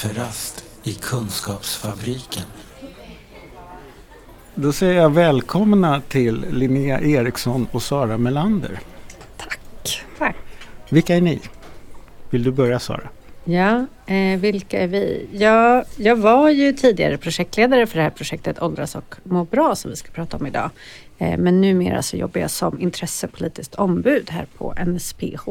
Kafferast 0.00 0.64
i 0.84 0.92
Kunskapsfabriken. 0.92 2.42
Då 4.54 4.72
säger 4.72 4.94
jag 4.94 5.10
välkomna 5.10 6.00
till 6.00 6.46
Linnea 6.50 7.00
Eriksson 7.00 7.66
och 7.72 7.82
Sara 7.82 8.18
Melander. 8.18 8.80
Tack. 9.36 9.60
Tack. 10.18 10.36
Vilka 10.88 11.16
är 11.16 11.20
ni? 11.20 11.40
Vill 12.30 12.42
du 12.42 12.50
börja 12.50 12.78
Sara? 12.78 13.08
Ja, 13.44 13.86
eh, 14.06 14.40
vilka 14.40 14.80
är 14.80 14.86
vi? 14.86 15.28
Ja, 15.32 15.84
jag 15.96 16.16
var 16.16 16.50
ju 16.50 16.72
tidigare 16.72 17.18
projektledare 17.18 17.86
för 17.86 17.96
det 17.96 18.02
här 18.02 18.10
projektet 18.10 18.62
Åldras 18.62 18.94
och 18.94 19.14
må 19.24 19.44
bra 19.44 19.74
som 19.74 19.90
vi 19.90 19.96
ska 19.96 20.12
prata 20.12 20.36
om 20.36 20.46
idag. 20.46 20.70
Eh, 21.18 21.38
men 21.38 21.60
numera 21.60 22.02
så 22.02 22.16
jobbar 22.16 22.40
jag 22.40 22.50
som 22.50 22.80
intressepolitiskt 22.80 23.74
ombud 23.74 24.30
här 24.30 24.46
på 24.58 24.74
NSPH. 24.86 25.48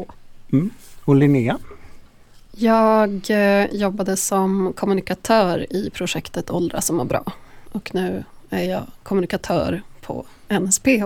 Mm. 0.52 0.70
Och 1.04 1.16
Linnea? 1.16 1.58
Jag 2.60 3.26
eh, 3.28 3.66
jobbade 3.72 4.16
som 4.16 4.72
kommunikatör 4.76 5.66
i 5.72 5.90
projektet 5.90 6.50
Åldras 6.50 6.86
som 6.86 6.96
mår 6.96 7.04
bra 7.04 7.32
och 7.72 7.94
nu 7.94 8.24
är 8.50 8.64
jag 8.64 8.82
kommunikatör 9.02 9.82
på 10.00 10.26
NSPH. 10.48 11.04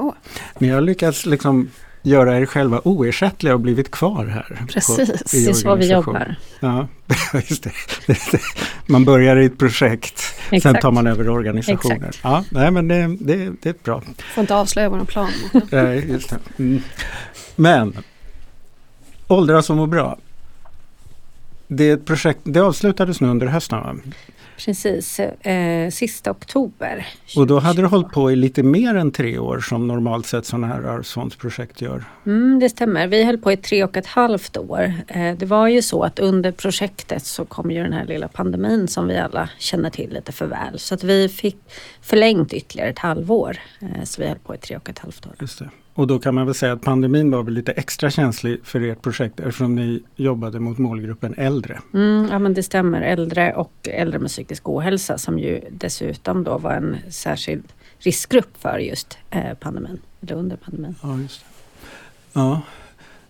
Ni 0.58 0.68
har 0.68 0.80
lyckats 0.80 1.27
liksom 1.27 1.70
göra 2.02 2.38
er 2.38 2.46
själva 2.46 2.80
oersättliga 2.84 3.54
och 3.54 3.60
blivit 3.60 3.90
kvar 3.90 4.27
här. 4.27 4.66
Precis, 4.68 4.96
på, 4.96 5.36
är 5.36 5.52
så 5.52 5.74
vi 5.74 5.92
jobbar. 5.92 6.36
Ja, 6.60 6.88
just 7.48 7.62
det. 7.62 7.72
Man 8.86 9.05
börjar 9.05 9.36
i 9.36 9.44
ett 9.44 9.58
projekt, 9.58 10.22
Exakt. 10.50 10.62
sen 10.62 10.75
tar 10.82 10.91
man 10.91 11.06
över 11.06 11.28
organisationer. 11.28 12.08
Exakt. 12.08 12.20
Ja, 12.22 12.44
nej, 12.50 12.70
men 12.70 12.88
det, 12.88 13.16
det, 13.20 13.52
det 13.62 13.69
är 13.69 13.75
bra. 13.84 14.02
Får 14.34 14.41
inte 14.41 14.55
avslöja 14.55 14.88
vår 14.88 15.05
plan. 15.05 15.30
nej, 15.70 16.10
just 16.10 16.30
det. 16.30 16.38
Mm. 16.58 16.82
Men, 17.56 17.97
åldras 19.28 19.70
och 19.70 19.77
må 19.77 19.86
bra. 19.86 20.19
Det, 21.68 21.84
är 21.84 21.94
ett 21.94 22.04
projekt, 22.04 22.40
det 22.44 22.60
avslutades 22.60 23.20
nu 23.20 23.28
under 23.28 23.46
hösten 23.46 23.78
va? 23.78 23.96
Precis, 24.56 25.20
eh, 25.20 25.90
sista 25.90 26.30
oktober. 26.30 27.06
Och 27.36 27.46
då 27.46 27.58
hade 27.58 27.82
du 27.82 27.86
hållit 27.86 28.10
på 28.10 28.32
i 28.32 28.36
lite 28.36 28.62
mer 28.62 28.94
än 28.94 29.10
tre 29.10 29.38
år 29.38 29.60
som 29.60 29.86
normalt 29.86 30.26
sett 30.26 30.46
sådana 30.46 30.66
här 30.66 30.82
arvsfondsprojekt 30.82 31.80
gör? 31.80 32.04
Mm, 32.26 32.58
det 32.58 32.68
stämmer, 32.68 33.06
vi 33.06 33.24
höll 33.24 33.38
på 33.38 33.52
i 33.52 33.56
tre 33.56 33.84
och 33.84 33.96
ett 33.96 34.06
halvt 34.06 34.56
år. 34.56 34.92
Eh, 35.08 35.36
det 35.36 35.46
var 35.46 35.68
ju 35.68 35.82
så 35.82 36.02
att 36.02 36.18
under 36.18 36.52
projektet 36.52 37.24
så 37.24 37.44
kom 37.44 37.70
ju 37.70 37.82
den 37.82 37.92
här 37.92 38.06
lilla 38.06 38.28
pandemin 38.28 38.88
som 38.88 39.08
vi 39.08 39.18
alla 39.18 39.48
känner 39.58 39.90
till 39.90 40.10
lite 40.10 40.32
för 40.32 40.46
väl. 40.46 40.78
Så 40.78 40.94
att 40.94 41.04
vi 41.04 41.28
fick 41.28 41.56
förlängt 42.00 42.52
ytterligare 42.52 42.90
ett 42.90 42.98
halvår. 42.98 43.56
Eh, 43.80 44.04
så 44.04 44.22
vi 44.22 44.28
höll 44.28 44.38
på 44.38 44.54
i 44.54 44.58
tre 44.58 44.76
och 44.76 44.88
ett 44.88 44.98
halvt 44.98 45.26
år. 45.26 45.32
Just 45.40 45.58
det. 45.58 45.70
Och 45.95 46.06
då 46.06 46.19
kan 46.19 46.34
man 46.34 46.47
väl 46.47 46.55
säga 46.55 46.73
att 46.73 46.81
pandemin 46.81 47.31
var 47.31 47.42
väl 47.42 47.55
lite 47.55 47.73
extra 47.73 48.11
känslig 48.11 48.61
för 48.64 48.81
ert 48.81 49.03
projekt 49.03 49.41
eftersom 49.41 49.75
ni 49.75 50.03
jobbade 50.17 50.61
mot 50.61 50.78
målgruppen 50.78 51.34
äldre. 51.37 51.81
Mm, 51.95 52.28
ja 52.31 52.39
men 52.39 52.55
det 52.55 52.62
stämmer, 52.62 53.03
äldre 53.03 53.55
och 53.55 53.73
äldre 53.83 54.19
med 54.19 54.31
psykisk 54.31 54.69
ohälsa 54.69 55.19
som 55.19 55.39
ju 55.39 55.61
dessutom 55.70 56.45
då 56.45 56.59
var 56.59 56.72
en 56.72 56.97
särskild 57.11 57.65
riskgrupp 57.98 58.56
för 58.59 58.78
just 58.78 59.19
eh, 59.31 59.55
pandemin, 59.61 59.98
eller 60.20 60.34
under 60.34 60.56
pandemin. 60.56 60.95
Ja, 61.03 61.19
just 61.19 61.41
det. 61.41 61.47
ja. 62.33 62.61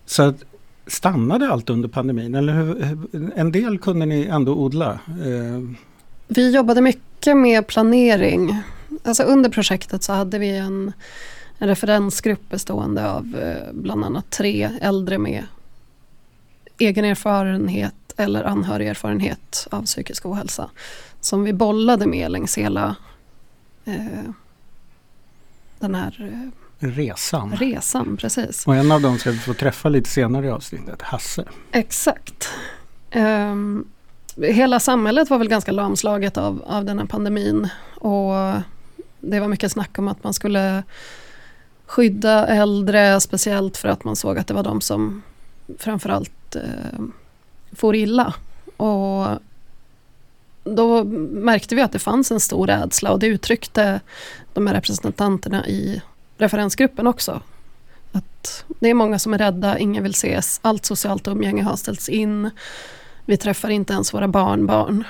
Så 0.05 0.23
att, 0.23 0.43
stannade 0.87 1.49
allt 1.49 1.69
under 1.69 1.89
pandemin 1.89 2.35
eller 2.35 2.53
hur, 2.53 3.31
en 3.35 3.51
del 3.51 3.79
kunde 3.79 4.05
ni 4.05 4.25
ändå 4.25 4.55
odla? 4.55 4.91
Eh. 5.07 5.77
Vi 6.27 6.55
jobbade 6.55 6.81
mycket 6.81 7.37
med 7.37 7.67
planering. 7.67 8.61
Alltså 9.03 9.23
under 9.23 9.49
projektet 9.49 10.03
så 10.03 10.13
hade 10.13 10.39
vi 10.39 10.57
en 10.57 10.93
en 11.59 11.67
referensgrupp 11.67 12.49
bestående 12.49 13.11
av 13.11 13.35
eh, 13.35 13.73
bland 13.73 14.05
annat 14.05 14.29
tre 14.29 14.71
äldre 14.81 15.17
med 15.17 15.43
egen 16.77 17.05
erfarenhet 17.05 17.93
eller 18.17 18.43
anhörigerfarenhet 18.43 19.67
av 19.71 19.83
psykisk 19.85 20.25
ohälsa. 20.25 20.69
Som 21.21 21.43
vi 21.43 21.53
bollade 21.53 22.05
med 22.07 22.31
längs 22.31 22.57
hela 22.57 22.95
eh, 23.85 24.29
den 25.79 25.95
här 25.95 26.31
eh, 26.79 26.87
resan. 26.87 27.55
resan. 27.55 28.17
Precis. 28.17 28.67
Och 28.67 28.75
en 28.75 28.91
av 28.91 29.01
dem 29.01 29.17
ska 29.17 29.31
vi 29.31 29.37
få 29.37 29.53
träffa 29.53 29.89
lite 29.89 30.09
senare 30.09 30.45
i 30.45 30.49
avsnittet, 30.49 31.01
Hasse. 31.01 31.45
Exakt. 31.71 32.49
Um, 33.15 33.87
hela 34.37 34.79
samhället 34.79 35.29
var 35.29 35.37
väl 35.37 35.47
ganska 35.47 35.71
lamslaget 35.71 36.37
av, 36.37 36.63
av 36.67 36.85
den 36.85 36.99
här 36.99 37.05
pandemin. 37.05 37.69
Och 37.95 38.33
det 39.19 39.39
var 39.39 39.47
mycket 39.47 39.71
snack 39.71 39.99
om 39.99 40.07
att 40.07 40.23
man 40.23 40.33
skulle 40.33 40.83
skydda 41.95 42.47
äldre, 42.47 43.21
speciellt 43.21 43.77
för 43.77 43.89
att 43.89 44.03
man 44.03 44.15
såg 44.15 44.37
att 44.37 44.47
det 44.47 44.53
var 44.53 44.63
de 44.63 44.81
som 44.81 45.21
framförallt 45.77 46.55
eh, 46.55 46.99
får 47.71 47.95
illa. 47.95 48.33
Och 48.77 49.27
då 50.63 51.03
märkte 51.03 51.75
vi 51.75 51.81
att 51.81 51.91
det 51.91 51.99
fanns 51.99 52.31
en 52.31 52.39
stor 52.39 52.67
rädsla 52.67 53.11
och 53.11 53.19
det 53.19 53.27
uttryckte 53.27 53.99
de 54.53 54.67
här 54.67 54.73
representanterna 54.73 55.67
i 55.67 56.01
referensgruppen 56.37 57.07
också. 57.07 57.41
Att 58.11 58.65
det 58.79 58.89
är 58.89 58.93
många 58.93 59.19
som 59.19 59.33
är 59.33 59.37
rädda, 59.37 59.79
ingen 59.79 60.03
vill 60.03 60.11
ses, 60.11 60.59
allt 60.61 60.85
socialt 60.85 61.27
umgänge 61.27 61.63
har 61.63 61.75
ställts 61.75 62.09
in. 62.09 62.49
Vi 63.25 63.37
träffar 63.37 63.69
inte 63.69 63.93
ens 63.93 64.13
våra 64.13 64.27
barnbarn. 64.27 65.03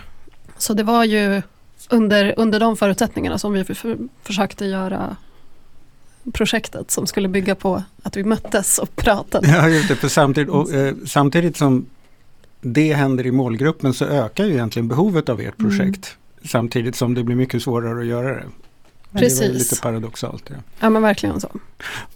Så 0.58 0.74
det 0.74 0.84
var 0.84 1.04
ju 1.04 1.42
under, 1.90 2.34
under 2.38 2.60
de 2.60 2.78
förutsättningarna 2.78 3.38
som 3.38 3.54
vi 3.54 3.64
för, 3.64 3.98
försökte 4.24 4.66
göra 4.66 5.16
projektet 6.34 6.92
som 6.92 7.08
skulle 7.08 7.28
bygga 7.28 7.56
på 7.56 7.84
att 8.04 8.18
vi 8.18 8.24
möttes 8.24 8.78
och 8.78 8.96
pratade. 8.96 9.48
Ja, 9.48 9.70
just 9.70 9.88
det, 9.88 9.96
för 9.96 10.08
samtidigt, 10.08 10.50
och, 10.50 10.74
eh, 10.74 10.94
samtidigt 11.06 11.58
som 11.58 11.86
det 12.62 12.94
händer 12.94 13.26
i 13.26 13.32
målgruppen 13.32 13.94
så 13.94 14.06
ökar 14.06 14.46
ju 14.46 14.52
egentligen 14.52 14.88
behovet 14.88 15.30
av 15.30 15.42
ert 15.42 15.58
projekt. 15.58 16.18
Mm. 16.18 16.48
Samtidigt 16.50 16.96
som 16.96 17.14
det 17.14 17.24
blir 17.24 17.36
mycket 17.36 17.64
svårare 17.64 18.00
att 18.00 18.06
göra 18.06 18.28
det. 18.28 18.46
Men 19.12 19.20
Precis. 19.20 19.40
Det 19.40 19.48
var 19.48 19.54
lite 19.54 19.82
paradoxalt. 19.82 20.44
Ja. 20.48 20.56
ja 20.80 20.90
men 20.90 21.02
verkligen 21.02 21.42
så. 21.42 21.50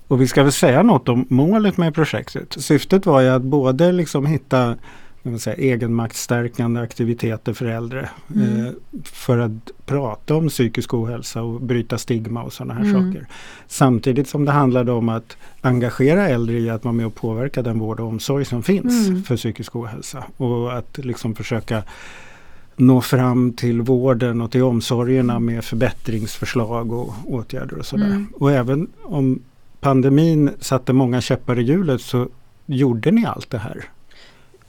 Och 0.08 0.22
vi 0.22 0.28
ska 0.28 0.44
väl 0.44 0.52
säga 0.52 0.84
något 0.84 1.10
om 1.10 1.26
målet 1.30 1.78
med 1.78 1.96
projektet. 1.96 2.56
Syftet 2.60 3.06
var 3.06 3.22
ju 3.22 3.30
att 3.30 3.42
både 3.42 3.92
liksom 3.92 4.26
hitta 4.26 4.76
säga, 5.40 5.56
egenmaktstärkande 5.56 6.82
aktiviteter 6.82 7.54
för 7.54 7.66
äldre. 7.66 8.10
Mm. 8.36 8.66
Eh, 8.66 8.72
för 9.04 9.38
att 9.38 9.52
prata 9.86 10.36
om 10.36 10.50
psykisk 10.50 10.94
ohälsa 10.94 11.42
och 11.42 11.62
bryta 11.62 11.98
stigma 11.98 12.44
och 12.44 12.54
sådana 12.54 12.74
här 12.74 12.86
mm. 12.86 13.14
saker. 13.14 13.28
Samtidigt 13.68 14.28
som 14.28 14.46
det 14.46 14.52
handlade 14.52 14.92
om 14.92 15.10
att 15.10 15.38
engagera 15.62 16.28
äldre 16.28 16.60
i 16.60 16.70
att 16.70 16.84
vara 16.84 16.94
med 16.94 17.06
och 17.06 17.16
påverka 17.16 17.62
den 17.62 17.80
vård 17.80 18.00
och 18.00 18.08
omsorg 18.08 18.46
som 18.46 18.64
finns 18.64 19.08
mm. 19.08 19.24
för 19.24 19.38
psykisk 19.38 19.76
ohälsa. 19.76 20.24
Och 20.38 20.78
att 20.78 20.98
liksom 20.98 21.36
försöka 21.36 21.84
nå 22.76 23.02
fram 23.02 23.54
till 23.54 23.82
vården 23.82 24.42
och 24.42 24.52
till 24.52 24.64
omsorgerna 24.64 25.40
med 25.40 25.64
förbättringsförslag 25.64 26.92
och 26.92 27.14
åtgärder 27.26 27.80
och 27.80 27.86
sådär. 27.86 28.06
Mm. 28.06 28.28
Och 28.34 28.52
även 28.52 28.88
om 29.04 29.40
pandemin 29.80 30.50
satte 30.60 30.94
många 30.94 31.22
käppar 31.22 31.60
i 31.60 31.64
hjulet 31.64 32.02
så 32.02 32.28
gjorde 32.66 33.12
ni 33.12 33.26
allt 33.26 33.50
det 33.50 33.58
här. 33.58 33.86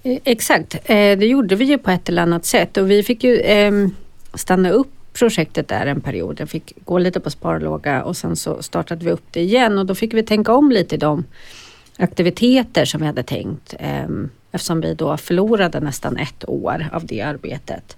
Eh, 0.03 0.19
exakt, 0.25 0.75
eh, 0.75 1.19
det 1.19 1.27
gjorde 1.27 1.55
vi 1.55 1.65
ju 1.65 1.79
på 1.79 1.91
ett 1.91 2.09
eller 2.09 2.23
annat 2.23 2.45
sätt 2.45 2.77
och 2.77 2.91
vi 2.91 3.03
fick 3.03 3.25
ju 3.25 3.41
ehm, 3.45 3.95
stanna 4.35 4.71
upp 4.71 4.89
projektet 5.13 5.69
där 5.69 5.87
en 5.87 6.01
period. 6.01 6.41
Jag 6.41 6.51
fick 6.51 6.73
gå 6.85 6.99
lite 6.99 7.21
på 7.21 7.31
sparlåga 7.31 8.05
och 8.05 8.17
sen 8.17 8.37
så 8.37 8.63
startade 8.63 9.05
vi 9.05 9.11
upp 9.11 9.25
det 9.31 9.41
igen 9.41 9.79
och 9.79 9.87
då 9.87 9.95
fick 9.95 10.15
vi 10.15 10.23
tänka 10.23 10.53
om 10.53 10.71
lite 10.71 10.95
i 10.95 10.99
de 10.99 11.25
aktiviteter 11.97 12.85
som 12.85 13.01
vi 13.01 13.07
hade 13.07 13.23
tänkt 13.23 13.75
ehm, 13.79 14.31
eftersom 14.53 14.81
vi 14.81 14.95
då 14.95 15.17
förlorade 15.17 15.81
nästan 15.81 16.17
ett 16.17 16.49
år 16.49 16.89
av 16.93 17.07
det 17.07 17.21
arbetet. 17.21 17.97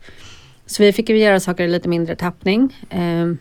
Så 0.66 0.82
vi 0.82 0.93
fick 0.93 1.08
ju 1.08 1.19
göra 1.19 1.40
saker 1.40 1.64
i 1.64 1.69
lite 1.69 1.88
mindre 1.88 2.16
tappning 2.16 2.87
ehm, 2.90 3.38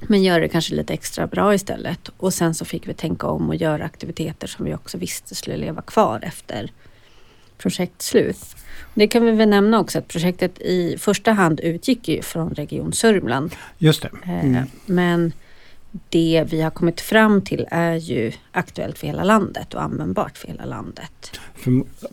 men 0.00 0.22
göra 0.22 0.40
det 0.40 0.48
kanske 0.48 0.74
lite 0.74 0.92
extra 0.92 1.26
bra 1.26 1.54
istället. 1.54 2.10
Och 2.16 2.34
sen 2.34 2.54
så 2.54 2.64
fick 2.64 2.88
vi 2.88 2.94
tänka 2.94 3.26
om 3.26 3.48
och 3.48 3.54
göra 3.54 3.84
aktiviteter 3.84 4.46
som 4.46 4.64
vi 4.64 4.74
också 4.74 4.98
visste 4.98 5.34
skulle 5.34 5.56
leva 5.56 5.82
kvar 5.82 6.20
efter 6.22 6.70
projektslut. 7.62 8.56
Det 8.94 9.08
kan 9.08 9.24
vi 9.24 9.30
väl 9.30 9.48
nämna 9.48 9.80
också 9.80 9.98
att 9.98 10.08
projektet 10.08 10.60
i 10.60 10.96
första 10.98 11.32
hand 11.32 11.60
utgick 11.60 12.08
ju 12.08 12.22
från 12.22 12.50
Region 12.50 12.92
Sörmland. 12.92 13.54
Just 13.78 14.02
det. 14.02 14.10
Eh, 14.24 14.44
mm. 14.44 14.64
Men 14.86 15.32
det 16.08 16.44
vi 16.50 16.60
har 16.62 16.70
kommit 16.70 17.00
fram 17.00 17.42
till 17.42 17.66
är 17.70 17.94
ju 17.94 18.32
aktuellt 18.52 18.98
för 18.98 19.06
hela 19.06 19.24
landet 19.24 19.74
och 19.74 19.82
användbart 19.82 20.38
för 20.38 20.48
hela 20.48 20.64
landet. 20.64 21.40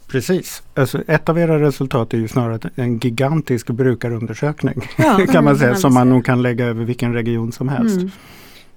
Precis. 0.08 0.64
Alltså 0.74 1.02
ett 1.08 1.30
av 1.30 1.40
era 1.40 1.62
resultat 1.62 2.14
är 2.14 2.18
ju 2.18 2.28
snarare 2.28 2.70
en 2.76 3.00
gigantisk 3.00 3.68
brukarundersökning 3.68 4.90
ja, 4.98 5.26
kan 5.32 5.44
man 5.44 5.58
säga, 5.58 5.76
som 5.76 5.94
man 5.94 6.10
nog 6.10 6.26
kan 6.26 6.42
lägga 6.42 6.66
över 6.66 6.84
vilken 6.84 7.14
region 7.14 7.52
som 7.52 7.70
helst. 7.70 7.98
Mm. 7.98 8.12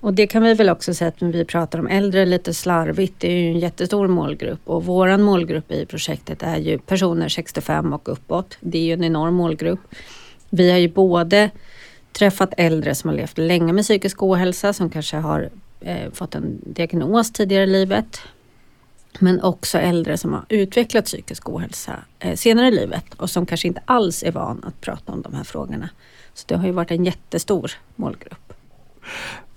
Och 0.00 0.14
det 0.14 0.26
kan 0.26 0.42
vi 0.42 0.54
väl 0.54 0.70
också 0.70 0.94
säga 0.94 1.08
att 1.08 1.20
när 1.20 1.32
vi 1.32 1.44
pratar 1.44 1.78
om 1.78 1.86
äldre 1.86 2.26
lite 2.26 2.54
slarvigt, 2.54 3.14
det 3.18 3.28
är 3.28 3.36
ju 3.36 3.50
en 3.50 3.58
jättestor 3.58 4.08
målgrupp 4.08 4.60
och 4.64 4.84
våran 4.84 5.22
målgrupp 5.22 5.72
i 5.72 5.86
projektet 5.86 6.42
är 6.42 6.56
ju 6.56 6.78
personer 6.78 7.28
65 7.28 7.92
och 7.92 8.12
uppåt. 8.12 8.56
Det 8.60 8.78
är 8.78 8.82
ju 8.82 8.92
en 8.92 9.04
enorm 9.04 9.34
målgrupp. 9.34 9.80
Vi 10.50 10.70
har 10.70 10.78
ju 10.78 10.88
både 10.88 11.50
träffat 12.12 12.54
äldre 12.56 12.94
som 12.94 13.10
har 13.10 13.16
levt 13.16 13.38
länge 13.38 13.72
med 13.72 13.84
psykisk 13.84 14.22
ohälsa 14.22 14.72
som 14.72 14.90
kanske 14.90 15.16
har 15.16 15.50
eh, 15.80 16.10
fått 16.12 16.34
en 16.34 16.60
diagnos 16.66 17.32
tidigare 17.32 17.64
i 17.64 17.66
livet. 17.66 18.20
Men 19.18 19.42
också 19.42 19.78
äldre 19.78 20.18
som 20.18 20.32
har 20.32 20.44
utvecklat 20.48 21.04
psykisk 21.04 21.48
ohälsa 21.48 21.92
eh, 22.18 22.36
senare 22.36 22.68
i 22.68 22.70
livet 22.70 23.14
och 23.16 23.30
som 23.30 23.46
kanske 23.46 23.68
inte 23.68 23.82
alls 23.84 24.22
är 24.22 24.32
van 24.32 24.64
att 24.64 24.80
prata 24.80 25.12
om 25.12 25.22
de 25.22 25.34
här 25.34 25.44
frågorna. 25.44 25.88
Så 26.34 26.44
det 26.48 26.54
har 26.56 26.66
ju 26.66 26.72
varit 26.72 26.90
en 26.90 27.04
jättestor 27.04 27.72
målgrupp. 27.96 28.52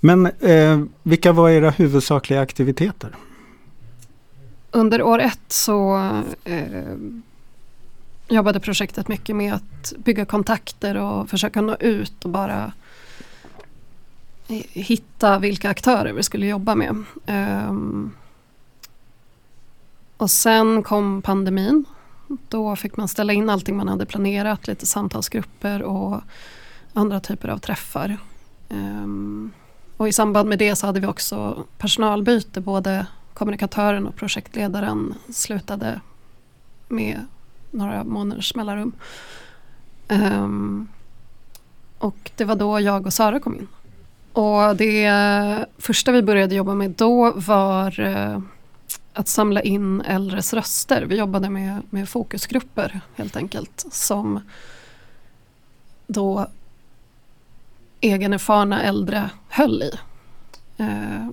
Men 0.06 0.26
eh, 0.26 0.84
vilka 1.04 1.32
var 1.32 1.50
era 1.50 1.70
huvudsakliga 1.70 2.42
aktiviteter? 2.42 3.16
Under 4.72 5.02
år 5.02 5.20
ett 5.20 5.52
så 5.52 5.96
eh, 6.44 6.96
jobbade 8.28 8.60
projektet 8.60 9.08
mycket 9.08 9.36
med 9.36 9.54
att 9.54 9.94
bygga 9.98 10.26
kontakter 10.26 10.96
och 10.98 11.30
försöka 11.30 11.62
nå 11.62 11.76
ut 11.76 12.26
och 12.26 12.30
bara 12.30 12.72
hitta 14.74 15.40
vilka 15.40 15.70
aktörer 15.70 16.14
vi 16.14 16.24
skulle 16.24 16.46
jobba 16.46 16.76
med. 16.76 17.04
Um, 17.70 18.12
och 20.18 20.32
sen 20.32 20.84
kom 20.84 21.22
pandemin. 21.22 21.86
Då 22.50 22.76
fick 22.76 22.98
man 22.98 23.08
ställa 23.08 23.34
in 23.34 23.50
allting 23.50 23.78
man 23.78 23.88
hade 23.88 24.06
planerat, 24.06 24.68
lite 24.68 24.86
samtalsgrupper 24.86 25.84
och 25.84 26.22
andra 26.94 27.20
typer 27.20 27.48
av 27.48 27.58
träffar. 27.58 28.18
Um, 28.70 29.52
och 30.04 30.10
i 30.10 30.14
samband 30.14 30.50
med 30.50 30.60
det 30.60 30.76
så 30.76 30.86
hade 30.86 31.00
vi 31.00 31.08
också 31.08 31.66
personalbyte. 31.78 32.62
Både 32.62 33.06
kommunikatören 33.34 34.08
och 34.08 34.16
projektledaren 34.16 35.14
slutade 35.30 36.02
med 36.88 37.26
några 37.72 38.04
månaders 38.04 38.56
mellanrum. 38.56 38.92
Um, 40.08 40.88
och 41.98 42.32
det 42.36 42.46
var 42.46 42.56
då 42.56 42.80
jag 42.80 43.06
och 43.06 43.14
Sara 43.14 43.40
kom 43.40 43.56
in. 43.56 43.68
Och 44.34 44.76
det 44.76 45.66
första 45.78 46.12
vi 46.12 46.22
började 46.22 46.56
jobba 46.56 46.74
med 46.74 46.92
då 46.92 47.32
var 47.32 48.00
eh, 48.00 48.40
att 49.14 49.28
samla 49.28 49.62
in 49.62 50.02
äldres 50.02 50.54
röster. 50.54 51.06
Vi 51.06 51.18
jobbade 51.18 51.50
med, 51.50 51.82
med 51.90 52.10
fokusgrupper 52.10 53.02
helt 53.16 53.36
enkelt 53.36 53.86
som 53.92 54.40
då 56.08 56.48
egenerfarna 58.02 58.84
äldre 58.84 59.30
höll 59.54 59.84
i. 59.84 59.92
Eh, 60.78 61.28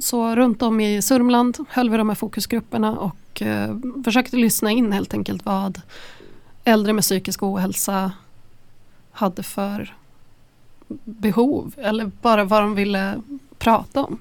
så 0.00 0.36
runt 0.36 0.62
om 0.62 0.80
i 0.80 1.02
Sörmland 1.02 1.58
höll 1.68 1.90
vi 1.90 1.96
de 1.96 2.08
här 2.08 2.16
fokusgrupperna 2.16 2.98
och 2.98 3.42
eh, 3.42 3.76
försökte 4.04 4.36
lyssna 4.36 4.70
in 4.70 4.92
helt 4.92 5.14
enkelt 5.14 5.44
vad 5.44 5.80
äldre 6.64 6.92
med 6.92 7.02
psykisk 7.02 7.42
ohälsa 7.42 8.12
hade 9.10 9.42
för 9.42 9.96
behov 11.04 11.74
eller 11.76 12.10
bara 12.22 12.44
vad 12.44 12.62
de 12.62 12.74
ville 12.74 13.22
prata 13.58 14.04
om. 14.04 14.18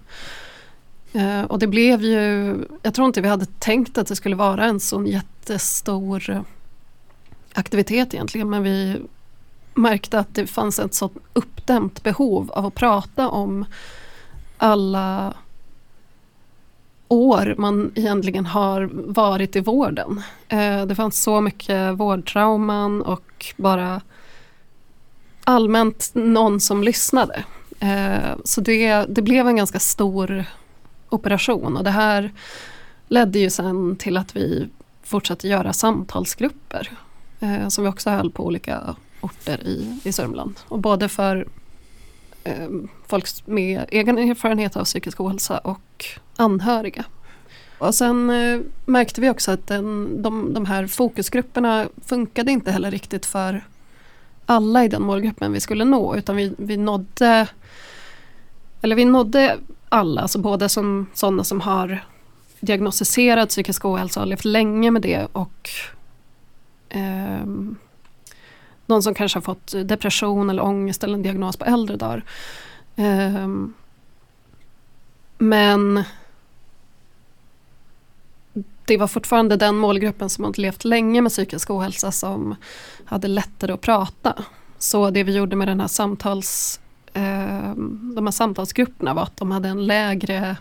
Eh, 1.13 1.41
och 1.41 1.59
det 1.59 1.67
blev 1.67 2.01
ju, 2.01 2.57
jag 2.81 2.93
tror 2.93 3.07
inte 3.07 3.21
vi 3.21 3.27
hade 3.27 3.45
tänkt 3.45 3.97
att 3.97 4.07
det 4.07 4.15
skulle 4.15 4.35
vara 4.35 4.65
en 4.65 4.79
sån 4.79 5.07
jättestor 5.07 6.43
aktivitet 7.53 8.13
egentligen 8.13 8.49
men 8.49 8.63
vi 8.63 9.01
märkte 9.73 10.19
att 10.19 10.35
det 10.35 10.47
fanns 10.47 10.79
ett 10.79 10.93
sånt 10.93 11.17
uppdämt 11.33 12.03
behov 12.03 12.51
av 12.51 12.65
att 12.65 12.75
prata 12.75 13.29
om 13.29 13.65
alla 14.57 15.33
år 17.07 17.55
man 17.57 17.91
egentligen 17.95 18.45
har 18.45 18.89
varit 18.93 19.55
i 19.55 19.59
vården. 19.59 20.21
Eh, 20.47 20.85
det 20.85 20.95
fanns 20.95 21.23
så 21.23 21.41
mycket 21.41 21.93
vårdtrauman 21.93 23.01
och 23.01 23.53
bara 23.57 24.01
allmänt 25.43 26.11
någon 26.13 26.59
som 26.59 26.83
lyssnade. 26.83 27.43
Eh, 27.79 28.35
så 28.43 28.61
det, 28.61 29.05
det 29.09 29.21
blev 29.21 29.47
en 29.47 29.55
ganska 29.55 29.79
stor 29.79 30.45
operation 31.09 31.77
och 31.77 31.83
det 31.83 31.89
här 31.89 32.31
ledde 33.07 33.39
ju 33.39 33.49
sen 33.49 33.95
till 33.95 34.17
att 34.17 34.35
vi 34.35 34.69
fortsatte 35.03 35.47
göra 35.47 35.73
samtalsgrupper 35.73 36.91
eh, 37.39 37.67
som 37.67 37.83
vi 37.83 37.89
också 37.89 38.09
höll 38.09 38.31
på 38.31 38.45
olika 38.45 38.95
orter 39.21 39.67
i, 39.67 39.99
i 40.03 40.11
Sörmland. 40.11 40.59
Och 40.67 40.79
både 40.79 41.09
för 41.09 41.47
eh, 42.43 42.69
folk 43.07 43.27
med 43.45 43.85
egen 43.91 44.17
erfarenhet 44.17 44.75
av 44.75 44.83
psykisk 44.83 45.21
ohälsa 45.21 45.57
och 45.57 46.05
anhöriga. 46.35 47.05
Och 47.77 47.95
sen 47.95 48.29
eh, 48.29 48.59
märkte 48.85 49.21
vi 49.21 49.29
också 49.29 49.51
att 49.51 49.67
den, 49.67 50.21
de, 50.21 50.53
de 50.53 50.65
här 50.65 50.87
fokusgrupperna 50.87 51.87
funkade 52.05 52.51
inte 52.51 52.71
heller 52.71 52.91
riktigt 52.91 53.25
för 53.25 53.63
alla 54.45 54.85
i 54.85 54.87
den 54.87 55.01
målgruppen 55.01 55.53
vi 55.53 55.59
skulle 55.59 55.85
nå 55.85 56.15
utan 56.15 56.35
vi, 56.35 56.53
vi 56.57 56.77
nådde 56.77 57.47
eller 58.81 58.95
vi 58.95 59.05
nådde 59.05 59.57
alla, 59.89 60.21
alltså 60.21 60.39
både 60.39 60.69
som 60.69 61.07
sådana 61.13 61.43
som 61.43 61.61
har 61.61 62.05
diagnostiserad 62.59 63.49
psykisk 63.49 63.85
ohälsa 63.85 64.21
och 64.21 64.27
levt 64.27 64.45
länge 64.45 64.91
med 64.91 65.01
det 65.01 65.27
och 65.31 65.69
eh, 66.89 67.45
någon 68.91 69.03
som 69.03 69.13
kanske 69.13 69.37
har 69.37 69.41
fått 69.41 69.73
depression 69.85 70.49
eller 70.49 70.63
ångest 70.63 71.03
eller 71.03 71.13
en 71.13 71.23
diagnos 71.23 71.57
på 71.57 71.65
äldre 71.65 71.97
dagar. 71.97 72.23
Eh, 72.95 73.47
men 75.37 76.03
det 78.85 78.97
var 78.97 79.07
fortfarande 79.07 79.55
den 79.55 79.75
målgruppen 79.75 80.29
som 80.29 80.43
hade 80.43 80.61
levt 80.61 80.85
länge 80.85 81.21
med 81.21 81.31
psykisk 81.31 81.69
ohälsa 81.69 82.11
som 82.11 82.55
hade 83.05 83.27
lättare 83.27 83.71
att 83.71 83.81
prata. 83.81 84.43
Så 84.79 85.09
det 85.09 85.23
vi 85.23 85.35
gjorde 85.35 85.55
med 85.55 85.67
den 85.67 85.79
här 85.79 85.87
samtals, 85.87 86.79
eh, 87.13 87.73
de 88.15 88.21
här 88.25 88.31
samtalsgrupperna 88.31 89.13
var 89.13 89.23
att 89.23 89.37
de 89.37 89.51
hade 89.51 89.69
en 89.69 89.85
lägre 89.87 90.57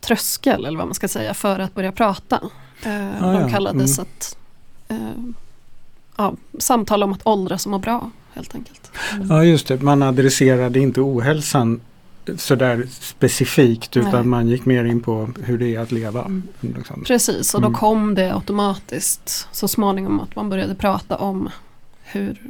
tröskel 0.00 0.64
eller 0.64 0.78
vad 0.78 0.86
man 0.86 0.94
ska 0.94 1.08
säga 1.08 1.34
för 1.34 1.58
att 1.58 1.74
börja 1.74 1.92
prata. 1.92 2.40
Eh, 2.82 3.24
ah, 3.24 3.32
de 3.32 3.50
kallades 3.50 3.98
mm. 3.98 4.08
att 4.08 4.36
eh, 4.88 5.43
ja, 6.16 6.34
samtal 6.58 7.02
om 7.02 7.12
att 7.12 7.26
åldras 7.26 7.66
och 7.66 7.70
må 7.70 7.78
bra 7.78 8.10
helt 8.32 8.54
enkelt. 8.54 8.90
Mm. 9.12 9.26
Ja 9.30 9.44
just 9.44 9.66
det, 9.66 9.82
man 9.82 10.02
adresserade 10.02 10.78
inte 10.78 11.00
ohälsan 11.00 11.80
sådär 12.36 12.86
specifikt 12.90 13.96
utan 13.96 14.12
Nej. 14.12 14.24
man 14.24 14.48
gick 14.48 14.64
mer 14.64 14.84
in 14.84 15.00
på 15.00 15.28
hur 15.42 15.58
det 15.58 15.74
är 15.74 15.80
att 15.80 15.92
leva. 15.92 16.20
Mm. 16.20 16.42
Liksom. 16.60 17.04
Precis 17.06 17.54
och 17.54 17.60
då 17.60 17.66
mm. 17.66 17.78
kom 17.78 18.14
det 18.14 18.34
automatiskt 18.34 19.48
så 19.52 19.68
småningom 19.68 20.20
att 20.20 20.36
man 20.36 20.50
började 20.50 20.74
prata 20.74 21.16
om 21.16 21.50
hur, 22.02 22.40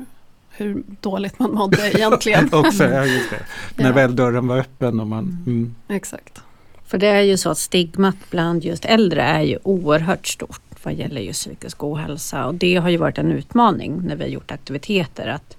hur 0.51 0.83
dåligt 1.01 1.39
man 1.39 1.55
mådde 1.55 1.91
egentligen. 1.95 2.55
Också, 2.55 2.85
ja, 2.85 3.05
just 3.05 3.31
det. 3.31 3.41
När 3.83 3.89
ja. 3.89 3.95
väl 3.95 4.17
dörren 4.17 4.47
var 4.47 4.59
öppen. 4.59 5.01
Och 5.01 5.07
man, 5.07 5.25
mm. 5.25 5.43
mm. 5.47 5.75
Exakt. 5.89 6.43
För 6.87 6.99
det 6.99 7.07
är 7.07 7.21
ju 7.21 7.37
så 7.37 7.51
att 7.51 7.59
stigmat 7.59 8.17
bland 8.31 8.65
just 8.65 8.85
äldre 8.85 9.23
är 9.23 9.43
ju 9.43 9.59
oerhört 9.63 10.27
stort 10.27 10.64
vad 10.85 10.95
gäller 10.95 11.21
just 11.21 11.41
psykisk 11.41 11.85
ohälsa 11.85 12.47
och 12.47 12.55
det 12.55 12.77
har 12.77 12.91
ju 12.91 12.97
varit 12.97 13.19
en 13.19 13.33
utmaning 13.33 14.01
när 14.03 14.17
vi 14.17 14.25
har 14.25 14.31
gjort 14.31 14.51
aktiviteter 14.51 15.27
att 15.27 15.57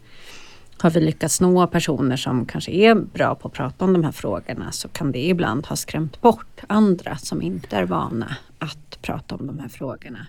har 0.77 0.89
vi 0.89 0.99
lyckats 0.99 1.41
nå 1.41 1.67
personer 1.67 2.17
som 2.17 2.45
kanske 2.45 2.71
är 2.71 2.95
bra 2.95 3.35
på 3.35 3.47
att 3.47 3.53
prata 3.53 3.85
om 3.85 3.93
de 3.93 4.03
här 4.03 4.11
frågorna 4.11 4.71
så 4.71 4.87
kan 4.87 5.11
det 5.11 5.27
ibland 5.27 5.65
ha 5.65 5.75
skrämt 5.75 6.21
bort 6.21 6.61
andra 6.67 7.17
som 7.17 7.41
inte 7.41 7.77
är 7.77 7.85
vana 7.85 8.35
att 8.59 9.01
prata 9.01 9.35
om 9.35 9.47
de 9.47 9.59
här 9.59 9.67
frågorna. 9.67 10.27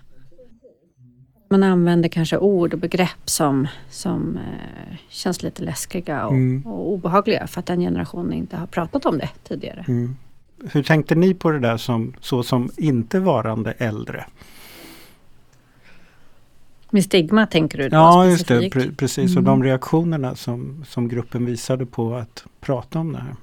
Man 1.49 1.63
använder 1.63 2.09
kanske 2.09 2.37
ord 2.37 2.73
och 2.73 2.79
begrepp 2.79 3.29
som, 3.29 3.67
som 3.89 4.37
eh, 4.37 4.97
känns 5.09 5.43
lite 5.43 5.63
läskiga 5.63 6.25
och, 6.25 6.33
mm. 6.33 6.65
och, 6.65 6.93
obehagliga 6.93 7.47
för 7.47 7.59
att 7.59 7.65
den 7.65 7.79
generationen 7.79 8.33
inte 8.33 8.57
har 8.57 8.67
pratat 8.67 9.05
om 9.05 9.17
det 9.17 9.29
tidigare. 9.43 9.85
Mm. 9.87 10.15
Hur 10.71 10.83
tänkte 10.83 11.15
ni 11.15 11.33
på 11.33 11.51
det 11.51 11.59
där 11.59 11.77
som, 11.77 12.13
så 12.21 12.43
som 12.43 12.69
inte 12.77 13.19
varande 13.19 13.71
äldre? 13.71 14.25
Med 16.89 17.03
stigma 17.03 17.47
tänker 17.47 17.77
du 17.77 17.89
då 17.89 17.95
Ja, 17.95 18.25
just 18.25 18.47
det. 18.47 18.69
Pre 18.69 18.91
precis. 18.91 19.31
Mm. 19.31 19.37
Och 19.37 19.43
de 19.43 19.63
reaktionerna 19.63 20.35
som, 20.35 20.85
som 20.87 21.07
gruppen 21.07 21.45
visade 21.45 21.85
på 21.85 22.15
att 22.15 22.45
prata 22.59 22.99
om 22.99 23.13
det 23.13 23.19
här. 23.19 23.35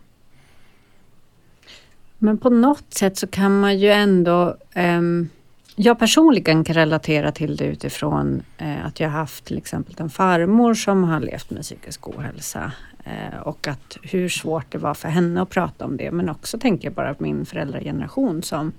Men 2.18 2.38
på 2.38 2.50
något 2.50 2.94
sätt 2.94 3.18
så 3.18 3.26
kan 3.26 3.60
man 3.60 3.78
ju 3.78 3.90
ändå 3.90 4.56
um, 4.76 5.28
jag 5.76 5.98
personligen 5.98 6.64
kan 6.64 6.74
relatera 6.74 7.32
till 7.32 7.56
det 7.56 7.64
utifrån 7.64 8.42
eh, 8.58 8.86
att 8.86 9.00
jag 9.00 9.08
haft 9.08 9.44
till 9.44 9.58
exempel 9.58 9.94
en 9.98 10.10
farmor 10.10 10.74
som 10.74 11.04
har 11.04 11.20
levt 11.20 11.50
med 11.50 11.62
psykisk 11.62 12.08
ohälsa 12.08 12.72
eh, 13.04 13.38
och 13.42 13.68
att 13.68 13.98
hur 14.02 14.28
svårt 14.28 14.72
det 14.72 14.78
var 14.78 14.94
för 14.94 15.08
henne 15.08 15.42
att 15.42 15.50
prata 15.50 15.84
om 15.84 15.96
det. 15.96 16.10
Men 16.10 16.28
också 16.28 16.58
tänker 16.58 16.84
jag 16.84 16.94
bara 16.94 17.14
på 17.14 17.22
min 17.22 17.46
föräldrageneration 17.46 18.42
som 18.42 18.72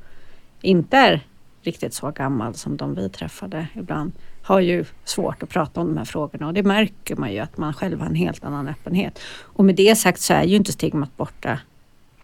inte 0.61 0.97
är 0.97 1.21
riktigt 1.61 1.93
så 1.93 2.11
gammal 2.11 2.53
som 2.53 2.77
de 2.77 2.95
vi 2.95 3.09
träffade 3.09 3.67
ibland 3.73 4.11
har 4.45 4.59
ju 4.59 4.85
svårt 5.03 5.43
att 5.43 5.49
prata 5.49 5.81
om 5.81 5.87
de 5.87 5.97
här 5.97 6.05
frågorna 6.05 6.47
och 6.47 6.53
det 6.53 6.63
märker 6.63 7.15
man 7.15 7.33
ju 7.33 7.39
att 7.39 7.57
man 7.57 7.73
själv 7.73 7.99
har 7.99 8.07
en 8.07 8.15
helt 8.15 8.43
annan 8.43 8.67
öppenhet. 8.67 9.19
Och 9.41 9.65
med 9.65 9.75
det 9.75 9.95
sagt 9.95 10.21
så 10.21 10.33
är 10.33 10.43
ju 10.43 10.55
inte 10.55 10.71
stigmat 10.71 11.17
borta 11.17 11.59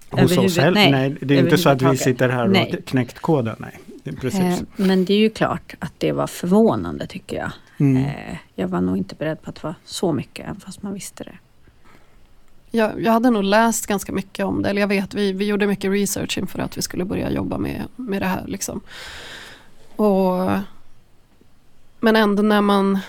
Hos 0.10 0.38
oss 0.38 0.58
heller? 0.58 0.72
Nej, 0.72 0.92
nej, 0.92 1.18
det 1.22 1.38
är 1.38 1.40
inte 1.40 1.58
så 1.58 1.70
att 1.70 1.82
vi 1.82 1.98
sitter 1.98 2.30
här 2.30 2.44
och 2.44 2.52
nej. 2.52 2.82
knäckt 2.86 3.20
koden. 3.20 3.56
Nej, 3.60 3.80
precis. 4.22 4.42
Eh, 4.42 4.58
men 4.76 5.06
det 5.06 5.14
är 5.14 5.18
ju 5.18 5.30
klart 5.30 5.76
att 5.80 5.94
det 5.98 6.12
var 6.12 6.28
förvånande 6.28 7.08
tycker 7.08 7.38
jag. 7.38 7.52
Mm. 7.78 8.06
Eh, 8.06 8.38
jag 8.56 8.68
var 8.68 8.82
nog 8.82 8.98
inte 8.98 9.16
beredd 9.16 9.42
på 9.42 9.50
att 9.50 9.56
det 9.56 9.64
var 9.64 9.76
så 9.86 10.14
mycket, 10.14 10.46
även 10.46 10.60
fast 10.60 10.84
man 10.84 10.94
visste 10.94 11.24
det. 11.24 11.38
jag, 12.72 13.02
jag 13.02 13.12
hade 13.12 13.30
nog 13.30 13.44
läst 13.44 13.88
ganska 13.88 14.12
mycket 14.12 14.46
om 14.46 14.62
det. 14.62 14.70
Eller 14.70 14.82
jag 14.82 14.88
vet, 14.88 15.14
vi, 15.14 15.34
vi 15.34 15.46
gjorde 15.46 15.68
mycket 15.68 15.92
research 15.92 16.38
inför 16.38 16.60
att 16.60 16.78
vi 16.78 16.82
skulle 16.82 17.06
börja 17.06 17.32
jobba 17.32 17.58
med, 17.58 17.82
med 17.96 18.22
det 18.22 18.28
här. 18.28 18.44
Liksom. 18.48 18.82
Och, 19.96 20.50
men 22.02 22.16
ändå 22.16 22.44
när 22.44 22.62
man, 22.62 23.00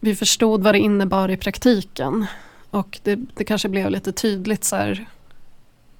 vi 0.00 0.14
förstod 0.16 0.62
vad 0.62 0.74
det 0.74 0.78
innebar 0.78 1.28
i 1.30 1.36
praktiken. 1.36 2.26
Och 2.70 2.98
det, 3.02 3.18
det 3.34 3.44
kanske 3.44 3.68
blev 3.68 3.90
lite 3.90 4.12
tydligt 4.12 4.64
så 4.64 4.76
här, 4.76 5.06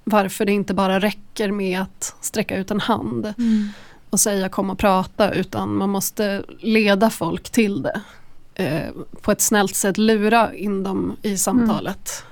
varför 0.03 0.45
det 0.45 0.51
inte 0.51 0.73
bara 0.73 0.99
räcker 0.99 1.51
med 1.51 1.81
att 1.81 2.15
sträcka 2.21 2.57
ut 2.57 2.71
en 2.71 2.79
hand 2.79 3.33
Mm. 3.37 3.69
och 4.09 4.19
säga 4.19 4.49
kom 4.49 4.69
och 4.69 4.77
prata 4.79 5.31
utan 5.33 5.75
man 5.75 5.89
måste 5.89 6.43
leda 6.59 7.09
folk 7.09 7.49
till 7.49 7.81
det. 7.81 8.01
Eh, 8.55 8.89
på 9.21 9.31
ett 9.31 9.41
snällt 9.41 9.75
sätt 9.75 9.97
lura 9.97 10.53
in 10.53 10.83
dem 10.83 11.15
i 11.21 11.37
samtalet. 11.37 12.23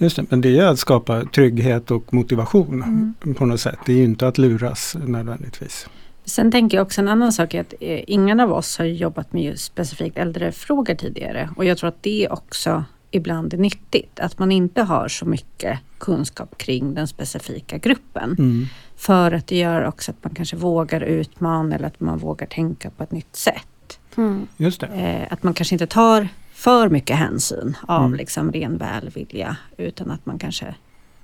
Just 0.00 0.16
det, 0.16 0.24
men 0.30 0.40
det 0.40 0.58
är 0.58 0.66
att 0.66 0.78
skapa 0.78 1.24
trygghet 1.24 1.90
och 1.90 2.14
motivation 2.14 2.82
Mm. 2.82 3.34
på 3.34 3.46
något 3.46 3.60
sätt. 3.60 3.78
Det 3.86 3.92
är 3.92 3.96
ju 3.96 4.04
inte 4.04 4.28
att 4.28 4.38
luras 4.38 4.96
nödvändigtvis. 5.06 5.86
Sen 6.26 6.50
tänker 6.52 6.76
jag 6.76 6.84
också 6.86 7.00
en 7.00 7.08
annan 7.08 7.32
sak 7.32 7.54
är 7.54 7.60
att 7.60 7.74
eh, 7.80 8.00
ingen 8.06 8.40
av 8.40 8.52
oss 8.52 8.78
har 8.78 8.84
jobbat 8.84 9.32
med 9.32 9.42
just 9.42 9.64
specifikt 9.64 10.18
äldrefrågor 10.18 10.94
tidigare 10.94 11.50
och 11.56 11.64
jag 11.64 11.78
tror 11.78 11.88
att 11.88 12.02
det 12.02 12.28
också 12.28 12.84
ibland 13.10 13.54
är 13.54 13.58
nyttigt 13.58 14.20
att 14.20 14.38
man 14.38 14.52
inte 14.52 14.82
har 14.82 15.08
så 15.08 15.24
mycket 15.26 15.78
kunskap 15.98 16.58
kring 16.58 16.94
den 16.94 17.08
specifika 17.08 17.78
gruppen. 17.78 18.36
Mm. 18.38 18.66
För 18.96 19.32
att 19.32 19.46
det 19.46 19.56
gör 19.56 19.84
också 19.84 20.10
att 20.10 20.24
man 20.24 20.34
kanske 20.34 20.56
vågar 20.56 21.00
utmana 21.00 21.74
eller 21.74 21.86
att 21.86 22.00
man 22.00 22.18
vågar 22.18 22.46
tänka 22.46 22.90
på 22.90 23.02
ett 23.02 23.12
nytt 23.12 23.36
sätt. 23.36 23.98
Mm. 24.16 24.46
Just 24.56 24.80
det. 24.80 24.86
Eh, 24.86 25.32
att 25.32 25.42
man 25.42 25.54
kanske 25.54 25.74
inte 25.74 25.86
tar 25.86 26.28
för 26.52 26.88
mycket 26.88 27.16
hänsyn 27.16 27.76
av 27.88 28.04
Mm. 28.04 28.16
liksom 28.18 28.52
ren 28.52 28.78
välvilja 28.78 29.56
utan 29.76 30.10
att 30.10 30.26
man 30.26 30.38
kanske 30.38 30.74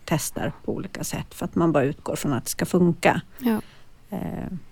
testar 0.04 0.52
på 0.64 0.72
olika 0.72 1.04
sätt 1.04 1.34
för 1.34 1.44
att 1.44 1.54
man 1.54 1.72
bara 1.72 1.84
utgår 1.84 2.16
från 2.16 2.32
att 2.32 2.44
det 2.44 2.50
ska 2.50 2.66
funka. 2.66 3.20
Ja. 3.38 3.60
Eh, 4.12 4.18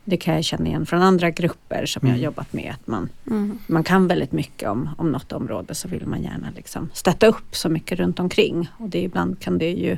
det 0.04 0.16
kan 0.16 0.34
jag 0.34 0.44
känna 0.44 0.66
igen 0.66 0.86
från 0.86 1.02
andra 1.02 1.30
grupper 1.30 1.86
som 1.86 2.00
jag 2.02 2.08
har 2.08 2.14
Mm. 2.18 2.24
jobbat 2.24 2.52
med. 2.52 2.74
Att 2.74 2.86
man, 2.86 3.08
Mm. 3.26 3.58
man 3.66 3.84
kan 3.84 4.06
väldigt 4.06 4.32
mycket 4.32 4.68
om, 4.68 4.88
om 4.98 5.12
något 5.12 5.32
område 5.32 5.74
så 5.74 5.88
vill 5.88 6.06
man 6.06 6.22
gärna 6.22 6.46
liksom 6.56 6.90
stötta 6.92 7.26
upp 7.26 7.56
så 7.56 7.68
mycket 7.68 7.98
runt 7.98 8.20
omkring. 8.20 8.68
Och 8.78 8.88
det, 8.88 9.00
ibland 9.02 9.40
kan 9.40 9.58
det 9.58 9.70
ju 9.70 9.96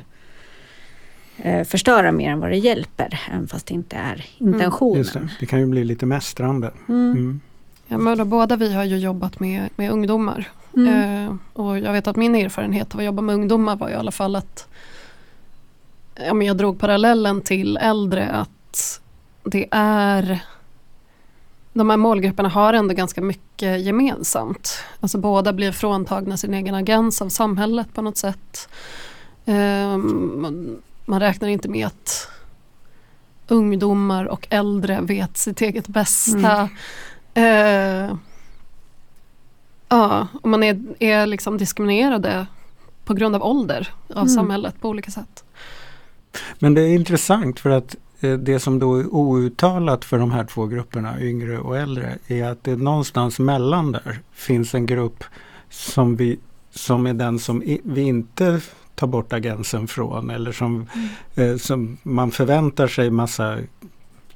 eh, 1.37 1.63
förstöra 1.63 2.11
mer 2.11 2.29
än 2.31 2.39
vad 2.39 2.49
det 2.49 2.57
hjälper. 2.57 3.19
Även 3.31 3.47
fast 3.47 3.65
det 3.67 3.73
inte 3.73 3.95
är 3.95 4.25
intentionen. 4.37 4.97
Just 4.97 5.13
det. 5.13 5.29
det 5.39 5.45
kan 5.45 5.59
ju 5.59 5.65
bli 5.65 5.83
lite 5.83 6.05
mästrande. 6.05 6.71
Mm. 6.89 7.11
Mm. 7.11 7.41
Ja, 7.87 7.97
men 7.97 8.29
båda 8.29 8.55
vi 8.55 8.73
har 8.73 8.83
ju 8.83 8.97
jobbat 8.97 9.39
med, 9.39 9.69
med 9.75 9.91
ungdomar. 9.91 10.47
Mm. 10.77 11.25
Eh, 11.27 11.35
och 11.53 11.79
jag 11.79 11.91
vet 11.93 12.07
att 12.07 12.15
min 12.15 12.35
erfarenhet 12.35 12.93
av 12.93 12.99
att 12.99 13.05
jobba 13.05 13.21
med 13.21 13.35
ungdomar 13.35 13.75
var 13.75 13.89
i 13.89 13.93
alla 13.93 14.11
fall 14.11 14.35
att 14.35 14.67
ja, 16.27 16.33
men 16.33 16.47
jag 16.47 16.57
drog 16.57 16.79
parallellen 16.79 17.41
till 17.41 17.77
äldre 17.77 18.29
att 18.29 19.01
det 19.43 19.67
är 19.71 20.43
de 21.73 21.89
här 21.89 21.97
målgrupperna 21.97 22.49
har 22.49 22.73
ändå 22.73 22.93
ganska 22.93 23.21
mycket 23.21 23.81
gemensamt. 23.81 24.83
Alltså 24.99 25.17
båda 25.17 25.53
blir 25.53 25.71
fråntagna 25.71 26.37
sin 26.37 26.53
egen 26.53 26.75
agens 26.75 27.21
av 27.21 27.29
samhället 27.29 27.93
på 27.93 28.01
något 28.01 28.17
sätt. 28.17 28.69
Eh, 29.45 29.97
man, 29.97 31.19
räknar 31.19 31.49
inte 31.49 31.69
med 31.69 31.87
att 31.87 32.29
ungdomar 33.47 34.25
och 34.25 34.47
äldre 34.49 35.01
vet 35.01 35.37
sitt 35.37 35.61
eget 35.61 35.87
bästa. 35.87 36.69
Eh, 37.33 38.15
ja, 39.89 40.27
och 40.41 40.49
man 40.49 40.63
är, 40.63 40.81
är 40.99 41.25
liksom 41.25 41.57
diskriminerade 41.57 42.47
på 43.05 43.13
grund 43.13 43.35
av 43.35 43.43
ålder 43.43 43.93
av 44.09 44.17
Mm. 44.17 44.29
samhället 44.29 44.81
på 44.81 44.89
olika 44.89 45.11
sätt. 45.11 45.43
Men 46.59 46.73
det 46.73 46.81
är 46.81 46.95
intressant 46.95 47.59
för 47.59 47.69
att 47.69 47.95
det 48.27 48.59
som 48.59 48.79
då 48.79 48.95
är 48.95 49.15
outtalat 49.15 50.05
för 50.05 50.19
de 50.19 50.31
här 50.31 50.45
två 50.45 50.65
grupperna, 50.65 51.21
yngre 51.21 51.59
och 51.59 51.77
äldre, 51.77 52.17
är 52.27 52.43
att 52.43 52.63
det 52.63 52.75
någonstans 52.75 53.39
mellan 53.39 53.91
där 53.91 54.19
finns 54.33 54.75
en 54.75 54.85
grupp 54.85 55.23
som, 55.69 56.15
vi, 56.15 56.39
som 56.71 57.05
är 57.07 57.13
den 57.13 57.39
som 57.39 57.63
i, 57.63 57.81
vi 57.83 58.01
inte 58.01 58.61
tar 58.95 59.07
bort 59.07 59.33
agensen 59.33 59.87
från 59.87 60.29
eller 60.29 60.51
som, 60.51 60.87
eh, 61.35 61.55
som 61.55 61.97
man 62.03 62.31
förväntar 62.31 62.87
sig 62.87 63.09
massa 63.09 63.57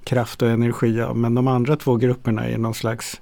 kraft 0.03 0.41
och 0.41 0.49
energi 0.49 1.01
av. 1.01 1.17
Men 1.17 1.35
de 1.35 1.47
andra 1.47 1.75
två 1.75 1.95
grupperna 1.95 2.47
är 2.47 2.57
någon 2.57 2.73
slags 2.73 3.21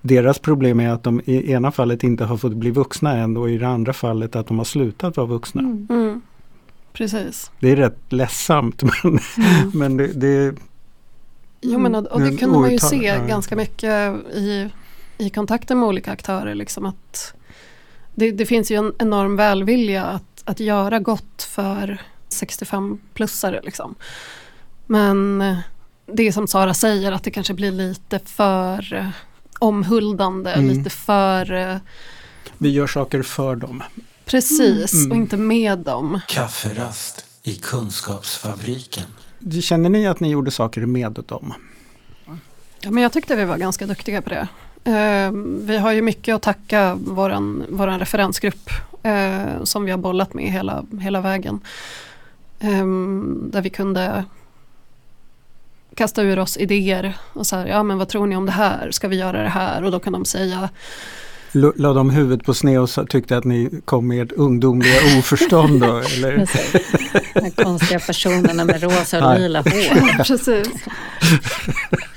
deras 0.00 0.38
problem 0.38 0.80
är 0.80 0.90
att 0.90 1.02
de 1.02 1.20
i 1.24 1.52
ena 1.52 1.70
fallet 1.70 2.04
inte 2.04 2.24
har 2.24 2.36
fått 2.36 2.54
bli 2.54 2.70
vuxna 2.70 3.16
än 3.16 3.36
och 3.36 3.50
i 3.50 3.58
det 3.58 3.68
andra 3.68 3.92
fallet 3.92 4.36
att 4.36 4.46
de 4.46 4.58
har 4.58 4.64
slutat 4.64 5.16
vara 5.16 5.26
vuxna. 5.26 5.60
Mm. 5.60 6.20
Precis. 6.92 7.50
Det 7.60 7.68
är 7.70 7.76
rätt 7.76 7.98
ledsamt 8.12 8.82
men, 9.02 9.18
Mm. 9.36 9.70
men 9.74 9.96
det, 9.96 10.06
det 10.06 10.54
Jo, 11.60 11.78
men, 11.78 11.94
och, 11.94 12.06
och 12.06 12.20
det 12.20 12.36
kunde 12.36 12.58
man 12.58 12.70
ju 12.70 12.78
se 12.78 12.96
ja. 13.06 13.24
ganska 13.26 13.56
mycket 13.56 14.14
i, 14.34 14.70
i 15.18 15.30
kontakten 15.30 15.78
med 15.78 15.88
olika 15.88 16.12
aktörer. 16.12 16.54
Liksom 16.54 16.86
att 16.86 17.34
det, 18.14 18.30
det 18.32 18.46
finns 18.46 18.70
ju 18.70 18.76
en 18.76 18.92
enorm 18.98 19.36
välvilja 19.36 20.04
att, 20.04 20.42
att 20.44 20.60
göra 20.60 20.98
gott 20.98 21.42
för 21.42 22.00
65-plussare. 22.30 23.60
Liksom. 23.64 23.94
Men 24.86 25.40
eh, 25.42 25.58
det 26.06 26.22
är 26.22 26.32
som 26.32 26.46
Sara 26.48 26.74
säger 26.74 27.12
att 27.12 27.24
det 27.24 27.30
kanske 27.30 27.54
blir 27.54 27.72
lite 27.72 28.18
för 28.24 28.94
eh, 28.94 29.08
omhuldande, 29.58 30.52
Mm. 30.52 30.68
lite 30.68 30.90
för 30.90 31.52
eh, 31.52 31.76
vi 32.58 32.70
gör 32.70 32.86
saker 32.86 33.22
för 33.22 33.56
dem. 33.56 33.82
Precis 34.28 34.94
Mm. 34.94 35.10
och 35.10 35.16
inte 35.16 35.36
med 35.36 35.78
dem. 35.78 36.20
Kafferast 36.28 37.24
i 37.42 37.54
Kunskapsfabriken. 37.54 39.04
Känner 39.62 39.88
ni 39.90 40.06
att 40.06 40.20
ni 40.20 40.30
gjorde 40.30 40.50
saker 40.50 40.86
med 40.86 41.12
dem? 41.26 41.54
Ja, 42.80 42.90
men 42.90 43.02
jag 43.02 43.12
tyckte 43.12 43.36
vi 43.36 43.44
var 43.44 43.56
ganska 43.56 43.86
duktiga 43.86 44.22
på 44.22 44.30
det. 44.30 44.48
Eh, 44.84 45.32
vi 45.66 45.78
har 45.78 45.92
ju 45.92 46.02
mycket 46.02 46.34
att 46.34 46.42
tacka 46.42 46.94
våran, 46.94 47.64
våran 47.68 47.98
referensgrupp 47.98 48.70
eh, 49.02 49.62
som 49.64 49.84
vi 49.84 49.90
har 49.90 49.98
bollat 49.98 50.34
med 50.34 50.44
hela, 50.52 50.84
hela 51.00 51.20
vägen. 51.20 51.60
Eh, 52.60 52.86
där 53.50 53.60
vi 53.62 53.70
kunde 53.70 54.24
kasta 55.94 56.22
ur 56.22 56.38
oss 56.38 56.56
idéer 56.56 57.18
och 57.32 57.46
så 57.46 57.56
här, 57.56 57.66
ja 57.66 57.82
men 57.82 57.98
vad 57.98 58.08
tror 58.08 58.26
ni 58.26 58.36
om 58.36 58.46
det 58.46 58.52
här, 58.52 58.90
ska 58.90 59.08
vi 59.08 59.16
göra 59.16 59.42
det 59.42 59.48
här? 59.48 59.84
Och 59.84 59.90
då 59.90 60.00
kan 60.00 60.12
de 60.12 60.24
säga, 60.24 60.68
La 61.52 61.92
de 61.92 62.10
huvudet 62.10 62.46
på 62.46 62.54
sned 62.54 62.80
och 62.80 63.08
tyckte 63.08 63.36
att 63.36 63.44
ni 63.44 63.70
kom 63.84 64.08
med 64.08 64.22
ert 64.22 64.32
ungdomliga 64.32 65.18
oförstånd 65.18 65.80
då? 65.80 65.86
Eller? 66.16 66.46
De 67.34 67.50
konstiga 67.50 68.00
personerna 68.00 68.64
med 68.64 68.82
rosa 68.82 69.28
och 69.28 69.40
lila 69.40 69.58
hår. 69.58 70.24
precis. 70.24 70.68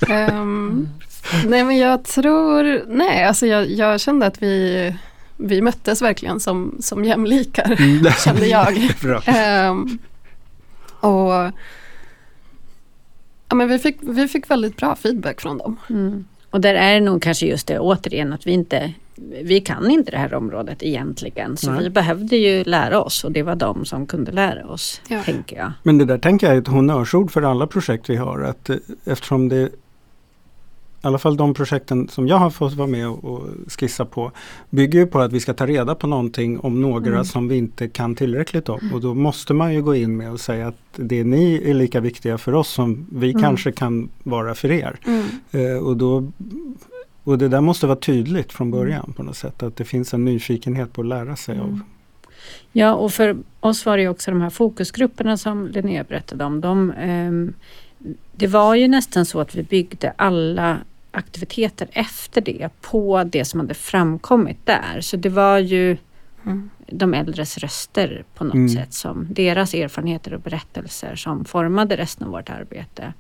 Ehm, 0.10 0.90
nej 1.46 1.64
men 1.64 1.78
jag 1.78 2.04
tror, 2.04 2.86
nej 2.88 3.24
alltså 3.24 3.46
jag, 3.46 3.70
jag 3.70 4.00
kände 4.00 4.26
att 4.26 4.44
vi, 4.44 4.96
vi 5.38 5.62
möttes 5.62 6.02
verkligen 6.02 6.40
som, 6.40 6.78
som 6.80 7.06
jämlikar, 7.06 7.76
Mm. 7.80 8.12
kände 8.26 8.48
jag. 8.48 8.94
Bra. 9.02 9.22
Ehm, 9.26 9.98
och 11.00 11.52
ja, 13.50 13.56
men 13.56 13.68
vi, 13.70 13.80
fick, 13.80 13.98
vi 14.02 14.28
fick 14.28 14.50
väldigt 14.52 14.78
bra 14.78 14.96
feedback 14.96 15.42
från 15.42 15.58
dem. 15.58 15.78
Mm. 15.90 16.26
Och 16.50 16.62
där 16.62 16.74
är 16.74 16.94
det 16.94 17.00
nog 17.00 17.22
kanske 17.22 17.46
just 17.46 17.68
det 17.68 17.80
återigen 17.80 18.34
att 18.34 18.48
vi 18.48 18.52
inte 18.52 18.94
vi 19.44 19.62
kan 19.62 19.92
inte 19.92 20.12
det 20.12 20.18
här 20.18 20.34
området 20.34 20.84
egentligen 20.84 21.58
så 21.58 21.72
Nej. 21.72 21.84
vi 21.84 21.90
behövde 21.90 22.36
ju 22.36 22.64
lära 22.64 23.02
oss 23.02 23.24
och 23.24 23.32
det 23.32 23.44
var 23.44 23.56
de 23.56 23.86
som 23.86 24.06
kunde 24.06 24.32
lära 24.32 24.68
oss, 24.68 25.02
Ja. 25.08 25.24
tänker 25.24 25.58
jag. 25.58 25.72
Men 25.84 25.98
det 25.98 26.06
där 26.06 26.18
tänker 26.18 26.48
jag 26.48 26.56
är 26.56 26.62
ett 26.62 26.68
honnörsord 26.68 27.32
för 27.32 27.42
alla 27.42 27.68
projekt 27.68 28.10
vi 28.10 28.16
har. 28.16 28.40
Att, 28.42 28.70
eh, 28.70 28.76
eftersom 29.06 29.50
det, 29.50 29.62
i 31.04 31.08
alla 31.08 31.18
fall 31.18 31.38
de 31.38 31.54
projekten 31.54 32.08
som 32.08 32.28
jag 32.28 32.36
har 32.38 32.50
fått 32.50 32.74
vara 32.74 32.88
med 32.88 33.08
och, 33.10 33.48
skissa 33.68 34.06
på, 34.06 34.32
bygger 34.70 35.00
ju 35.00 35.08
på 35.08 35.20
att 35.20 35.34
vi 35.34 35.40
ska 35.40 35.54
ta 35.54 35.66
reda 35.68 35.96
på 35.96 36.08
någonting 36.08 36.60
om 36.60 36.82
några 36.82 37.12
Mm. 37.12 37.26
som 37.26 37.48
vi 37.48 37.58
inte 37.58 37.88
kan 37.88 38.16
tillräckligt 38.16 38.70
om. 38.70 38.92
Och 38.94 39.02
då 39.02 39.14
måste 39.14 39.54
man 39.54 39.74
ju 39.74 39.82
gå 39.82 39.96
in 39.96 40.18
med 40.18 40.32
och 40.32 40.40
säga 40.40 40.68
att 40.68 40.76
det 40.96 41.24
ni 41.24 41.70
är 41.70 41.74
lika 41.74 42.00
viktiga 42.00 42.38
för 42.38 42.54
oss 42.54 42.70
som 42.70 43.08
vi 43.12 43.30
Mm. 43.30 43.42
kanske 43.42 43.72
kan 43.72 44.10
vara 44.24 44.56
för 44.56 44.72
er. 44.72 44.96
Eh, 45.52 45.84
och, 45.86 45.98
då, 45.98 46.32
och 47.24 47.38
det 47.38 47.48
där 47.48 47.62
måste 47.62 47.88
vara 47.88 48.00
tydligt 48.00 48.54
från 48.54 48.72
början 48.72 49.14
på 49.18 49.24
något 49.24 49.38
sätt. 49.38 49.64
Att 49.64 49.76
det 49.78 49.86
finns 49.86 50.14
en 50.14 50.26
nyfikenhet 50.26 50.94
på 50.94 51.02
att 51.02 51.08
lära 51.08 51.36
sig 51.36 51.60
av. 51.60 51.68
Mm. 51.68 51.84
Ja, 52.72 52.94
och 52.94 53.14
för 53.14 53.38
oss 53.60 53.86
var 53.86 53.98
det 53.98 54.04
ju 54.04 54.10
också 54.10 54.32
de 54.32 54.42
här 54.42 54.50
fokusgrupperna 54.50 55.38
som 55.38 55.68
Linnea 55.68 56.04
berättade 56.04 56.44
om. 56.46 56.62
De, 56.62 56.92
ehm, 56.98 57.54
det 58.36 58.48
var 58.48 58.76
ju 58.76 58.88
nästan 58.88 59.26
så 59.26 59.40
att 59.40 59.56
vi 59.56 59.64
byggde 59.64 60.14
alla 60.16 60.78
aktiviteter 61.12 61.88
efter 61.92 62.42
det 62.42 62.70
på 62.82 63.24
det 63.24 63.46
som 63.46 63.60
hade 63.60 63.74
framkommit 63.74 64.66
där. 64.66 65.02
Så 65.02 65.18
det 65.18 65.30
var 65.30 65.58
ju 65.58 65.98
Mm. 66.46 66.70
de 66.88 67.14
äldres 67.14 67.58
röster 67.58 68.24
på 68.36 68.44
något 68.44 68.54
Mm. 68.54 68.70
sätt 68.70 68.94
som 68.94 69.28
deras 69.30 69.74
erfarenheter 69.74 70.34
och 70.34 70.42
berättelser 70.42 71.16
som 71.16 71.46
formade 71.46 71.98
resten 71.98 72.26
av 72.28 72.32
vårt 72.34 72.50
arbete. 72.50 73.14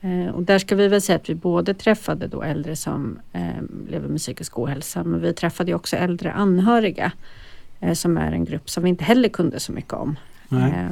Eh, 0.00 0.28
och 0.28 0.42
där 0.42 0.58
ska 0.58 0.76
vi 0.76 0.88
väl 0.88 1.00
säga 1.02 1.16
att 1.16 1.30
vi 1.30 1.34
både 1.34 1.74
träffade 1.74 2.26
då 2.26 2.42
äldre 2.42 2.76
som 2.76 3.18
eh, 3.32 3.62
lever 3.88 4.08
med 4.08 4.18
psykisk 4.18 4.58
ohälsa 4.58 5.04
men 5.04 5.20
vi 5.20 5.32
träffade 5.32 5.74
också 5.74 5.96
äldre 5.96 6.32
anhöriga 6.32 7.12
eh, 7.80 7.94
som 7.94 8.16
är 8.16 8.32
en 8.32 8.44
grupp 8.44 8.70
som 8.70 8.82
vi 8.82 8.88
inte 8.88 9.04
heller 9.04 9.28
kunde 9.28 9.60
så 9.60 9.72
mycket 9.72 9.92
om. 9.92 10.18
Nej. 10.48 10.88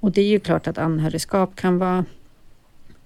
Och 0.00 0.12
det 0.12 0.20
är 0.20 0.28
ju 0.28 0.40
klart 0.40 0.66
att 0.66 0.78
anhörigskap 0.78 1.56
kan 1.56 1.78
vara 1.78 2.04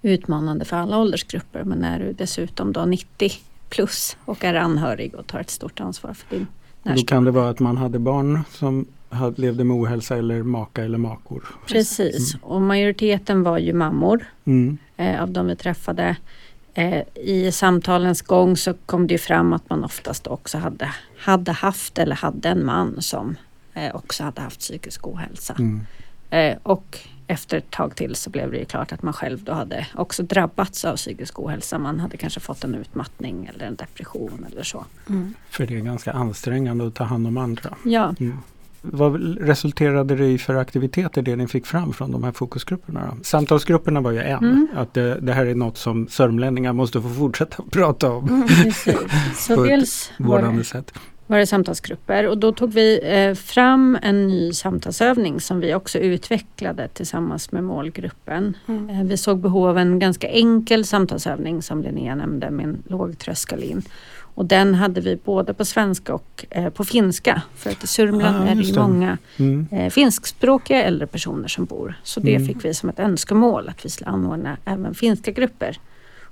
utmanande 0.03 0.65
för 0.65 0.77
alla 0.77 0.99
åldersgrupper 0.99 1.65
men 1.65 1.85
är 1.85 1.99
du 1.99 2.13
dessutom 2.13 2.73
då 2.73 2.85
90 2.85 3.33
plus 3.69 4.17
och 4.25 4.45
är 4.45 4.55
anhörig 4.55 5.15
och 5.15 5.27
tar 5.27 5.41
ett 5.41 5.51
stort 5.51 5.81
ansvar 5.81 6.15
för 6.15 6.37
din 6.37 6.47
Då 6.83 6.91
närstående. 6.91 7.09
kan 7.09 7.25
det 7.25 7.31
vara 7.31 7.49
att 7.51 7.61
man 7.61 7.77
hade 7.77 7.99
barn 7.99 8.41
som 8.51 8.87
levde 9.37 9.65
med 9.65 9.77
ohälsa 9.77 10.17
eller 10.17 10.43
maka 10.43 10.85
eller 10.85 10.99
makor. 10.99 11.45
Precis, 11.69 12.37
och 12.43 12.61
majoriteten 12.63 13.43
var 13.43 13.59
ju 13.59 13.73
mammor 13.73 14.25
Mm. 14.45 14.79
eh, 14.97 15.23
av 15.23 15.31
de 15.31 15.47
vi 15.47 15.57
träffade. 15.57 16.17
Eh, 16.75 17.03
I 17.15 17.53
samtalens 17.53 18.23
gång 18.23 18.57
så 18.57 18.75
kom 18.87 19.07
det 19.07 19.15
ju 19.15 19.19
fram 19.19 19.53
att 19.53 19.71
man 19.71 19.85
oftast 19.85 20.27
också 20.27 20.59
hade, 20.59 20.93
hade 21.19 21.53
haft 21.53 21.99
eller 21.99 22.17
hade 22.17 22.49
en 22.49 22.65
man 22.67 23.03
som 23.03 23.37
eh, 23.75 23.95
också 23.97 24.25
hade 24.25 24.41
haft 24.41 24.61
psykisk 24.61 25.07
ohälsa. 25.07 25.55
Mm. 25.59 25.81
Eh, 26.31 26.57
och 26.63 26.99
efter 27.27 27.57
ett 27.59 27.71
tag 27.71 27.97
till 27.97 28.15
så 28.17 28.31
blev 28.31 28.51
det 28.51 28.59
ju 28.59 28.65
klart 28.65 28.93
att 28.93 29.03
man 29.03 29.13
själv 29.15 29.43
då 29.45 29.53
hade 29.53 29.87
också 29.95 30.23
drabbats 30.23 30.85
av 30.85 30.97
psykisk 30.97 31.39
ohälsa. 31.41 31.79
Man 31.79 32.01
hade 32.01 32.17
kanske 32.17 32.41
fått 32.41 32.65
en 32.65 32.75
utmattning 32.75 33.51
eller 33.55 33.67
en 33.67 33.77
depression 33.77 34.47
eller 34.53 34.63
så. 34.63 34.85
Mm. 35.09 35.35
För 35.51 35.67
det 35.67 35.77
är 35.77 35.81
ganska 35.81 36.13
ansträngande 36.13 36.87
att 36.87 36.95
ta 36.95 37.05
hand 37.05 37.27
om 37.27 37.37
andra. 37.37 37.75
Ja, 37.85 38.15
Mm. 38.21 38.39
Vad 38.83 39.39
resulterade 39.41 40.17
det 40.17 40.27
i 40.27 40.39
för 40.39 40.55
aktiviteter 40.55 41.23
det 41.23 41.37
ni 41.37 41.47
fick 41.49 41.67
fram 41.67 41.93
från 41.93 42.13
de 42.13 42.25
här 42.25 42.33
fokusgrupperna? 42.33 43.01
Då? 43.17 43.25
Samtalsgrupperna 43.25 44.01
var 44.01 44.11
ju 44.11 44.19
en. 44.19 44.39
Mm. 44.39 44.69
Att 44.77 44.95
det, 44.95 45.15
det 45.21 45.33
här 45.33 45.47
är 45.47 45.55
något 45.55 45.79
som 45.79 46.09
sörmlänningar 46.09 46.73
måste 46.73 47.03
få 47.03 47.09
fortsätta 47.09 47.63
prata 47.71 48.13
om 48.13 48.49
precis. 48.49 48.97
Så 49.37 49.55
På 49.57 49.65
ett 49.65 49.69
dels 49.71 50.13
var 50.19 50.43
det, 50.43 50.65
sätt. 50.65 50.93
var 51.27 51.39
det 51.39 51.47
samtalsgrupper 51.47 52.29
och 52.29 52.39
då 52.39 52.53
tog 52.53 52.73
vi 52.73 53.01
eh, 53.05 53.35
fram 53.35 53.99
en 54.03 54.29
ny 54.29 54.53
samtalsövning 54.53 55.41
som 55.41 55.61
vi 55.61 55.75
också 55.75 55.99
utvecklade 55.99 56.89
tillsammans 56.89 57.53
med 57.53 57.65
målgruppen. 57.65 58.57
Mm. 58.67 58.91
Eh, 58.91 59.05
Vi 59.05 59.17
såg 59.17 59.39
behov 59.41 59.69
av 59.69 59.79
en 59.79 59.99
ganska 59.99 60.29
enkel 60.29 60.85
samtalsövning 60.85 61.63
som 61.63 61.83
Linnea 61.83 62.15
nämnde 62.15 62.51
med 62.51 62.65
en 62.65 62.83
låg 62.89 63.19
tröskel 63.19 63.63
in. 63.63 63.83
Och 64.35 64.45
den 64.47 64.75
hade 64.75 65.01
vi 65.01 65.17
både 65.17 65.55
på 65.55 65.65
svenska 65.65 66.15
och 66.15 66.45
eh, 66.51 66.71
på 66.71 66.85
finska. 66.85 67.43
För 67.55 67.71
att 67.71 67.85
i 67.85 67.87
Sörmland 67.87 68.37
Ah, 68.37 68.51
är 68.51 68.55
det 68.55 68.63
ju 68.63 68.75
många 68.81 69.19
Mm. 69.37 69.67
eh, 69.71 69.91
finskspråkiga 69.91 70.83
äldre 70.83 71.07
personer 71.07 71.49
som 71.49 71.65
bor. 71.65 71.95
Så 72.03 72.21
det 72.21 72.35
Mm. 72.35 72.49
fick 72.49 72.65
vi 72.65 72.75
som 72.75 72.89
ett 72.89 72.99
önskemål 72.99 73.69
att 73.69 73.85
vi 73.85 73.89
skulle 73.91 74.11
anordna 74.11 74.57
även 74.65 74.95
finska 74.95 75.31
grupper. 75.31 75.79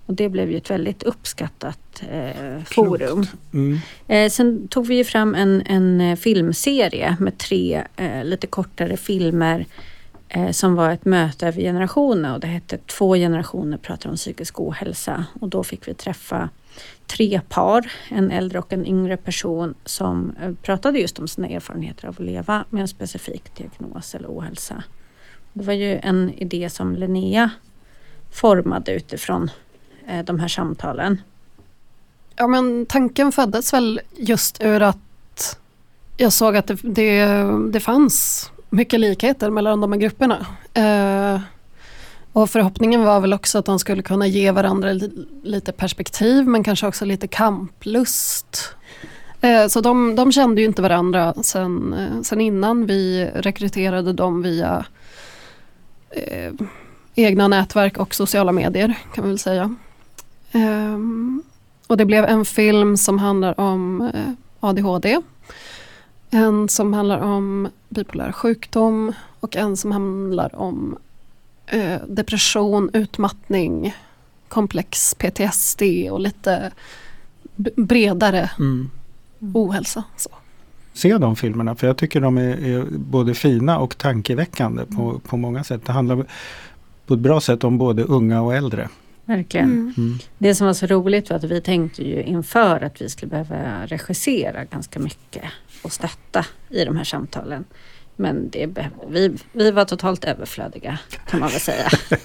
Och 0.06 0.14
det 0.14 0.28
blev 0.28 0.50
ju 0.50 0.56
ett 0.56 0.70
väldigt 0.70 1.02
uppskattat 1.02 2.02
eh, 2.10 2.62
forum. 2.64 3.26
Mm. 3.52 3.78
Eh, 4.08 4.30
sen 4.30 4.68
tog 4.68 4.86
vi 4.86 4.94
ju 4.96 5.04
fram 5.04 5.34
en, 5.34 5.62
en 5.66 6.00
eh, 6.00 6.16
filmserie 6.16 7.16
med 7.20 7.38
tre 7.38 7.82
eh, 7.96 8.24
lite 8.24 8.46
kortare 8.46 8.96
filmer 8.96 9.66
eh, 10.28 10.50
som 10.50 10.74
var 10.74 10.90
ett 10.90 11.04
möte 11.04 11.46
över 11.48 11.60
generationer 11.60 12.34
och 12.34 12.40
det 12.40 12.46
hette 12.46 12.78
Två 12.86 13.14
generationer 13.14 13.76
pratar 13.76 14.10
om 14.10 14.16
psykisk 14.16 14.60
ohälsa 14.60 15.24
och 15.40 15.48
då 15.48 15.64
fick 15.64 15.88
vi 15.88 15.94
träffa 15.94 16.48
tre 17.08 17.40
par, 17.48 17.92
en 18.08 18.30
äldre 18.30 18.58
och 18.58 18.72
en 18.72 18.86
yngre 18.86 19.16
person 19.16 19.74
som 19.84 20.34
eh, 20.42 20.52
pratade 20.62 20.98
just 20.98 21.18
om 21.18 21.28
sina 21.28 21.48
erfarenheter 21.48 22.08
av 22.08 22.14
att 22.18 22.24
leva 22.24 22.64
med 22.70 22.80
en 22.80 22.88
specifik 22.88 23.54
diagnos 23.56 24.14
eller 24.14 24.28
ohälsa. 24.28 24.82
Det 25.52 25.64
var 25.64 25.72
ju 25.72 25.98
en 26.02 26.32
idé 26.36 26.70
som 26.70 26.94
Linnea 26.94 27.50
formade 28.30 28.92
utifrån 28.92 29.50
eh, 30.06 30.24
de 30.24 30.38
här 30.40 30.48
samtalen. 30.48 31.22
Ja, 32.36 32.46
men 32.46 32.86
tanken 32.86 33.32
föddes 33.32 33.72
väl 33.72 34.00
just 34.16 34.64
ur 34.64 34.82
att 34.82 35.58
jag 36.16 36.32
såg 36.32 36.56
att 36.56 36.66
det, 36.66 36.78
det, 36.82 37.26
det 37.72 37.80
fanns 37.80 38.50
mycket 38.70 39.00
likheter 39.00 39.50
mellan 39.50 39.80
de 39.80 39.92
här 39.92 40.00
grupperna. 40.00 40.46
Eh, 40.74 41.40
och 42.32 42.50
förhoppningen 42.50 43.04
var 43.04 43.20
väl 43.20 43.32
också 43.32 43.58
att 43.58 43.64
de 43.64 43.78
skulle 43.78 44.02
kunna 44.02 44.26
ge 44.26 44.50
varandra 44.50 44.92
lite 45.42 45.72
perspektiv 45.72 46.46
men 46.46 46.64
kanske 46.64 46.86
också 46.86 47.04
lite 47.04 47.28
kamplust. 47.28 48.74
Eh, 49.40 49.66
så 49.66 49.80
de, 49.80 50.16
de 50.16 50.32
kände 50.32 50.60
ju 50.60 50.66
inte 50.66 50.82
varandra 50.82 51.34
sen, 51.42 51.92
eh, 51.92 52.22
sen 52.22 52.40
innan 52.40 52.86
vi 52.86 53.30
rekryterade 53.34 54.12
dem 54.12 54.42
via 54.42 54.84
eh, 56.10 56.52
egna 57.14 57.48
nätverk 57.48 57.98
och 57.98 58.14
sociala 58.14 58.52
medier 58.52 58.98
kan 59.14 59.24
vi 59.24 59.30
väl 59.30 59.38
säga. 59.38 59.74
Eh, 60.52 60.98
och 61.86 61.96
det 61.96 62.04
blev 62.04 62.24
en 62.24 62.44
film 62.44 62.96
som 62.96 63.18
handlar 63.18 63.60
om 63.60 64.00
eh, 64.14 64.32
ADHD. 64.60 65.20
En 66.30 66.68
som 66.68 66.92
handlar 66.92 67.18
om 67.18 67.68
bipolär 67.88 68.32
sjukdom 68.32 69.12
och 69.40 69.56
en 69.56 69.76
som 69.76 69.92
handlar 69.92 70.54
om 70.54 70.98
depression, 72.06 72.90
utmattning, 72.92 73.94
komplex 74.48 75.14
PTSD 75.14 75.82
och 76.10 76.20
lite 76.20 76.70
bredare 77.76 78.50
Mm. 78.58 78.90
ohälsa. 79.40 80.02
Så. 80.16 80.30
Se 80.92 81.18
de 81.18 81.36
filmerna 81.36 81.74
för 81.76 81.86
jag 81.86 81.96
tycker 81.96 82.20
de 82.20 82.38
är, 82.38 82.64
är 82.64 82.84
både 82.90 83.34
fina 83.34 83.78
och 83.78 83.98
tankeväckande 83.98 84.84
på, 84.84 85.18
på 85.18 85.36
många 85.36 85.64
sätt. 85.64 85.80
Det 85.86 85.92
handlar 85.92 86.26
på 87.06 87.14
ett 87.14 87.20
bra 87.20 87.40
sätt 87.40 87.64
om 87.64 87.78
både 87.78 88.02
unga 88.02 88.42
och 88.42 88.54
äldre. 88.54 88.88
Verkligen. 89.24 89.94
Mm. 89.96 90.18
Det 90.38 90.54
som 90.54 90.66
var 90.66 90.74
så 90.74 90.86
roligt 90.86 91.30
var 91.30 91.36
att 91.36 91.44
vi 91.44 91.60
tänkte 91.60 92.02
ju 92.02 92.22
inför 92.22 92.84
att 92.84 93.00
vi 93.02 93.08
skulle 93.08 93.30
behöva 93.30 93.86
regissera 93.86 94.64
ganska 94.64 95.00
mycket 95.00 95.42
och 95.82 95.92
stötta 95.92 96.46
i 96.68 96.84
de 96.84 96.96
här 96.96 97.04
samtalen. 97.04 97.64
Men 98.20 98.50
det 98.50 98.66
vi, 99.08 99.36
vi 99.52 99.70
var 99.70 99.84
totalt 99.84 100.24
överflödiga 100.24 100.98
kan 101.30 101.40
man 101.40 101.48
väl 101.48 101.60
säga. 101.60 101.88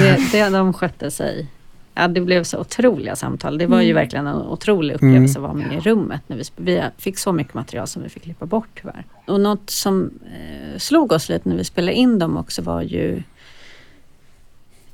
det, 0.00 0.18
det, 0.32 0.48
de 0.48 0.72
skötte 0.72 1.10
sig. 1.10 1.46
Ja, 1.94 2.08
det 2.08 2.20
blev 2.20 2.44
så 2.44 2.58
otroliga 2.60 3.16
samtal. 3.16 3.58
Det 3.58 3.66
var 3.66 3.80
ju 3.80 3.90
Mm. 3.90 4.02
verkligen 4.02 4.26
en 4.26 4.36
otrolig 4.36 4.94
upplevelse 4.94 5.38
att 5.38 5.42
vara 5.42 5.52
med 5.52 5.72
i 5.76 5.80
rummet. 5.80 6.20
När 6.26 6.36
vi, 6.36 6.44
vi 6.56 6.82
fick 6.98 7.18
så 7.18 7.32
mycket 7.32 7.54
material 7.54 7.86
som 7.86 8.02
vi 8.02 8.08
fick 8.08 8.22
klippa 8.22 8.46
bort 8.46 8.68
tyvärr. 8.80 9.04
Och 9.26 9.40
något 9.40 9.70
som 9.70 10.10
eh, 10.26 10.78
slog 10.78 11.12
oss 11.12 11.28
lite 11.28 11.48
när 11.48 11.56
vi 11.56 11.64
spelade 11.64 11.92
in 11.94 12.18
dem 12.18 12.36
också 12.36 12.62
var 12.62 12.82
ju 12.82 13.22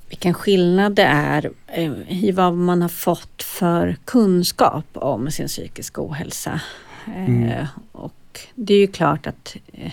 vilken 0.09 0.35
skillnad 0.35 0.93
det 0.95 1.03
är 1.03 1.51
eh, 1.67 1.93
i 2.25 2.33
vad 2.33 2.55
man 2.55 2.83
har 2.83 2.89
fått 2.89 3.43
för 3.43 3.97
kunskap 4.05 4.87
om 4.93 5.31
sin 5.31 5.47
psykiska 5.49 6.01
ohälsa. 6.03 6.61
Eh, 7.07 7.25
Mm. 7.29 7.67
Och 7.93 8.13
det 8.55 8.75
är 8.75 8.79
ju 8.79 8.87
klart 8.87 9.27
att 9.27 9.57
eh, 9.73 9.93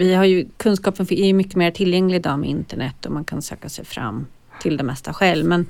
vi 0.00 0.14
har 0.14 0.24
ju, 0.24 0.48
kunskapen 0.56 1.06
är 1.10 1.26
ju 1.26 1.32
mycket 1.32 1.56
mer 1.56 1.70
tillgänglig 1.70 2.16
idag 2.16 2.38
med 2.38 2.50
internet 2.50 3.06
och 3.06 3.12
man 3.12 3.24
kan 3.24 3.42
söka 3.42 3.68
sig 3.68 3.84
fram 3.84 4.26
till 4.62 4.76
det 4.76 4.82
mesta 4.84 5.12
själv. 5.12 5.46
Men 5.46 5.66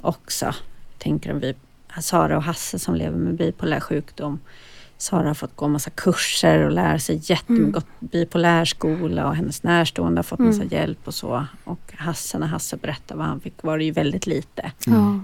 också, 0.00 0.54
tänker 0.98 1.34
vi, 1.34 1.54
Sara 2.00 2.36
och 2.36 2.42
Hasse 2.42 2.78
som 2.78 2.94
lever 2.94 3.18
med 3.18 3.34
bipolär 3.34 3.80
sjukdom. 3.80 4.38
Sara 4.98 5.26
har 5.26 5.34
fått 5.34 5.56
gå 5.56 5.68
massa 5.68 5.90
kurser 5.90 6.58
och 6.64 6.70
lära 6.72 6.98
sig 6.98 7.20
jättemycket 7.22 7.84
mm. 8.00 8.10
bipolärskola 8.10 9.28
och 9.28 9.36
hennes 9.36 9.62
närstående 9.62 10.18
har 10.18 10.22
fått 10.22 10.38
massa 10.38 10.62
Mm. 10.62 10.74
hjälp 10.74 10.98
och 11.04 11.14
så. 11.14 11.46
Och 11.64 11.92
Hasse, 11.96 12.38
när 12.38 12.46
Hasse 12.46 12.76
berättade 12.76 13.18
vad 13.18 13.26
han 13.26 13.40
fick 13.40 13.62
var 13.62 13.78
det 13.78 13.84
ju 13.84 13.90
väldigt 13.90 14.26
lite 14.26 14.72
Ja. 14.86 15.20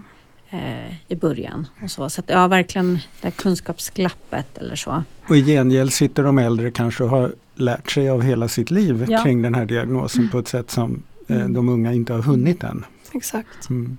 eh, 0.51 0.93
i 1.09 1.17
början. 1.17 1.67
Och 1.83 1.91
så 1.91 2.11
så 2.11 2.21
att, 2.21 2.29
ja, 2.31 2.47
verkligen 2.49 2.95
det 2.95 3.01
här 3.23 3.31
kunskapsglappet 3.31 4.59
eller 4.59 4.77
så. 4.77 5.03
Och 5.29 5.37
i 5.37 5.43
gengäld 5.45 5.93
sitter 5.93 6.23
de 6.23 6.39
äldre 6.39 6.71
kanske 6.71 7.05
och 7.05 7.11
har 7.11 7.33
lärt 7.57 7.91
sig 7.91 8.09
av 8.11 8.23
hela 8.23 8.49
sitt 8.49 8.71
liv 8.71 9.07
Ja. 9.09 9.23
kring 9.23 9.43
den 9.43 9.55
här 9.55 9.67
diagnosen 9.67 10.29
på 10.33 10.39
ett 10.39 10.49
sätt 10.49 10.71
som 10.71 11.03
eh, 11.29 11.37
Mm. 11.37 11.53
de 11.53 11.69
unga 11.69 11.93
inte 11.93 12.13
har 12.13 12.23
hunnit 12.23 12.65
än. 12.65 12.85
Exakt. 13.13 13.71
Mm. 13.71 13.97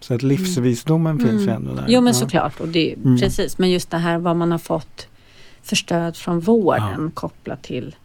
Så 0.00 0.14
att 0.14 0.22
livsvisdomen 0.22 1.18
finns 1.18 1.42
ju 1.42 1.50
Mm. 1.50 1.54
ändå 1.56 1.74
där. 1.74 1.84
Jo 1.88 2.00
men 2.00 2.12
Ja. 2.12 2.18
såklart, 2.18 2.60
och 2.60 2.68
det, 2.68 2.94
Mm. 2.94 3.18
precis. 3.18 3.58
Men 3.58 3.70
just 3.70 3.90
det 3.90 3.98
här 3.98 4.18
vad 4.18 4.36
man 4.36 4.50
har 4.50 4.58
fått 4.58 5.08
för 5.62 5.76
stöd 5.76 6.16
från 6.16 6.40
vården 6.40 7.10
kopplat 7.14 7.62
till 7.62 7.96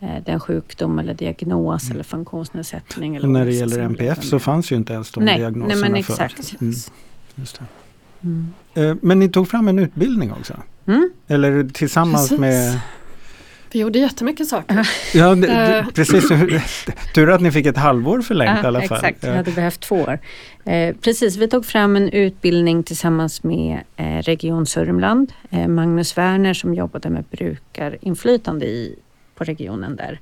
eh, 0.00 0.24
den 0.26 0.40
sjukdom 0.40 0.98
eller 0.98 1.14
diagnos 1.14 1.84
Mm. 1.84 1.94
eller 1.94 2.04
funktionsnedsättning. 2.04 3.16
Eller 3.16 3.26
Och 3.26 3.32
när 3.32 3.44
det 3.44 3.52
gäller 3.52 3.88
lever 3.88 4.14
så 4.22 4.38
fanns 4.38 4.72
ju 4.72 4.76
inte 4.76 4.92
ens 4.92 5.10
de 5.10 5.24
Nej, 5.24 5.38
diagnoserna 5.38 5.80
nej 5.82 5.90
men 5.92 6.02
förr. 6.02 6.12
exakt. 6.14 6.60
Mm. 6.60 6.74
Just 7.34 7.58
det. 7.58 7.64
Mm. 8.22 8.48
Eh, 8.74 8.96
Men 9.02 9.18
ni 9.18 9.28
tog 9.28 9.48
fram 9.48 9.68
en 9.68 9.78
utbildning 9.78 10.32
också? 10.32 10.54
Mm. 10.86 11.10
Eller 11.28 11.68
tillsammans 11.68 12.28
Precis. 12.28 12.40
med... 12.40 12.80
Vi 13.72 13.78
gjorde 13.80 13.98
jättemycket 13.98 14.46
saker. 14.48 14.88
Ja, 15.14 15.34
det, 15.34 15.48
Eh. 15.48 15.86
det, 15.86 15.92
precis. 15.94 16.28
Tur 17.14 17.30
att 17.30 17.40
ni 17.40 17.52
fick 17.52 17.66
ett 17.66 17.76
halvår 17.76 18.22
förlängt 18.22 18.64
i 18.64 18.66
alla 18.66 18.82
fall. 18.82 18.96
Exakt, 18.98 19.24
vi 19.24 19.28
Ja. 19.28 19.34
hade 19.36 19.50
behövt 19.50 19.80
två 19.80 19.94
år. 19.96 20.18
Eh, 20.64 20.96
precis, 20.96 21.36
vi 21.36 21.48
tog 21.48 21.66
fram 21.66 21.96
en 21.96 22.08
utbildning 22.08 22.82
tillsammans 22.82 23.42
med 23.42 23.80
eh, 23.96 24.04
Region 24.22 24.66
Sörmland. 24.66 25.32
Eh, 25.50 25.68
Magnus 25.68 26.18
Werner 26.18 26.54
som 26.54 26.74
jobbade 26.74 27.10
med 27.10 27.24
brukarinflytande 27.30 28.66
i, 28.66 28.98
på 29.34 29.44
regionen 29.44 29.96
där. 29.96 30.20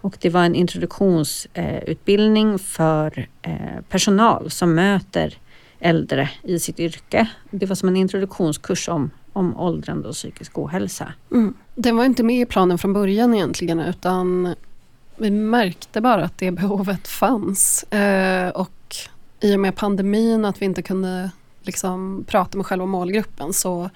Och 0.00 0.16
det 0.20 0.30
var 0.30 0.44
en 0.44 0.54
introduktionsutbildning 0.54 1.82
utbildning 1.86 2.58
för 2.58 3.26
personal 3.88 4.50
som 4.50 4.74
möter 4.74 5.34
äldre 5.80 6.28
i 6.42 6.58
sitt 6.58 6.80
yrke. 6.80 7.26
Det 7.50 7.66
var 7.66 7.76
som 7.76 7.88
en 7.88 7.96
introduktionskurs 7.96 8.88
om, 8.88 9.10
om 9.38 9.56
åldrande 9.56 10.08
och 10.08 10.14
psykisk 10.14 10.58
ohälsa. 10.58 11.12
Mm. 11.32 11.54
Den 11.74 11.96
var 11.96 12.04
inte 12.04 12.22
med 12.22 12.40
i 12.40 12.46
planen 12.46 12.78
från 12.78 12.92
början 12.92 13.34
egentligen 13.34 13.80
utan 13.80 14.54
vi 15.16 15.30
märkte 15.30 16.00
bara 16.00 16.24
att 16.24 16.38
det 16.38 16.50
behovet 16.50 17.08
fanns. 17.08 17.82
Eh, 17.82 18.48
och 18.48 18.96
i 19.40 19.56
och 19.56 19.60
med 19.60 19.76
pandemin, 19.76 20.44
att 20.44 20.62
vi 20.62 20.66
inte 20.66 20.82
kunde 20.82 21.30
liksom 21.62 22.24
prata 22.28 22.56
med 22.56 22.66
själva 22.66 22.86
målgruppen 22.86 23.52
så 23.52 23.90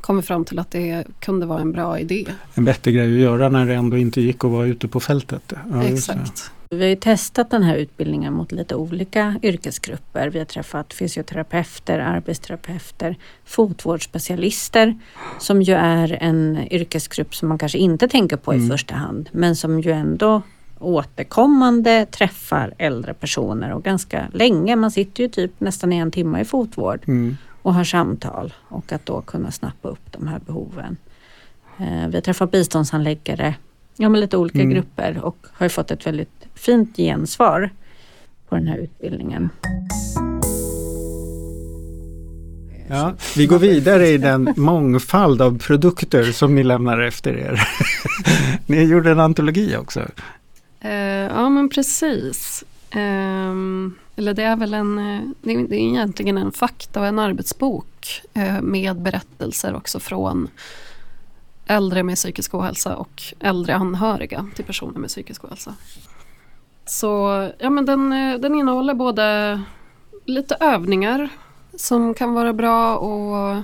kom 0.00 0.16
vi 0.16 0.22
fram 0.22 0.44
till 0.44 0.58
att 0.58 0.70
det 0.70 1.04
kunde 1.20 1.46
vara 1.46 1.60
en 1.60 1.72
bra 1.72 1.98
idé. 1.98 2.26
En 2.54 2.64
bättre 2.64 2.92
grej 2.92 3.14
att 3.14 3.20
göra 3.20 3.48
när 3.48 3.66
det 3.66 3.74
ändå 3.74 3.96
inte 3.96 4.20
gick 4.20 4.44
att 4.44 4.50
vara 4.50 4.66
ute 4.66 4.88
på 4.88 5.00
fältet. 5.00 5.52
Ja, 5.70 5.82
Exakt. 5.82 6.50
Vi 6.72 6.82
har 6.82 6.88
ju 6.88 6.96
testat 6.96 7.50
den 7.50 7.62
här 7.62 7.76
utbildningen 7.76 8.32
mot 8.32 8.52
lite 8.52 8.74
olika 8.74 9.34
yrkesgrupper. 9.42 10.28
Vi 10.28 10.38
har 10.38 10.46
träffat 10.46 10.94
fysioterapeuter, 10.94 11.98
arbetsterapeuter, 11.98 13.16
fotvårdsspecialister 13.44 14.98
som 15.38 15.62
ju 15.62 15.74
är 15.74 16.18
en 16.20 16.66
yrkesgrupp 16.70 17.34
som 17.34 17.48
man 17.48 17.58
kanske 17.58 17.78
inte 17.78 18.08
tänker 18.08 18.36
på 18.36 18.52
mm. 18.52 18.64
i 18.64 18.68
första 18.68 18.94
hand 18.94 19.28
men 19.32 19.56
som 19.56 19.80
ju 19.80 19.92
ändå 19.92 20.42
återkommande 20.78 22.06
träffar 22.06 22.74
äldre 22.78 23.14
personer 23.14 23.72
och 23.72 23.82
ganska 23.82 24.28
länge. 24.32 24.76
Man 24.76 24.90
sitter 24.90 25.22
ju 25.22 25.28
typ 25.28 25.60
nästan 25.60 25.92
en 25.92 26.10
timme 26.10 26.40
i 26.40 26.44
fotvård 26.44 27.00
mm. 27.06 27.36
och 27.62 27.74
har 27.74 27.84
samtal 27.84 28.54
och 28.68 28.92
att 28.92 29.06
då 29.06 29.20
kunna 29.20 29.50
snappa 29.50 29.88
upp 29.88 30.12
de 30.12 30.26
här 30.26 30.40
behoven. 30.46 30.96
Eh, 31.78 32.08
vi 32.08 32.14
har 32.14 32.20
träffat 32.20 32.50
biståndshandläggare, 32.50 33.54
ja 33.96 34.08
med 34.08 34.20
lite 34.20 34.36
olika 34.36 34.60
mm. 34.60 34.70
grupper 34.70 35.20
och 35.22 35.46
har 35.52 35.68
fått 35.68 35.90
ett 35.90 36.06
väldigt 36.06 36.41
fint 36.62 36.96
gensvar 36.96 37.70
på 38.48 38.54
den 38.54 38.66
här 38.66 38.78
utbildningen. 38.78 39.50
Ja, 42.88 43.14
vi 43.36 43.46
går 43.46 43.58
vidare 43.58 44.08
i 44.08 44.18
den 44.18 44.54
mångfald 44.56 45.42
av 45.42 45.58
produkter 45.58 46.32
som 46.32 46.54
ni 46.54 46.62
lämnar 46.62 47.00
efter 47.00 47.36
er. 47.36 47.68
ni 48.66 48.82
gjorde 48.82 49.10
en 49.10 49.20
antologi 49.20 49.76
också. 49.76 50.00
Uh, 50.84 50.90
ja 50.92 51.48
men 51.48 51.68
precis. 51.68 52.64
Um, 52.94 53.94
eller 54.16 54.34
det 54.34 54.42
är 54.42 54.56
väl 54.56 54.74
en, 54.74 54.98
eh, 54.98 55.20
det 55.42 55.52
är 55.52 55.72
egentligen 55.72 56.38
en 56.38 56.52
fakta 56.52 57.00
och 57.00 57.06
en 57.06 57.18
arbetsbok 57.18 58.22
uh, 58.36 58.60
med 58.60 59.02
berättelser 59.02 59.74
också 59.74 60.00
från 60.00 60.48
äldre 61.66 62.02
med 62.02 62.16
psykisk 62.16 62.54
ohälsa 62.54 62.96
och 62.96 63.22
äldre 63.40 63.74
anhöriga 63.74 64.46
till 64.54 64.64
personer 64.64 64.98
med 64.98 65.08
psykisk 65.08 65.44
ohälsa. 65.44 65.74
Så 66.86 67.50
ja, 67.58 67.70
men 67.70 67.86
den, 67.86 68.10
den 68.40 68.54
innehåller 68.54 68.94
både 68.94 69.60
lite 70.24 70.56
övningar 70.60 71.28
som 71.76 72.14
kan 72.14 72.34
vara 72.34 72.52
bra 72.52 72.96
och 72.96 73.62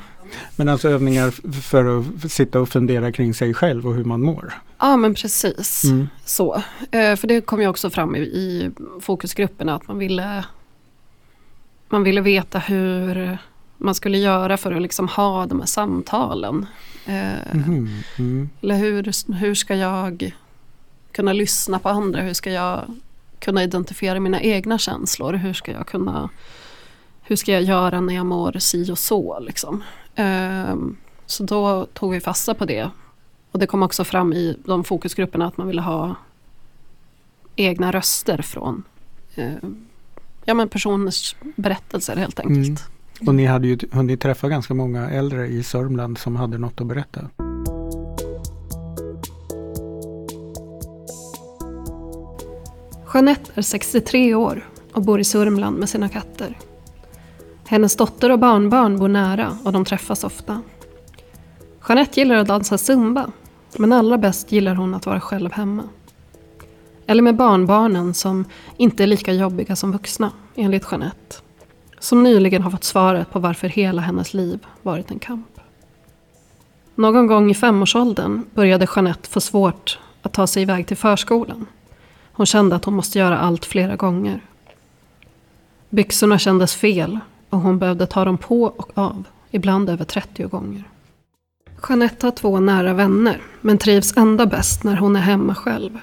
men 0.56 0.68
alltså 0.68 0.88
övningar 0.88 1.30
för 1.60 1.98
att 1.98 2.32
sitta 2.32 2.60
och 2.60 2.68
fundera 2.68 3.12
kring 3.12 3.34
sig 3.34 3.54
själv 3.54 3.86
och 3.86 3.94
hur 3.94 4.04
man 4.04 4.22
mår? 4.22 4.52
Ja 4.78 4.96
men 4.96 5.14
precis. 5.14 5.84
Mm. 5.84 6.08
Så. 6.24 6.62
Eh, 6.90 7.16
för 7.16 7.26
det 7.26 7.40
kom 7.40 7.60
ju 7.60 7.68
också 7.68 7.90
fram 7.90 8.16
i, 8.16 8.18
i 8.20 8.70
fokusgrupperna 9.00 9.74
att 9.74 9.88
man 9.88 9.98
ville, 9.98 10.44
man 11.88 12.02
ville 12.02 12.20
veta 12.20 12.58
hur 12.58 13.38
man 13.76 13.94
skulle 13.94 14.18
göra 14.18 14.56
för 14.56 14.72
att 14.72 14.82
liksom 14.82 15.08
ha 15.08 15.46
de 15.46 15.60
här 15.60 15.66
samtalen. 15.66 16.66
Mm. 17.06 18.02
Mm. 18.18 18.50
Eller 18.62 18.76
hur, 18.76 19.32
hur 19.34 19.54
ska 19.54 19.74
jag 19.74 20.34
kunna 21.12 21.32
lyssna 21.32 21.78
på 21.78 21.88
andra? 21.88 22.20
Hur 22.20 22.34
ska 22.34 22.50
jag 22.50 22.84
kunna 23.40 23.62
identifiera 23.62 24.20
mina 24.20 24.40
egna 24.40 24.78
känslor? 24.78 25.32
Hur 25.32 25.52
ska 25.52 25.72
jag 25.72 25.86
kunna 25.86 26.30
hur 27.22 27.36
ska 27.36 27.52
jag 27.52 27.62
göra 27.62 28.00
när 28.00 28.14
jag 28.14 28.26
mår 28.26 28.58
si 28.58 28.92
och 28.92 28.98
så? 28.98 29.40
Liksom. 29.40 29.82
Um, 30.16 30.96
så 31.26 31.44
då 31.44 31.86
tog 31.86 32.12
vi 32.12 32.20
fasta 32.20 32.54
på 32.54 32.64
det. 32.64 32.90
Och 33.50 33.58
det 33.58 33.66
kom 33.66 33.82
också 33.82 34.04
fram 34.04 34.32
i 34.32 34.56
de 34.64 34.84
fokusgrupperna 34.84 35.46
att 35.46 35.56
man 35.56 35.66
ville 35.66 35.82
ha 35.82 36.14
egna 37.56 37.92
röster 37.92 38.42
från 38.42 38.82
uh, 39.38 39.52
ja, 40.44 40.54
men 40.54 40.68
personers 40.68 41.36
berättelser 41.56 42.16
helt 42.16 42.40
enkelt. 42.40 42.84
Mm. 43.20 43.28
Och 43.28 43.34
ni 43.34 43.46
hade 43.46 43.68
ju 43.68 43.78
hunnit 43.92 44.20
träffa 44.20 44.48
ganska 44.48 44.74
många 44.74 45.10
äldre 45.10 45.46
i 45.46 45.62
Sörmland 45.62 46.18
som 46.18 46.36
hade 46.36 46.58
något 46.58 46.80
att 46.80 46.86
berätta. 46.86 47.20
Jeanette 53.14 53.50
är 53.54 53.62
63 53.62 54.34
år 54.34 54.68
och 54.92 55.02
bor 55.02 55.20
i 55.20 55.24
Sörmland 55.24 55.78
med 55.78 55.88
sina 55.88 56.08
katter. 56.08 56.58
Hennes 57.66 57.96
dotter 57.96 58.30
och 58.30 58.38
barnbarn 58.38 58.98
bor 58.98 59.08
nära 59.08 59.58
och 59.64 59.72
de 59.72 59.84
träffas 59.84 60.24
ofta. 60.24 60.62
Jeanette 61.88 62.20
gillar 62.20 62.36
att 62.36 62.48
dansa 62.48 62.78
zumba, 62.78 63.30
men 63.76 63.92
allra 63.92 64.18
bäst 64.18 64.52
gillar 64.52 64.74
hon 64.74 64.94
att 64.94 65.06
vara 65.06 65.20
själv 65.20 65.52
hemma. 65.52 65.82
Eller 67.06 67.22
med 67.22 67.36
barnbarnen 67.36 68.14
som 68.14 68.44
inte 68.76 69.02
är 69.02 69.06
lika 69.06 69.32
jobbiga 69.32 69.76
som 69.76 69.92
vuxna, 69.92 70.32
enligt 70.54 70.86
Jeanette. 70.90 71.36
Som 71.98 72.22
nyligen 72.22 72.62
har 72.62 72.70
fått 72.70 72.84
svaret 72.84 73.30
på 73.30 73.38
varför 73.38 73.68
hela 73.68 74.02
hennes 74.02 74.34
liv 74.34 74.66
varit 74.82 75.10
en 75.10 75.18
kamp. 75.18 75.60
Någon 76.94 77.26
gång 77.26 77.50
i 77.50 77.54
femårsåldern 77.54 78.44
började 78.54 78.86
Jeanette 78.96 79.28
få 79.28 79.40
svårt 79.40 79.98
att 80.22 80.32
ta 80.32 80.46
sig 80.46 80.62
iväg 80.62 80.86
till 80.86 80.96
förskolan. 80.96 81.66
Hon 82.38 82.46
kände 82.46 82.76
att 82.76 82.84
hon 82.84 82.94
måste 82.94 83.18
göra 83.18 83.38
allt 83.38 83.64
flera 83.64 83.96
gånger. 83.96 84.40
Byxorna 85.90 86.38
kändes 86.38 86.74
fel 86.74 87.18
och 87.50 87.60
hon 87.60 87.78
behövde 87.78 88.06
ta 88.06 88.24
dem 88.24 88.38
på 88.38 88.62
och 88.62 88.90
av, 88.94 89.24
ibland 89.50 89.90
över 89.90 90.04
30 90.04 90.42
gånger. 90.42 90.84
Jeanette 91.88 92.26
har 92.26 92.30
två 92.30 92.60
nära 92.60 92.94
vänner, 92.94 93.42
men 93.60 93.78
trivs 93.78 94.16
ändå 94.16 94.46
bäst 94.46 94.84
när 94.84 94.96
hon 94.96 95.16
är 95.16 95.20
hemma 95.20 95.54
själv. 95.54 95.98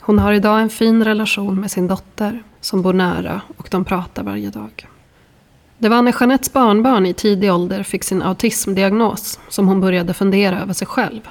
Hon 0.00 0.18
har 0.18 0.32
idag 0.32 0.60
en 0.60 0.70
fin 0.70 1.04
relation 1.04 1.60
med 1.60 1.70
sin 1.70 1.88
dotter, 1.88 2.42
som 2.60 2.82
bor 2.82 2.92
nära 2.92 3.40
och 3.56 3.68
de 3.70 3.84
pratar 3.84 4.22
varje 4.22 4.50
dag. 4.50 4.88
Det 5.78 5.88
var 5.88 6.02
när 6.02 6.14
Jeanettes 6.20 6.52
barnbarn 6.52 7.06
i 7.06 7.14
tidig 7.14 7.52
ålder 7.52 7.82
fick 7.82 8.04
sin 8.04 8.22
autismdiagnos 8.22 9.40
som 9.48 9.68
hon 9.68 9.80
började 9.80 10.14
fundera 10.14 10.60
över 10.60 10.72
sig 10.72 10.86
själv. 10.86 11.28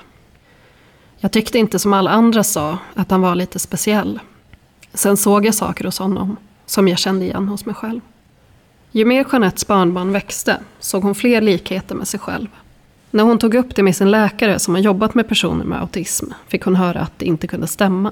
Jag 1.22 1.32
tyckte 1.32 1.58
inte 1.58 1.80
som 1.80 1.94
alla 1.94 2.10
andra 2.10 2.44
sa 2.44 2.78
att 2.96 3.12
han 3.12 3.22
var 3.22 3.36
lite 3.36 3.60
speciell. 3.60 4.20
Sen 4.94 5.18
såg 5.18 5.46
jag 5.46 5.56
saker 5.56 5.86
hos 5.86 6.00
honom 6.00 6.38
som 6.66 6.88
jag 6.88 7.00
kände 7.00 7.26
igen 7.26 7.48
hos 7.48 7.66
mig 7.66 7.76
själv. 7.76 8.02
Ju 8.92 9.06
mer 9.06 9.26
Jeanettes 9.32 9.68
barnbarn 9.68 10.12
växte 10.12 10.58
såg 10.80 11.04
hon 11.04 11.16
fler 11.16 11.42
likheter 11.42 11.96
med 11.96 12.08
sig 12.08 12.20
själv. 12.20 12.48
När 13.12 13.24
hon 13.24 13.40
tog 13.40 13.56
upp 13.56 13.76
det 13.76 13.84
med 13.84 13.96
sin 13.96 14.12
läkare 14.12 14.60
som 14.60 14.76
har 14.76 14.82
jobbat 14.82 15.16
med 15.16 15.28
personer 15.28 15.66
med 15.66 15.82
autism 15.82 16.26
fick 16.48 16.64
hon 16.64 16.76
höra 16.76 17.00
att 17.00 17.20
det 17.20 17.26
inte 17.26 17.48
kunde 17.48 17.68
stämma. 17.68 18.12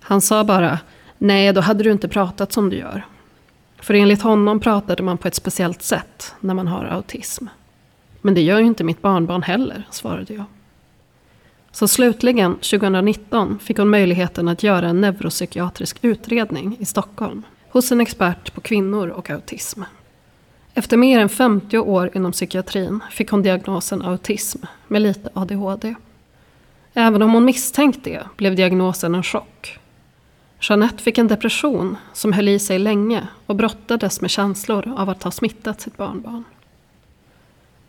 Han 0.00 0.20
sa 0.20 0.44
bara, 0.44 0.78
nej 1.18 1.52
då 1.52 1.60
hade 1.60 1.84
du 1.84 1.92
inte 1.92 2.08
pratat 2.08 2.52
som 2.52 2.70
du 2.70 2.76
gör. 2.76 3.06
För 3.80 3.94
enligt 3.94 4.22
honom 4.22 4.60
pratade 4.60 5.02
man 5.02 5.18
på 5.18 5.28
ett 5.28 5.34
speciellt 5.34 5.82
sätt 5.82 6.34
när 6.40 6.54
man 6.54 6.68
har 6.68 6.84
autism. 6.84 7.46
Men 8.20 8.34
det 8.34 8.40
gör 8.40 8.58
ju 8.58 8.66
inte 8.66 8.84
mitt 8.84 9.02
barnbarn 9.02 9.42
heller, 9.42 9.86
svarade 9.90 10.34
jag. 10.34 10.44
Så 11.72 11.88
slutligen, 11.88 12.54
2019, 12.54 13.58
fick 13.58 13.78
hon 13.78 13.90
möjligheten 13.90 14.48
att 14.48 14.62
göra 14.62 14.88
en 14.88 15.00
neuropsykiatrisk 15.00 15.98
utredning 16.02 16.76
i 16.80 16.84
Stockholm 16.84 17.42
hos 17.68 17.92
en 17.92 18.00
expert 18.00 18.54
på 18.54 18.60
kvinnor 18.60 19.08
och 19.08 19.30
autism. 19.30 19.82
Efter 20.74 20.96
mer 20.96 21.20
än 21.20 21.28
50 21.28 21.78
år 21.78 22.10
inom 22.14 22.32
psykiatrin 22.32 23.00
fick 23.10 23.30
hon 23.30 23.42
diagnosen 23.42 24.02
autism 24.02 24.58
med 24.88 25.02
lite 25.02 25.30
ADHD. 25.34 25.94
Även 26.94 27.22
om 27.22 27.32
hon 27.32 27.44
misstänkt 27.44 28.04
det 28.04 28.22
blev 28.36 28.56
diagnosen 28.56 29.14
en 29.14 29.22
chock. 29.22 29.78
Jeanette 30.60 31.02
fick 31.02 31.18
en 31.18 31.28
depression 31.28 31.96
som 32.12 32.32
höll 32.32 32.48
i 32.48 32.58
sig 32.58 32.78
länge 32.78 33.28
och 33.46 33.56
brottades 33.56 34.20
med 34.20 34.30
känslor 34.30 34.94
av 34.96 35.10
att 35.10 35.22
ha 35.22 35.30
smittat 35.30 35.80
sitt 35.80 35.96
barnbarn. 35.96 36.44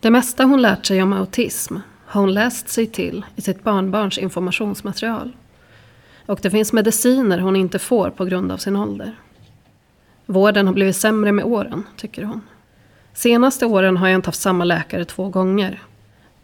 Det 0.00 0.10
mesta 0.10 0.44
hon 0.44 0.62
lärt 0.62 0.86
sig 0.86 1.02
om 1.02 1.12
autism 1.12 1.76
har 2.12 2.20
hon 2.20 2.34
läst 2.34 2.68
sig 2.68 2.86
till 2.86 3.24
i 3.36 3.42
sitt 3.42 3.64
barnbarns 3.64 4.18
informationsmaterial. 4.18 5.32
Och 6.26 6.38
det 6.42 6.50
finns 6.50 6.72
mediciner 6.72 7.38
hon 7.38 7.56
inte 7.56 7.78
får 7.78 8.10
på 8.10 8.24
grund 8.24 8.52
av 8.52 8.56
sin 8.56 8.76
ålder. 8.76 9.16
Vården 10.26 10.66
har 10.66 10.74
blivit 10.74 10.96
sämre 10.96 11.32
med 11.32 11.44
åren, 11.44 11.84
tycker 11.96 12.22
hon. 12.22 12.40
Senaste 13.14 13.66
åren 13.66 13.96
har 13.96 14.08
jag 14.08 14.18
inte 14.18 14.28
haft 14.28 14.40
samma 14.40 14.64
läkare 14.64 15.04
två 15.04 15.28
gånger. 15.28 15.82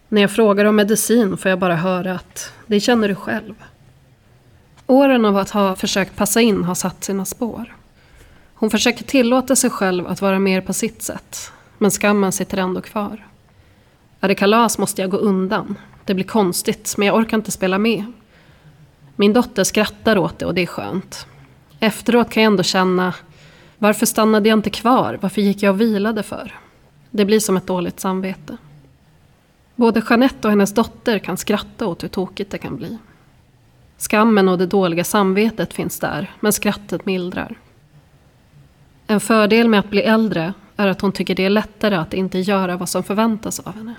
När 0.09 0.21
jag 0.21 0.31
frågar 0.31 0.65
om 0.65 0.77
medicin 0.77 1.37
får 1.37 1.49
jag 1.49 1.59
bara 1.59 1.77
höra 1.77 2.15
att 2.15 2.53
det 2.67 2.81
känner 2.81 3.09
du 3.09 3.15
själv. 3.15 3.55
Åren 4.87 5.25
av 5.25 5.37
att 5.37 5.51
ha 5.51 5.77
försökt 5.77 6.17
passa 6.17 6.41
in 6.41 6.65
har 6.65 6.75
satt 6.75 7.05
sina 7.05 7.25
spår. 7.25 7.77
Hon 8.55 8.71
försöker 8.71 9.05
tillåta 9.05 9.57
sig 9.57 9.71
själv 9.71 10.07
att 10.07 10.23
vara 10.23 10.39
mer 10.39 10.61
på 10.61 10.73
sitt 10.73 11.03
sätt. 11.03 11.53
Men 11.79 11.91
skammen 11.91 12.33
sitter 12.33 12.59
ändå 12.59 12.81
kvar. 12.81 13.25
Är 14.21 14.29
det 14.29 14.35
kalas 14.35 14.79
måste 14.79 15.03
jag 15.03 15.11
gå 15.11 15.17
undan. 15.17 15.79
Det 16.05 16.15
blir 16.15 16.25
konstigt, 16.25 16.95
men 16.99 17.07
jag 17.07 17.17
orkar 17.17 17.37
inte 17.37 17.51
spela 17.51 17.79
med. 17.79 18.05
Min 19.17 19.33
dotter 19.33 19.65
skrattar 19.65 20.19
åt 20.19 20.39
det 20.39 20.47
och 20.47 20.55
det 20.55 20.63
är 20.63 20.67
skönt. 20.67 21.27
Efteråt 21.81 22.31
kan 22.31 22.43
jag 22.43 22.51
ändå 22.51 22.63
känna 22.63 23.15
varför 23.79 24.07
stannade 24.07 24.49
jag 24.49 24.59
inte 24.59 24.71
kvar? 24.71 25.19
Varför 25.21 25.41
gick 25.41 25.63
jag 25.63 25.75
och 25.75 25.81
vilade 25.81 26.23
för? 26.23 26.59
Det 27.11 27.25
blir 27.25 27.41
som 27.41 27.57
ett 27.57 27.67
dåligt 27.67 28.01
samvete. 28.01 28.57
Både 29.75 30.03
Jeanette 30.11 30.49
och 30.49 30.51
hennes 30.51 30.75
dotter 30.75 31.19
kan 31.19 31.37
skratta 31.37 31.87
åt 31.87 32.03
hur 32.03 32.09
tokigt 32.09 32.51
det 32.51 32.59
kan 32.59 32.77
bli. 32.77 32.99
Skammen 33.97 34.49
och 34.49 34.59
det 34.59 34.67
dåliga 34.67 35.05
samvetet 35.05 35.75
finns 35.75 35.99
där, 35.99 36.31
men 36.41 36.53
skrattet 36.53 37.07
mildrar. 37.07 37.59
En 39.07 39.21
fördel 39.21 39.69
med 39.69 39.81
att 39.81 39.91
bli 39.91 40.03
äldre 40.03 40.53
är 40.77 40.89
att 40.89 41.01
hon 41.01 41.13
tycker 41.13 41.35
det 41.35 41.45
är 41.45 41.51
lättare 41.51 41.95
att 41.95 42.15
inte 42.15 42.39
göra 42.39 42.77
vad 42.77 42.89
som 42.89 43.03
förväntas 43.03 43.61
av 43.61 43.77
henne. 43.77 43.95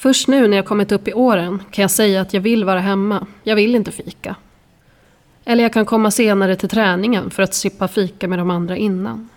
Först 0.00 0.28
nu 0.28 0.48
när 0.48 0.56
jag 0.56 0.66
kommit 0.66 0.92
upp 0.92 1.08
i 1.08 1.12
åren 1.12 1.62
kan 1.70 1.82
jag 1.82 1.90
säga 1.90 2.20
att 2.20 2.34
jag 2.34 2.40
vill 2.40 2.64
vara 2.64 2.80
hemma. 2.80 3.26
Jag 3.42 3.56
vill 3.56 3.74
inte 3.74 3.92
fika. 3.92 4.36
Eller 5.44 5.62
jag 5.62 5.72
kan 5.72 5.86
komma 5.86 6.10
senare 6.10 6.56
till 6.56 6.68
träningen 6.68 7.30
för 7.30 7.42
att 7.42 7.54
sippa 7.54 7.88
fika 7.88 8.28
med 8.28 8.38
de 8.38 8.50
andra 8.50 8.76
innan. 8.76 9.28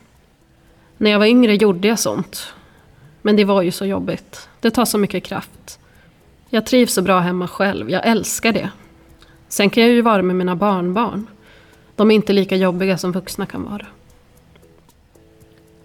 När 0.98 1.12
jag 1.12 1.20
var 1.20 1.26
yngre 1.26 1.56
gjorde 1.56 1.88
jag 1.88 2.00
sånt. 2.00 2.54
Men 3.22 3.36
det 3.36 3.46
var 3.46 3.62
ju 3.62 3.72
så 3.72 3.86
jobbigt. 3.86 4.50
Det 4.60 4.72
tar 4.72 4.86
så 4.86 4.98
mycket 4.98 5.24
kraft. 5.24 5.80
Jag 6.50 6.66
trivs 6.66 6.94
så 6.94 7.02
bra 7.02 7.20
hemma 7.20 7.48
själv. 7.48 7.90
Jag 7.90 8.08
älskar 8.08 8.52
det. 8.52 8.70
Sen 9.48 9.70
kan 9.70 9.84
jag 9.84 9.92
ju 9.92 10.02
vara 10.02 10.22
med 10.22 10.36
mina 10.36 10.56
barnbarn. 10.56 11.28
De 11.96 12.12
är 12.12 12.16
inte 12.16 12.34
lika 12.34 12.56
jobbiga 12.56 12.98
som 12.98 13.12
vuxna 13.12 13.46
kan 13.46 13.64
vara. 13.64 13.86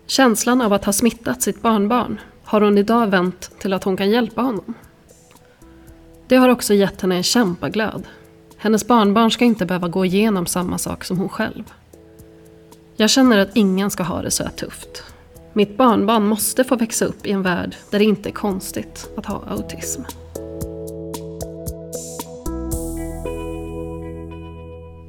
Känslan 0.06 0.60
av 0.60 0.72
att 0.72 0.84
ha 0.84 0.92
smittat 0.92 1.42
sitt 1.42 1.62
barnbarn 1.62 2.20
har 2.48 2.60
hon 2.60 2.78
idag 2.78 3.06
vänt 3.06 3.50
till 3.58 3.72
att 3.72 3.84
hon 3.84 3.96
kan 3.96 4.10
hjälpa 4.10 4.42
honom. 4.42 4.74
Det 6.26 6.36
har 6.36 6.48
också 6.48 6.74
gett 6.74 7.00
henne 7.00 7.16
en 7.16 7.22
kämpaglöd. 7.22 8.02
Hennes 8.56 8.86
barnbarn 8.86 9.30
ska 9.30 9.44
inte 9.44 9.66
behöva 9.66 9.88
gå 9.88 10.04
igenom 10.04 10.46
samma 10.46 10.78
sak 10.78 11.04
som 11.04 11.18
hon 11.18 11.28
själv. 11.28 11.64
Jag 12.96 13.10
känner 13.10 13.38
att 13.38 13.56
ingen 13.56 13.90
ska 13.90 14.02
ha 14.02 14.22
det 14.22 14.30
så 14.30 14.44
här 14.44 14.50
tufft. 14.50 15.02
Mitt 15.52 15.76
barnbarn 15.76 16.26
måste 16.26 16.64
få 16.64 16.76
växa 16.76 17.04
upp 17.04 17.26
i 17.26 17.30
en 17.30 17.42
värld 17.42 17.76
där 17.90 17.98
det 17.98 18.04
inte 18.04 18.28
är 18.28 18.32
konstigt 18.32 19.10
att 19.16 19.26
ha 19.26 19.42
autism. 19.48 20.02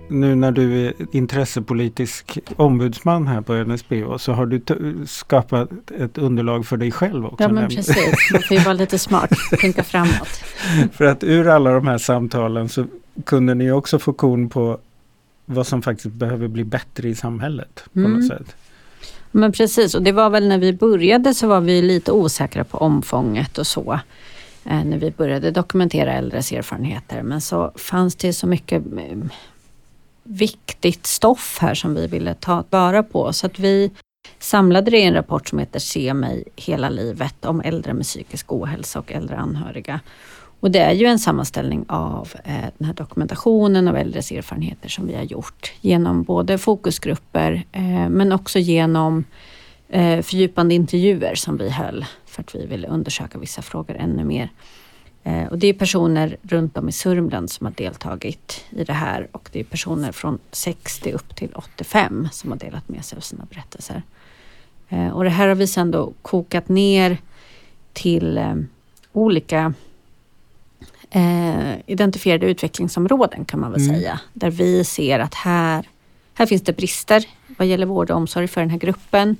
Nu 0.09 0.35
när 0.35 0.51
du 0.51 0.85
är 0.85 0.93
intressepolitisk 1.11 2.39
ombudsman 2.55 3.27
här 3.27 3.41
på 3.41 3.53
NSBH 3.53 4.17
så 4.17 4.31
har 4.31 4.45
du 4.45 4.61
skapat 5.07 5.69
ett 5.99 6.17
underlag 6.17 6.65
för 6.65 6.77
dig 6.77 6.91
själv 6.91 7.25
också. 7.25 7.43
Ja 7.43 7.49
men 7.49 7.69
precis, 7.69 8.31
man 8.31 8.41
får 8.41 8.57
ju 8.57 8.63
vara 8.63 8.73
lite 8.73 8.99
smart, 8.99 9.31
tänka 9.59 9.83
framåt. 9.83 10.43
för 10.93 11.05
att 11.05 11.23
ur 11.23 11.47
alla 11.47 11.71
de 11.71 11.87
här 11.87 11.97
samtalen 11.97 12.69
så 12.69 12.85
kunde 13.25 13.53
ni 13.55 13.71
också 13.71 13.99
få 13.99 14.13
kon 14.13 14.49
på 14.49 14.79
vad 15.45 15.67
som 15.67 15.81
faktiskt 15.81 16.13
behöver 16.13 16.47
bli 16.47 16.63
bättre 16.63 17.09
i 17.09 17.15
samhället. 17.15 17.83
på 17.93 17.99
mm. 17.99 18.13
något 18.13 18.27
sätt. 18.27 18.55
Men 19.31 19.51
precis, 19.51 19.95
och 19.95 20.03
det 20.03 20.11
var 20.11 20.29
väl 20.29 20.47
när 20.47 20.57
vi 20.57 20.73
började 20.73 21.33
så 21.33 21.47
var 21.47 21.61
vi 21.61 21.81
lite 21.81 22.11
osäkra 22.11 22.63
på 22.63 22.77
omfånget 22.77 23.57
och 23.57 23.67
så. 23.67 23.99
Eh, 24.65 24.83
när 24.83 24.97
vi 24.97 25.11
började 25.11 25.51
dokumentera 25.51 26.13
äldres 26.13 26.51
erfarenheter. 26.51 27.23
Men 27.23 27.41
så 27.41 27.71
fanns 27.75 28.15
det 28.15 28.33
så 28.33 28.47
mycket 28.47 28.83
eh, 28.97 29.17
viktigt 30.29 31.05
stoff 31.05 31.57
här 31.61 31.73
som 31.73 31.95
vi 31.95 32.07
ville 32.07 32.33
ta 32.33 32.63
vara 32.69 33.03
på. 33.03 33.33
Så 33.33 33.45
att 33.45 33.59
vi 33.59 33.91
samlade 34.39 34.91
det 34.91 34.97
i 34.97 35.03
en 35.03 35.13
rapport 35.13 35.47
som 35.47 35.59
heter 35.59 35.79
Se 35.79 36.13
mig 36.13 36.43
hela 36.55 36.89
livet 36.89 37.45
om 37.45 37.61
äldre 37.61 37.93
med 37.93 38.03
psykisk 38.03 38.51
ohälsa 38.51 38.99
och 38.99 39.11
äldre 39.11 39.37
anhöriga. 39.37 39.99
Och 40.59 40.71
det 40.71 40.79
är 40.79 40.93
ju 40.93 41.05
en 41.05 41.19
sammanställning 41.19 41.85
av 41.87 42.29
eh, 42.45 42.65
den 42.77 42.87
här 42.87 42.93
dokumentationen 42.93 43.87
av 43.87 43.95
äldres 43.97 44.31
erfarenheter 44.31 44.89
som 44.89 45.07
vi 45.07 45.15
har 45.15 45.23
gjort 45.23 45.73
genom 45.81 46.23
både 46.23 46.57
fokusgrupper 46.57 47.63
eh, 47.71 48.09
men 48.09 48.31
också 48.31 48.59
genom 48.59 49.23
eh, 49.89 50.21
fördjupande 50.21 50.75
intervjuer 50.75 51.35
som 51.35 51.57
vi 51.57 51.69
höll 51.69 52.05
för 52.25 52.41
att 52.41 52.55
vi 52.55 52.65
ville 52.65 52.87
undersöka 52.87 53.39
vissa 53.39 53.61
frågor 53.61 53.95
ännu 53.95 54.23
mer. 54.23 54.49
Eh, 55.23 55.47
och 55.47 55.57
det 55.57 55.67
är 55.67 55.73
personer 55.73 56.37
runt 56.41 56.77
om 56.77 56.89
i 56.89 56.91
Sörmland 56.91 57.51
som 57.51 57.65
har 57.65 57.73
deltagit 57.73 58.65
i 58.69 58.83
det 58.83 58.93
här 58.93 59.27
och 59.31 59.49
det 59.51 59.59
är 59.59 59.63
personer 59.63 60.11
från 60.11 60.39
60 60.51 61.11
upp 61.11 61.35
till 61.35 61.51
85 61.53 62.27
som 62.31 62.51
har 62.51 62.57
delat 62.57 62.89
med 62.89 63.05
sig 63.05 63.17
av 63.17 63.21
sina 63.21 63.45
berättelser. 63.49 64.03
Eh, 64.89 65.07
och 65.09 65.23
det 65.23 65.29
här 65.29 65.47
har 65.47 65.55
vi 65.55 65.67
sedan 65.67 65.91
då 65.91 66.13
kokat 66.21 66.69
ner 66.69 67.17
till 67.93 68.37
eh, 68.37 68.55
olika 69.13 69.73
identifierade 71.85 72.45
utvecklingsområden 72.45 73.45
kan 73.45 73.59
man 73.59 73.71
väl 73.71 73.81
mm. 73.81 73.95
säga. 73.95 74.19
Där 74.33 74.51
vi 74.51 74.83
ser 74.83 75.19
att 75.19 75.33
här, 75.33 75.89
här 76.33 76.45
finns 76.45 76.61
det 76.61 76.73
brister 76.73 77.25
vad 77.57 77.67
gäller 77.67 77.85
vård 77.85 78.11
och 78.11 78.17
omsorg 78.17 78.47
för 78.47 78.61
den 78.61 78.69
här 78.69 78.77
gruppen. 78.77 79.37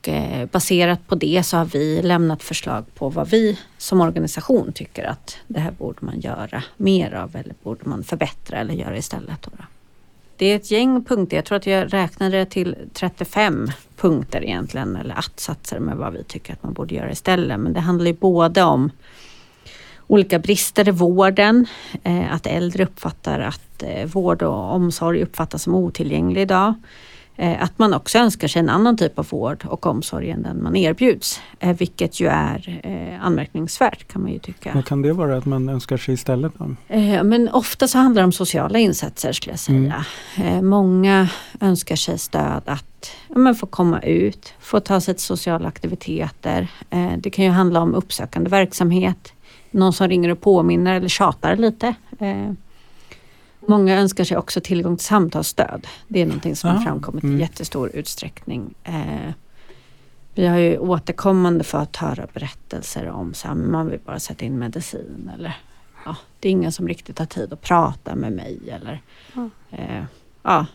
Och 0.00 0.08
eh, 0.08 0.46
baserat 0.46 1.06
på 1.06 1.14
det 1.14 1.42
så 1.46 1.56
har 1.56 1.64
vi 1.64 2.02
lämnat 2.02 2.42
förslag 2.42 2.84
på 2.94 3.08
vad 3.08 3.30
vi 3.30 3.58
som 3.78 4.00
organisation 4.00 4.72
tycker 4.72 5.04
att 5.04 5.36
det 5.46 5.60
här 5.60 5.70
borde 5.70 5.98
man 6.00 6.20
göra 6.20 6.62
mer 6.76 7.14
av 7.14 7.36
eller 7.36 7.54
borde 7.62 7.88
man 7.88 8.04
förbättra 8.04 8.58
eller 8.58 8.74
göra 8.74 8.96
istället. 8.96 9.42
Då. 9.42 9.50
Det 10.36 10.46
är 10.46 10.56
ett 10.56 10.70
gäng 10.70 11.04
punkter, 11.04 11.36
jag 11.36 11.44
tror 11.44 11.56
att 11.56 11.66
jag 11.66 11.92
räknade 11.92 12.46
till 12.46 12.76
35 12.92 13.70
punkter 13.96 14.44
egentligen 14.44 14.96
eller 14.96 15.14
att-satser 15.14 15.78
med 15.78 15.96
vad 15.96 16.12
vi 16.12 16.24
tycker 16.24 16.52
att 16.52 16.62
man 16.62 16.72
borde 16.72 16.94
göra 16.94 17.10
istället. 17.10 17.60
Men 17.60 17.72
det 17.72 17.80
handlar 17.80 18.06
ju 18.06 18.14
både 18.14 18.62
om 18.62 18.90
olika 20.06 20.38
brister 20.38 20.88
i 20.88 20.90
vården, 20.90 21.66
eh, 22.02 22.34
att 22.34 22.46
äldre 22.46 22.84
uppfattar 22.84 23.40
att 23.40 23.82
eh, 23.82 24.06
vård 24.06 24.42
och 24.42 24.74
omsorg 24.74 25.22
uppfattas 25.22 25.62
som 25.62 25.74
otillgänglig 25.74 26.42
idag. 26.42 26.74
Eh, 27.40 27.62
att 27.62 27.78
man 27.78 27.94
också 27.94 28.18
önskar 28.18 28.48
sig 28.48 28.60
en 28.60 28.68
annan 28.68 28.96
typ 28.96 29.18
av 29.18 29.26
vård 29.30 29.64
och 29.64 29.86
omsorg 29.86 30.30
än 30.30 30.42
den 30.42 30.62
man 30.62 30.76
erbjuds. 30.76 31.40
Vilket 31.78 32.20
ju 32.20 32.28
är 32.28 32.80
anmärkningsvärt 33.22 34.12
kan 34.12 34.22
man 34.22 34.32
ju 34.32 34.38
tycka. 34.38 34.72
Vad 34.74 34.84
kan 34.84 35.02
det 35.02 35.12
vara 35.12 35.36
att 35.36 35.46
man 35.46 35.68
önskar 35.68 35.96
sig 35.96 36.14
istället? 36.14 36.52
Men 37.22 37.48
ofta 37.48 37.88
så 37.88 37.98
handlar 37.98 38.22
det 38.22 38.24
om 38.24 38.32
sociala 38.32 38.78
insatser 38.78 39.32
skulle 39.32 39.52
jag 39.52 39.58
säga. 39.58 40.04
Mm. 40.36 40.68
Många 40.68 41.28
önskar 41.60 41.96
sig 41.96 42.18
stöd 42.18 42.62
att 42.64 43.10
ja, 43.28 43.54
få 43.54 43.66
komma 43.66 44.00
ut, 44.00 44.54
få 44.60 44.80
ta 44.80 45.00
sig 45.00 45.14
till 45.14 45.24
sociala 45.24 45.68
aktiviteter. 45.68 46.68
Det 47.18 47.30
kan 47.30 47.44
ju 47.44 47.50
handla 47.50 47.80
om 47.80 47.94
uppsökande 47.94 48.50
verksamhet 48.50 49.32
någon 49.70 49.92
som 49.92 50.08
ringer 50.08 50.30
och 50.30 50.40
påminner 50.40 50.94
eller 50.94 51.08
tjatar 51.08 51.56
lite. 51.56 51.94
Många 53.70 54.00
önskar 54.00 54.24
sig 54.24 54.36
också 54.36 54.60
tillgång 54.60 54.96
till 54.96 55.06
samtalsstöd. 55.06 55.86
Det 56.08 56.22
är 56.22 56.26
någonting 56.26 56.56
som 56.56 56.70
ja. 56.70 56.76
har 56.76 56.82
framkommit 56.82 57.24
mm. 57.24 57.36
i 57.36 57.40
jättestor 57.40 57.90
utsträckning. 57.94 58.74
Eh, 58.84 59.32
vi 60.34 60.46
har 60.46 60.58
ju 60.58 60.78
återkommande 60.78 61.64
fått 61.64 61.96
höra 61.96 62.26
berättelser 62.32 63.08
om 63.08 63.34
att 63.44 63.56
man 63.56 63.86
vill 63.86 64.00
bara 64.04 64.18
sätta 64.18 64.44
in 64.44 64.58
medicin 64.58 65.30
eller 65.34 65.56
ja, 66.04 66.16
det 66.40 66.48
är 66.48 66.52
ingen 66.52 66.72
som 66.72 66.88
riktigt 66.88 67.18
har 67.18 67.26
tid 67.26 67.52
att 67.52 67.60
prata 67.60 68.14
med 68.14 68.32
mig 68.32 68.58
eller 68.68 69.02
mm. 69.34 69.50
eh, 69.70 70.04
ja, 70.42 70.66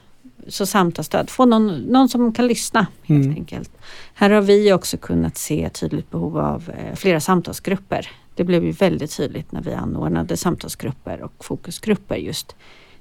så 0.47 0.65
samtalsstöd. 0.65 1.29
Få 1.29 1.45
någon, 1.45 1.67
någon 1.67 2.09
som 2.09 2.33
kan 2.33 2.47
lyssna 2.47 2.87
helt 3.03 3.25
mm. 3.25 3.37
enkelt. 3.37 3.71
Här 4.13 4.29
har 4.29 4.41
vi 4.41 4.73
också 4.73 4.97
kunnat 4.97 5.37
se 5.37 5.69
tydligt 5.69 6.11
behov 6.11 6.37
av 6.37 6.69
eh, 6.69 6.95
flera 6.95 7.19
samtalsgrupper 7.19 8.09
det 8.35 8.43
blev 8.43 8.63
ju 8.63 8.71
väldigt 8.71 9.17
tydligt 9.17 9.51
när 9.51 9.61
vi 9.61 9.73
anordnade 9.73 10.37
samtalsgrupper 10.37 11.21
och 11.21 11.45
fokusgrupper 11.45 12.15
just 12.15 12.55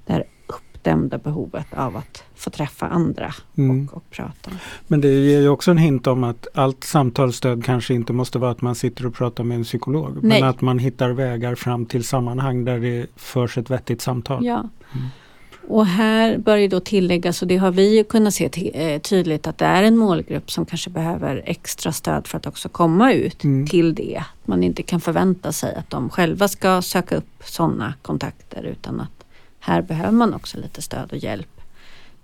det 0.06 0.12
här 0.12 0.24
uppdämda 0.46 1.18
behovet 1.18 1.66
av 1.70 1.96
att 1.96 2.24
få 2.34 2.50
träffa 2.50 2.86
andra 2.86 3.34
mm. 3.56 3.88
och, 3.88 3.96
och, 3.96 4.10
prata. 4.10 4.50
Men 4.86 5.00
det 5.00 5.08
ger 5.08 5.40
ju 5.40 5.48
också 5.48 5.70
en 5.70 5.78
hint 5.78 6.06
om 6.06 6.24
att 6.24 6.46
allt 6.54 6.84
samtalsstöd 6.84 7.64
kanske 7.64 7.94
inte 7.94 8.12
måste 8.12 8.38
vara 8.38 8.50
att 8.50 8.62
man 8.62 8.74
sitter 8.74 9.06
och 9.06 9.14
pratar 9.14 9.44
med 9.44 9.56
en 9.56 9.64
psykolog. 9.64 10.18
Nej. 10.22 10.40
Men 10.40 10.48
att 10.48 10.60
man 10.60 10.78
hittar 10.78 11.10
vägar 11.10 11.54
fram 11.54 11.86
till 11.86 12.04
sammanhang 12.04 12.64
där 12.64 12.78
det 12.78 13.06
förs 13.16 13.58
ett 13.58 13.70
vettigt 13.70 14.00
samtal. 14.00 14.46
Ja. 14.46 14.58
Mm. 14.94 15.08
Och 15.68 15.86
här 15.86 16.38
bör 16.38 16.56
ju 16.56 16.68
då 16.68 16.80
tilläggas, 16.80 17.42
och 17.42 17.48
det 17.48 17.56
har 17.56 17.70
vi 17.70 17.96
ju 17.96 18.04
kunnat 18.04 18.34
se 18.34 18.70
eh, 18.74 19.00
tydligt, 19.00 19.46
att 19.46 19.58
det 19.58 19.64
är 19.64 19.82
en 19.82 19.96
målgrupp 19.96 20.50
som 20.50 20.66
kanske 20.66 20.90
behöver 20.90 21.42
extra 21.46 21.92
stöd 21.92 22.26
för 22.26 22.38
att 22.38 22.46
också 22.46 22.68
komma 22.68 23.12
ut 23.12 23.44
mm. 23.44 23.66
till 23.66 23.94
det. 23.94 24.24
Man 24.44 24.62
inte 24.62 24.82
kan 24.82 25.00
förvänta 25.00 25.52
sig 25.52 25.74
att 25.74 25.90
de 25.90 26.10
själva 26.10 26.48
ska 26.48 26.82
söka 26.82 27.16
upp 27.16 27.42
sådana 27.44 27.94
kontakter 28.02 28.62
utan 28.62 29.00
att 29.00 29.13
här 29.64 29.82
behöver 29.82 30.12
man 30.12 30.34
också 30.34 30.58
lite 30.58 30.82
stöd 30.82 31.12
och 31.12 31.18
hjälp. 31.18 31.60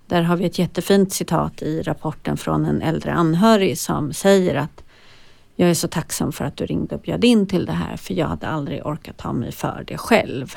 Där 0.07 0.21
har 0.21 0.37
vi 0.37 0.45
ett 0.45 0.59
jättefint 0.59 1.13
citat 1.13 1.61
i 1.61 1.81
rapporten 1.81 2.37
från 2.37 2.65
en 2.65 2.81
äldre 2.81 3.13
anhörig 3.13 3.77
som 3.77 4.13
säger 4.13 4.55
att 4.55 4.83
jag 5.55 5.69
är 5.69 5.73
så 5.73 5.87
tacksam 5.87 6.31
för 6.31 6.45
att 6.45 6.57
du 6.57 6.65
ringde 6.65 6.95
och 6.95 7.01
bjöd 7.01 7.23
in 7.23 7.47
till 7.47 7.65
det 7.65 7.71
här 7.71 7.97
för 7.97 8.13
jag 8.13 8.27
hade 8.27 8.47
aldrig 8.47 8.85
orkat 8.85 9.17
ta 9.17 9.33
mig 9.33 9.51
för 9.51 9.83
det 9.87 9.97
själv. 9.97 10.53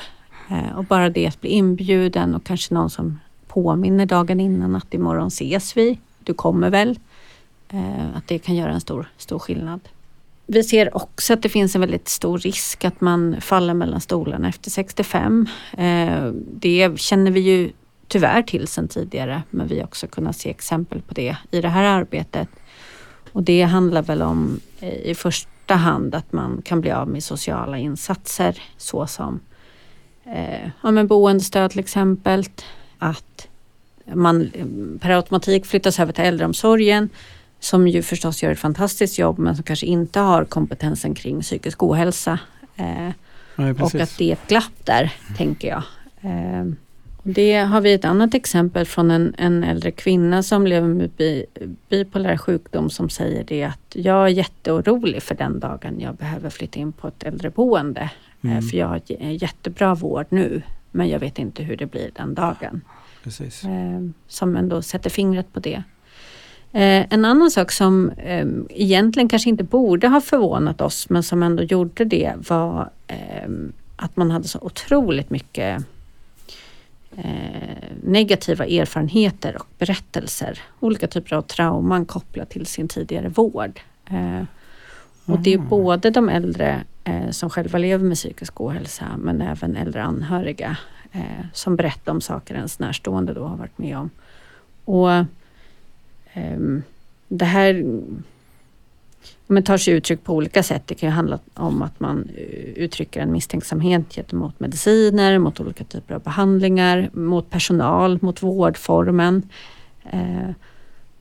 Eh, 0.49 0.77
och 0.77 0.83
bara 0.83 1.09
det 1.09 1.27
att 1.27 1.41
bli 1.41 1.49
inbjuden 1.49 2.35
och 2.35 2.43
kanske 2.43 2.73
någon 2.73 2.89
som 2.89 3.19
påminner 3.47 4.05
dagen 4.05 4.39
innan 4.39 4.75
att 4.75 4.93
imorgon 4.93 5.27
ses 5.27 5.77
vi, 5.77 5.99
du 6.19 6.33
kommer 6.33 6.69
väl? 6.69 6.99
Eh, 7.69 8.15
att 8.15 8.27
det 8.27 8.39
kan 8.39 8.55
göra 8.55 8.71
en 8.71 8.81
stor, 8.81 9.09
stor 9.17 9.39
skillnad. 9.39 9.79
Vi 10.47 10.63
ser 10.63 10.97
också 10.97 11.33
att 11.33 11.41
det 11.41 11.49
finns 11.49 11.75
en 11.75 11.81
väldigt 11.81 12.07
stor 12.07 12.37
risk 12.37 12.85
att 12.85 13.01
man 13.01 13.41
faller 13.41 13.73
mellan 13.73 14.01
stolarna 14.01 14.49
efter 14.49 14.71
65. 14.71 15.47
Eh, 15.77 16.31
det 16.51 16.99
känner 16.99 17.31
vi 17.31 17.39
ju 17.39 17.71
tyvärr 18.07 18.41
till 18.41 18.67
sedan 18.67 18.87
tidigare 18.87 19.43
men 19.49 19.67
vi 19.67 19.77
har 19.77 19.85
också 19.85 20.07
kunnat 20.07 20.35
se 20.35 20.49
exempel 20.49 21.01
på 21.01 21.13
det 21.13 21.37
i 21.51 21.61
det 21.61 21.69
här 21.69 21.83
arbetet. 21.83 22.47
Och 23.31 23.43
det 23.43 23.61
handlar 23.61 24.01
väl 24.01 24.21
om 24.21 24.59
eh, 24.79 24.93
i 24.93 25.15
första 25.15 25.75
hand 25.75 26.15
att 26.15 26.33
man 26.33 26.61
kan 26.65 26.81
bli 26.81 26.91
av 26.91 27.07
med 27.07 27.23
sociala 27.23 27.77
insatser 27.77 28.61
såsom 28.77 29.39
eh, 30.25 30.69
ja, 30.83 30.91
men 30.91 31.07
boendestöd 31.07 31.71
till 31.71 31.79
exempel. 31.79 32.43
Att 32.99 33.47
man 34.13 34.41
eh, 34.41 34.65
per 34.99 35.09
automatik 35.09 35.65
flyttas 35.65 35.99
över 35.99 36.13
till 36.13 36.23
äldreomsorgen 36.23 37.09
som 37.59 37.87
ju 37.87 38.01
förstås 38.01 38.43
gör 38.43 38.51
ett 38.51 38.59
fantastiskt 38.59 39.19
jobb 39.19 39.39
men 39.39 39.55
som 39.55 39.63
kanske 39.63 39.85
inte 39.85 40.19
har 40.19 40.45
kompetensen 40.45 41.13
kring 41.15 41.41
psykisk 41.41 41.83
ohälsa. 41.83 42.39
Eh, 42.75 43.09
Nej, 43.55 43.71
och 43.71 43.95
att 43.95 44.17
det 44.17 44.29
är 44.29 44.33
ett 44.33 44.47
glapp 44.47 44.85
där, 44.85 45.13
tänker 45.37 45.67
jag. 45.67 45.83
Eh, 46.31 46.65
det 47.23 47.55
har 47.57 47.81
vi 47.81 47.93
ett 47.93 48.05
annat 48.05 48.33
exempel 48.33 48.85
från 48.85 49.11
en, 49.11 49.35
en 49.37 49.63
äldre 49.63 49.91
kvinna 49.91 50.43
som 50.43 50.67
lever 50.67 50.87
med 50.87 51.09
bi, 51.09 51.45
bipolär 51.89 52.37
sjukdom 52.37 52.89
som 52.89 53.09
säger 53.09 53.43
det 53.43 53.63
att 53.63 53.79
jag 53.95 54.23
är 54.25 54.27
jätteorolig 54.27 55.23
för 55.23 55.35
den 55.35 55.59
dagen 55.59 55.99
jag 55.99 56.15
behöver 56.15 56.49
flytta 56.49 56.79
in 56.79 56.91
på 56.91 57.07
ett 57.07 57.23
äldreboende. 57.23 58.01
Eh, 58.01 58.09
Mm. 58.51 58.61
för 58.61 58.77
jag 58.77 58.87
har 58.87 59.01
jättebra 59.31 59.95
vård 59.95 60.25
nu 60.29 60.61
men 60.91 61.09
jag 61.09 61.19
vet 61.19 61.39
inte 61.39 61.63
hur 61.63 61.77
det 61.77 61.85
blir 61.85 62.09
den 62.15 62.33
dagen. 62.33 62.81
precis. 63.23 63.63
Eh, 63.63 64.01
som 64.27 64.55
ändå 64.55 64.81
sätter 64.81 65.09
fingret 65.09 65.53
på 65.53 65.59
det. 65.59 65.83
Eh, 66.75 67.05
en 67.09 67.25
annan 67.25 67.51
sak 67.51 67.71
som 67.71 68.09
eh, 68.09 68.47
egentligen 68.69 69.29
kanske 69.29 69.49
inte 69.49 69.63
borde 69.63 70.07
ha 70.07 70.21
förvånat 70.21 70.81
oss 70.81 71.09
men 71.09 71.23
som 71.23 71.43
ändå 71.43 71.63
gjorde 71.63 72.05
det 72.05 72.33
var 72.49 72.89
eh, 73.07 73.49
att 73.95 74.17
man 74.17 74.31
hade 74.31 74.47
så 74.47 74.59
otroligt 74.61 75.29
mycket 75.29 75.85
eh, 77.17 77.89
negativa 78.03 78.65
erfarenheter 78.65 79.55
och 79.59 79.67
berättelser. 79.79 80.59
Olika 80.79 81.07
typer 81.07 81.35
av 81.35 81.41
trauman 81.41 82.05
kopplat 82.05 82.49
till 82.49 82.65
sin 82.65 82.87
tidigare 82.87 83.29
vård. 83.29 83.79
Eh, 84.09 84.43
och 85.25 85.39
det 85.39 85.53
är 85.53 85.57
Mhm. 85.57 85.69
både 85.69 86.09
de 86.09 86.29
äldre 86.29 86.83
som 87.31 87.49
själva 87.49 87.77
lever 87.77 88.05
med 88.05 88.17
psykisk 88.17 88.61
ohälsa 88.61 89.05
men 89.17 89.41
även 89.41 89.75
äldre 89.75 90.03
anhöriga 90.03 90.77
som 91.53 91.75
berättar 91.75 92.11
om 92.11 92.21
saker 92.21 92.55
ens 92.55 92.79
närstående 92.79 93.33
då 93.33 93.43
har 93.43 93.57
varit 93.57 93.77
med 93.77 93.97
om. 93.97 94.09
Och 94.85 95.11
ehm, 95.11 95.25
det 97.27 97.45
här 97.45 97.83
men 99.47 99.63
tar 99.63 99.77
sig 99.77 99.93
uttryck 99.93 100.23
på 100.23 100.33
olika 100.33 100.63
sätt. 100.63 100.83
Det 100.85 100.95
kan 100.95 101.09
ju 101.09 101.15
handla 101.15 101.39
om 101.53 101.81
att 101.81 101.99
man 101.99 102.29
eh, 102.37 102.43
uttrycker 102.83 103.21
en 103.21 103.31
misstänksamhet 103.31 104.13
gentemot 104.15 104.59
mediciner, 104.59 105.39
mot 105.39 105.59
olika 105.59 105.83
typer 105.83 106.15
av 106.15 106.21
behandlingar, 106.21 107.09
mot 107.13 107.49
personal, 107.49 108.19
mot 108.21 108.43
vårdformen. 108.43 109.49
Eh, 110.03 110.49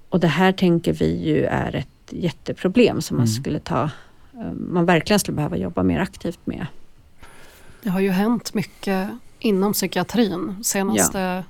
och 0.08 0.20
det 0.20 0.26
här 0.26 0.52
tänker 0.52 0.92
vi 0.92 1.28
ju 1.28 1.44
är 1.44 1.76
ett 1.76 1.88
jätteproblem 2.10 3.00
som 3.00 3.16
man 3.16 3.26
Mm. 3.26 3.34
skulle 3.34 3.58
ta, 3.58 3.82
eh, 4.34 4.52
man 4.52 4.86
verkligen 4.86 5.20
skulle 5.20 5.36
behöva 5.36 5.56
jobba 5.56 5.82
mer 5.82 6.00
aktivt 6.00 6.38
med. 6.44 6.66
Det 7.82 7.88
har 7.90 8.00
ju 8.00 8.10
hänt 8.10 8.54
mycket 8.54 9.08
inom 9.38 9.72
psykiatrin 9.72 10.56
senaste 10.64 11.44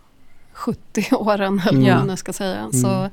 70 0.54 1.14
åren 1.16 1.62
eller 1.68 1.80
Mm. 1.80 1.96
vad 1.98 2.06
man 2.06 2.16
ska 2.16 2.32
säga. 2.32 2.72
Så, 2.72 3.10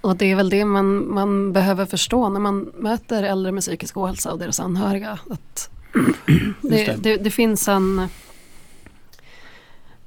och 0.00 0.16
det 0.16 0.30
är 0.30 0.36
väl 0.36 0.50
det 0.50 0.64
man, 0.64 1.14
man 1.14 1.52
behöver 1.52 1.86
förstå 1.86 2.28
när 2.28 2.40
man 2.40 2.72
möter 2.78 3.22
äldre 3.22 3.52
med 3.52 3.62
psykisk 3.62 3.96
ohälsa 3.96 4.32
och 4.32 4.38
deras 4.38 4.60
anhöriga. 4.60 5.18
Att 5.30 5.70
det, 6.62 6.68
det. 6.86 6.96
det, 7.02 7.16
det 7.16 7.30
finns 7.30 7.68
en... 7.68 8.08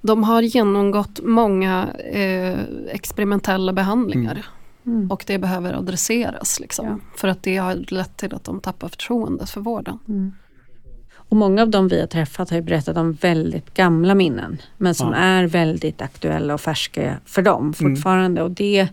De 0.02 0.23
har 0.23 0.41
genomgått 0.41 1.19
många 1.23 1.88
eh, 2.13 2.60
experimentella 2.89 3.73
behandlingar 3.73 4.45
Mm. 4.86 5.12
och 5.12 5.23
det 5.28 5.38
behöver 5.38 5.73
adresseras. 5.73 6.60
Liksom, 6.60 6.86
Ja. 6.86 6.97
För 7.17 7.28
att 7.28 7.43
det 7.43 7.58
har 7.58 7.76
lett 7.76 8.17
till 8.17 8.36
att 8.36 8.43
de 8.43 8.60
tappar 8.60 8.89
förtroendet 8.89 9.50
för 9.50 9.62
vården. 9.62 10.00
Mm. 11.29 11.29
Och 11.29 11.37
många 11.37 11.61
av 11.61 11.69
dem 11.69 11.87
vi 11.87 11.99
har 11.99 12.07
träffat 12.07 12.49
har 12.49 12.57
ju 12.57 12.63
berättat 12.63 12.97
om 12.97 13.13
väldigt 13.13 13.73
gamla 13.73 14.15
minnen. 14.15 14.57
Men 14.77 14.95
som 14.95 15.09
Ja. 15.11 15.15
är 15.15 15.43
väldigt 15.47 16.01
aktuella 16.01 16.53
och 16.53 16.61
färska 16.61 17.17
för 17.25 17.41
dem 17.41 17.73
fortfarande. 17.73 18.41
Och 18.41 18.51
det 18.51 18.87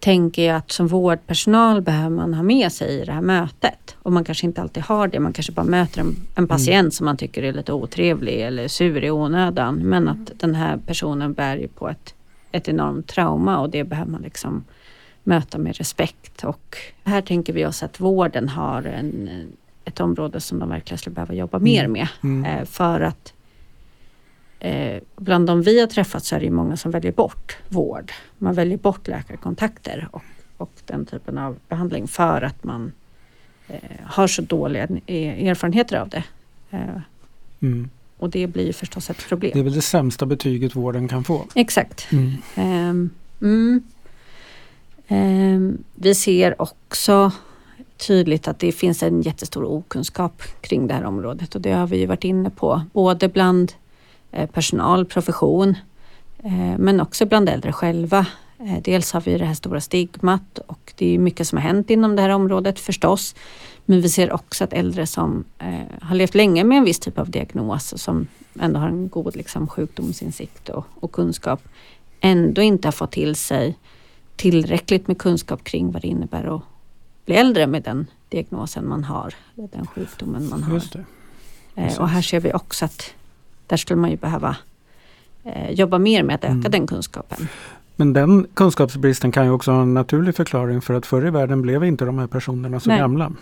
tänker 0.00 0.42
jag 0.46 0.56
att 0.56 0.72
som 0.72 0.86
vårdpersonal 0.86 1.82
behöver 1.82 2.16
man 2.16 2.34
ha 2.34 2.42
med 2.42 2.72
sig 2.72 3.00
i 3.00 3.04
det 3.04 3.12
här 3.12 3.20
mötet. 3.20 3.96
Och 4.02 4.12
man 4.12 4.24
kanske 4.24 4.46
inte 4.46 4.62
alltid 4.62 4.82
har 4.82 5.08
det. 5.08 5.20
Man 5.20 5.32
kanske 5.32 5.52
bara 5.52 5.66
möter 5.66 6.00
en, 6.00 6.16
en 6.34 6.48
patient 6.48 6.94
som 6.94 7.04
man 7.04 7.16
tycker 7.16 7.42
är 7.42 7.52
lite 7.52 7.72
otrevlig 7.72 8.40
eller 8.40 8.68
sur 8.68 9.04
i 9.04 9.10
onödan. 9.10 9.74
Men 9.76 10.08
att 10.08 10.40
den 10.40 10.54
här 10.54 10.76
personen 10.86 11.32
bär 11.32 11.56
ju 11.56 11.68
på 11.68 11.88
ett, 11.88 12.14
ett 12.52 12.68
enormt 12.68 13.06
trauma 13.06 13.58
och 13.60 13.70
det 13.70 13.84
behöver 13.84 14.10
man 14.10 14.22
liksom 14.22 14.64
möta 15.22 15.58
med 15.58 15.76
respekt. 15.76 16.44
Och 16.44 16.76
här 17.04 17.20
tänker 17.20 17.52
vi 17.52 17.66
oss 17.66 17.82
att 17.82 18.00
vården 18.00 18.48
har 18.48 18.82
en, 18.82 19.28
ett 19.84 20.00
område 20.00 20.40
som 20.40 20.58
de 20.58 20.68
verkligen 20.68 20.98
skulle 20.98 21.14
behöva 21.14 21.34
jobba 21.34 21.58
mer 21.58 21.86
med. 21.86 22.08
Mm. 22.22 22.44
Eh, 22.44 22.64
för 22.64 23.00
att 23.00 23.32
eh, 24.60 25.02
bland 25.16 25.46
de 25.46 25.62
vi 25.62 25.80
har 25.80 25.86
träffat 25.86 26.24
så 26.24 26.36
är 26.36 26.40
det 26.40 26.50
många 26.50 26.76
som 26.76 26.90
väljer 26.90 27.12
bort 27.12 27.56
vård. 27.68 28.12
Man 28.38 28.54
väljer 28.54 28.78
bort 28.78 29.08
läkarkontakter 29.08 30.08
och, 30.10 30.22
och 30.56 30.72
den 30.86 31.06
typen 31.06 31.38
av 31.38 31.58
behandling 31.68 32.08
för 32.08 32.42
att 32.42 32.64
man 32.64 32.92
eh, 33.68 33.78
har 34.04 34.26
så 34.26 34.42
dåliga 34.42 34.88
erfarenheter 35.06 35.96
av 35.96 36.08
det. 36.08 36.22
Mm. 37.60 37.90
och 38.18 38.30
det 38.30 38.46
blir 38.46 38.72
förstås 38.72 39.10
ett 39.10 39.28
problem. 39.28 39.50
Det 39.54 39.58
är 39.58 39.64
väl 39.64 39.72
det 39.72 39.82
sämsta 39.82 40.26
betyget 40.26 40.76
vården 40.76 41.08
kan 41.08 41.24
få. 41.24 41.44
Exakt. 41.54 42.12
Mm. 42.12 42.32
Ehm, 42.54 43.10
mm. 43.40 43.82
Ehm, 45.08 45.84
vi 45.94 46.14
ser 46.14 46.62
också 46.62 47.32
tydligt 47.96 48.48
att 48.48 48.58
det 48.58 48.72
finns 48.72 49.02
en 49.02 49.22
jättestor 49.22 49.64
okunskap 49.64 50.42
kring 50.60 50.86
det 50.86 50.94
här 50.94 51.04
området 51.04 51.54
och 51.54 51.60
det 51.60 51.72
har 51.72 51.86
vi 51.86 51.98
ju 51.98 52.06
varit 52.06 52.24
inne 52.24 52.50
på. 52.50 52.82
Både 52.92 53.28
bland 53.28 53.72
eh, 54.32 54.50
personal, 54.50 55.04
profession 55.04 55.74
eh, 56.44 56.78
men 56.78 57.00
också 57.00 57.26
bland 57.26 57.48
äldre 57.48 57.72
själva. 57.72 58.26
Eh, 58.58 58.82
dels 58.82 59.12
har 59.12 59.20
vi 59.20 59.38
det 59.38 59.44
här 59.44 59.54
stora 59.54 59.80
stigmat 59.80 60.58
och 60.58 60.92
det 60.96 61.14
är 61.14 61.18
mycket 61.18 61.48
som 61.48 61.58
har 61.58 61.62
hänt 61.62 61.90
inom 61.90 62.16
det 62.16 62.22
här 62.22 62.30
området 62.30 62.80
förstås. 62.80 63.34
Men 63.84 64.00
vi 64.00 64.08
ser 64.08 64.32
också 64.32 64.64
att 64.64 64.72
äldre 64.72 65.06
som 65.06 65.44
har 66.00 66.14
levt 66.14 66.34
länge 66.34 66.64
med 66.64 66.78
en 66.78 66.84
viss 66.84 66.98
typ 66.98 67.18
av 67.18 67.30
diagnos 67.30 67.92
och 67.92 68.00
som 68.00 68.26
ändå 68.60 68.80
har 68.80 68.88
en 68.88 69.08
god 69.08 69.36
liksom, 69.36 69.68
sjukdomsinsikt 69.68 70.68
och, 70.68 70.86
och 71.00 71.12
kunskap 71.12 71.60
ändå 72.20 72.62
inte 72.62 72.88
har 72.88 72.92
fått 72.92 73.12
till 73.12 73.34
sig 73.34 73.78
tillräckligt 74.36 75.08
med 75.08 75.18
kunskap 75.18 75.64
kring 75.64 75.92
vad 75.92 76.02
det 76.02 76.08
innebär 76.08 76.56
att 76.56 76.62
bli 77.24 77.34
äldre 77.34 77.66
med 77.66 77.82
den 77.82 78.06
diagnosen 78.28 78.88
man 78.88 79.04
har, 79.04 79.34
eller 79.56 79.68
den 79.72 79.86
sjukdomen 79.86 80.48
man 80.48 80.62
har. 80.62 80.74
Just 80.74 80.92
det. 80.92 81.04
Eh, 81.74 81.98
och 82.00 82.08
här 82.08 82.22
ser 82.22 82.40
vi 82.40 82.52
också 82.52 82.84
att 82.84 83.14
där 83.66 83.76
skulle 83.76 84.00
man 84.00 84.10
ju 84.10 84.16
behöva 84.16 84.56
eh, 85.44 85.70
jobba 85.70 85.98
mer 85.98 86.22
med 86.22 86.34
att 86.34 86.44
öka 86.44 86.52
Mm. 86.52 86.70
den 86.70 86.86
kunskapen. 86.86 87.48
Men 87.96 88.12
den 88.12 88.46
kunskapsbristen 88.54 89.32
kan 89.32 89.44
ju 89.44 89.50
också 89.50 89.70
ha 89.72 89.82
en 89.82 89.94
naturlig 89.94 90.36
förklaring 90.36 90.80
för 90.82 90.94
att 90.94 91.06
förr 91.06 91.26
i 91.26 91.30
världen 91.30 91.62
blev 91.62 91.84
inte 91.84 92.04
de 92.04 92.18
här 92.18 92.26
personerna 92.26 92.80
så 92.80 92.88
Nej. 92.88 92.98
gamla. 92.98 93.32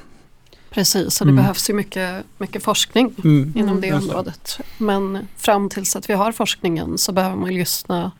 Precis, 0.70 1.20
och 1.20 1.26
det 1.26 1.30
Mm. 1.32 1.42
behövs 1.42 1.70
ju 1.70 1.74
mycket, 1.74 2.24
mycket 2.38 2.62
forskning 2.62 3.14
Mm. 3.24 3.52
inom 3.56 3.80
det 3.80 3.92
området. 3.92 4.58
Men 4.78 5.18
fram 5.36 5.68
tills 5.68 5.96
att 5.96 6.10
vi 6.10 6.14
har 6.14 6.32
forskningen 6.32 6.98
så 6.98 7.12
behöver 7.12 7.36
man 7.36 7.54
lyssna 7.54 8.12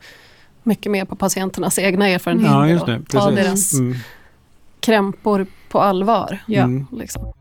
mycket 0.62 0.92
mer 0.92 1.04
på 1.04 1.16
patienternas 1.16 1.78
egna 1.78 2.08
erfarenheter 2.08 2.52
Ja, 2.54 2.68
just 2.68 2.86
det. 2.86 2.98
och 2.98 3.08
ta 3.08 3.30
deras 3.30 3.72
Mm. 3.74 3.96
Krämpor 4.82 5.46
på 5.68 5.80
allvar. 5.80 6.38
Ja. 6.46 6.62
Mm. 6.62 6.86
Liksom. 6.92 7.32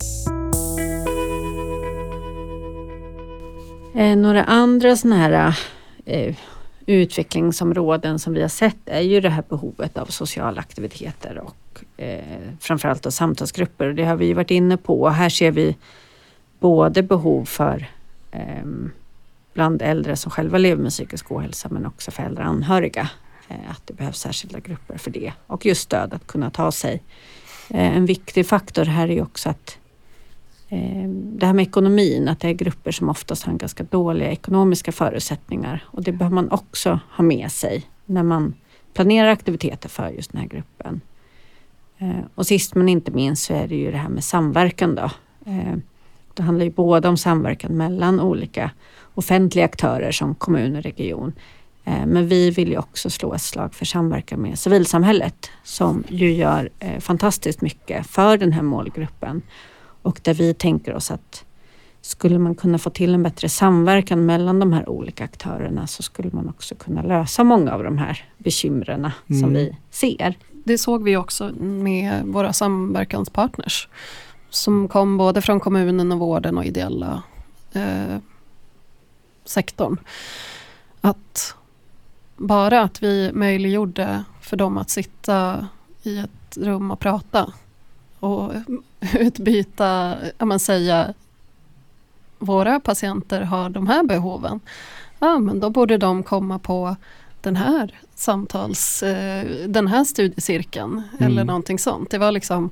Eh, 3.96 4.18
några 4.18 4.44
andra 4.44 4.96
sådana 4.96 5.16
här 5.18 5.60
eh, 6.06 6.36
utvecklingsområden 6.86 8.20
som 8.20 8.34
vi 8.34 8.42
har 8.42 8.50
sett 8.50 8.78
är 8.86 9.02
ju 9.02 9.22
det 9.22 9.30
här 9.30 9.44
behovet 9.50 9.98
av 9.98 10.06
sociala 10.06 10.62
aktiviteter 10.62 11.40
och 11.44 12.02
eh, 12.04 12.20
framförallt 12.60 13.04
då 13.04 13.12
samtalsgrupper. 13.12 13.94
Det 13.94 14.06
har 14.06 14.16
vi 14.16 14.34
varit 14.34 14.52
inne 14.52 14.78
på 14.78 15.02
och 15.02 15.14
här 15.14 15.30
ser 15.30 15.52
vi 15.52 15.76
både 16.60 17.04
behov 17.04 17.46
för 17.46 17.88
ehm, 18.32 18.92
bland 19.54 19.82
äldre 19.82 20.16
som 20.16 20.32
själva 20.32 20.58
lever 20.58 20.84
med 20.84 20.92
psykisk 20.92 21.32
ohälsa 21.32 21.70
men 21.72 21.86
också 21.86 22.12
för 22.12 22.24
äldre 22.24 22.44
anhöriga. 22.44 23.10
Eh, 23.52 23.72
att 23.72 23.88
det 23.88 23.94
behövs 23.94 24.20
särskilda 24.20 24.60
grupper 24.60 24.98
för 24.98 25.12
det 25.12 25.34
och 25.48 25.66
just 25.66 25.82
stöd 25.82 26.14
att 26.14 26.28
kunna 26.28 26.50
ta 26.50 26.72
sig. 26.72 27.04
Eh, 27.70 27.98
en 27.98 28.06
viktig 28.06 28.48
faktor 28.48 28.86
här 28.86 29.08
är 29.08 29.14
ju 29.14 29.22
också 29.22 29.50
att 29.50 29.78
eh, 30.70 31.10
det 31.10 31.46
här 31.46 31.54
med 31.54 31.64
ekonomin, 31.64 32.28
att 32.28 32.40
det 32.40 32.48
är 32.48 32.54
grupper 32.54 32.92
som 32.92 33.10
oftast 33.10 33.44
har 33.44 33.54
ganska 33.54 33.84
dåliga 33.84 34.32
ekonomiska 34.32 34.92
förutsättningar 34.92 35.84
och 35.88 36.04
det 36.04 36.12
behöver 36.12 36.36
man 36.36 36.52
också 36.52 37.00
ha 37.12 37.24
med 37.24 37.52
sig 37.52 37.84
när 38.06 38.24
man 38.24 38.54
planerar 38.94 39.30
aktiviteter 39.30 39.90
för 39.90 40.10
just 40.10 40.32
den 40.32 40.42
här 40.42 40.48
gruppen. 40.48 41.02
Och 42.36 42.48
sist 42.48 42.76
men 42.76 42.90
inte 42.90 43.12
minst 43.12 43.46
så 43.46 43.54
är 43.54 43.68
det 43.68 43.76
ju 43.76 43.92
det 43.92 43.98
här 43.98 44.10
med 44.10 44.24
samverkan 44.24 44.96
då. 44.96 45.12
Det 46.34 46.44
handlar 46.44 46.66
ju 46.66 46.72
både 46.72 47.08
om 47.08 47.18
samverkan 47.18 47.78
mellan 47.78 48.20
olika 48.20 48.72
offentliga 49.14 49.66
aktörer 49.66 50.12
som 50.12 50.36
kommun 50.36 50.76
och 50.76 50.84
region 50.84 51.34
men 51.84 52.28
vi 52.28 52.52
vill 52.52 52.70
ju 52.70 52.78
också 52.78 53.10
slå 53.10 53.34
ett 53.34 53.42
slag 53.42 53.74
för 53.74 53.86
samverkan 53.86 54.42
med 54.42 54.60
civilsamhället 54.60 55.50
som 55.64 56.04
ju 56.08 56.34
gör 56.34 56.70
eh, 56.80 57.00
fantastiskt 57.00 57.62
mycket 57.62 58.08
för 58.08 58.38
den 58.38 58.52
här 58.52 58.62
målgruppen. 58.62 59.42
Och 60.02 60.20
där 60.24 60.34
vi 60.34 60.54
tänker 60.54 60.94
oss 60.94 61.12
att 61.12 61.46
skulle 62.02 62.40
man 62.40 62.56
kunna 62.56 62.78
få 62.78 62.90
till 62.90 63.14
en 63.14 63.24
bättre 63.24 63.50
samverkan 63.50 64.26
mellan 64.26 64.60
de 64.60 64.74
här 64.74 64.90
olika 64.90 65.24
aktörerna 65.24 65.88
så 65.88 66.04
skulle 66.04 66.30
man 66.32 66.50
också 66.50 66.76
kunna 66.76 67.02
lösa 67.02 67.44
många 67.44 67.72
av 67.74 67.84
de 67.84 67.98
här 67.98 68.26
bekymren 68.38 69.12
mm. 69.30 69.42
som 69.42 69.54
vi 69.54 69.78
ser. 69.90 70.38
Det 70.64 70.78
såg 70.78 71.04
vi 71.04 71.18
också 71.18 71.52
med 71.60 72.26
våra 72.26 72.54
samverkanspartners 72.54 73.88
som 74.50 74.88
kom 74.88 75.18
både 75.18 75.42
från 75.42 75.60
kommunen 75.60 76.12
och 76.12 76.20
vården 76.20 76.58
och 76.58 76.66
ideella 76.66 77.24
eh, 77.74 78.18
sektorn. 79.46 79.98
Att 81.02 81.56
bara 82.42 82.82
att 82.82 83.04
vi 83.04 83.32
möjliggjorde 83.34 84.24
för 84.42 84.58
dem 84.58 84.78
att 84.78 84.90
sitta 84.90 85.68
i 86.04 86.18
ett 86.18 86.58
rum 86.58 86.92
och 86.92 87.00
prata 87.00 87.54
och 88.20 88.52
utbyta, 89.20 90.18
ja 90.38 90.46
man 90.46 90.60
säga 90.60 91.14
våra 92.40 92.80
patienter 92.80 93.42
har 93.42 93.70
de 93.70 93.88
här 93.88 94.04
behoven. 94.04 94.60
Ja 95.20 95.40
men 95.40 95.60
då 95.60 95.70
borde 95.70 95.98
de 95.98 96.24
komma 96.24 96.60
på 96.60 96.96
den 97.42 97.56
här 97.56 97.96
samtals, 98.16 99.04
eh, 99.04 99.46
den 99.68 99.88
här 99.88 100.04
studiecirkeln 100.04 101.04
mm. 101.20 101.32
eller 101.32 101.44
någonting 101.44 101.80
sånt. 101.80 102.12
Det 102.12 102.18
var 102.18 102.32
liksom 102.32 102.70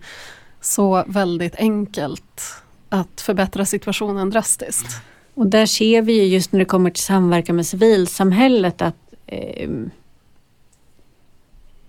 så 0.62 1.04
väldigt 1.08 1.56
enkelt 1.56 2.42
att 2.90 3.22
förbättra 3.22 3.66
situationen 3.66 4.30
drastiskt. 4.30 5.02
Och 5.34 5.48
där 5.48 5.66
ser 5.66 6.02
vi 6.02 6.28
just 6.28 6.52
när 6.52 6.60
det 6.60 6.66
kommer 6.66 6.90
till 6.90 7.04
samverkan 7.04 7.56
med 7.56 7.66
civilsamhället 7.66 8.82
att 8.82 8.96
eh, 9.32 9.70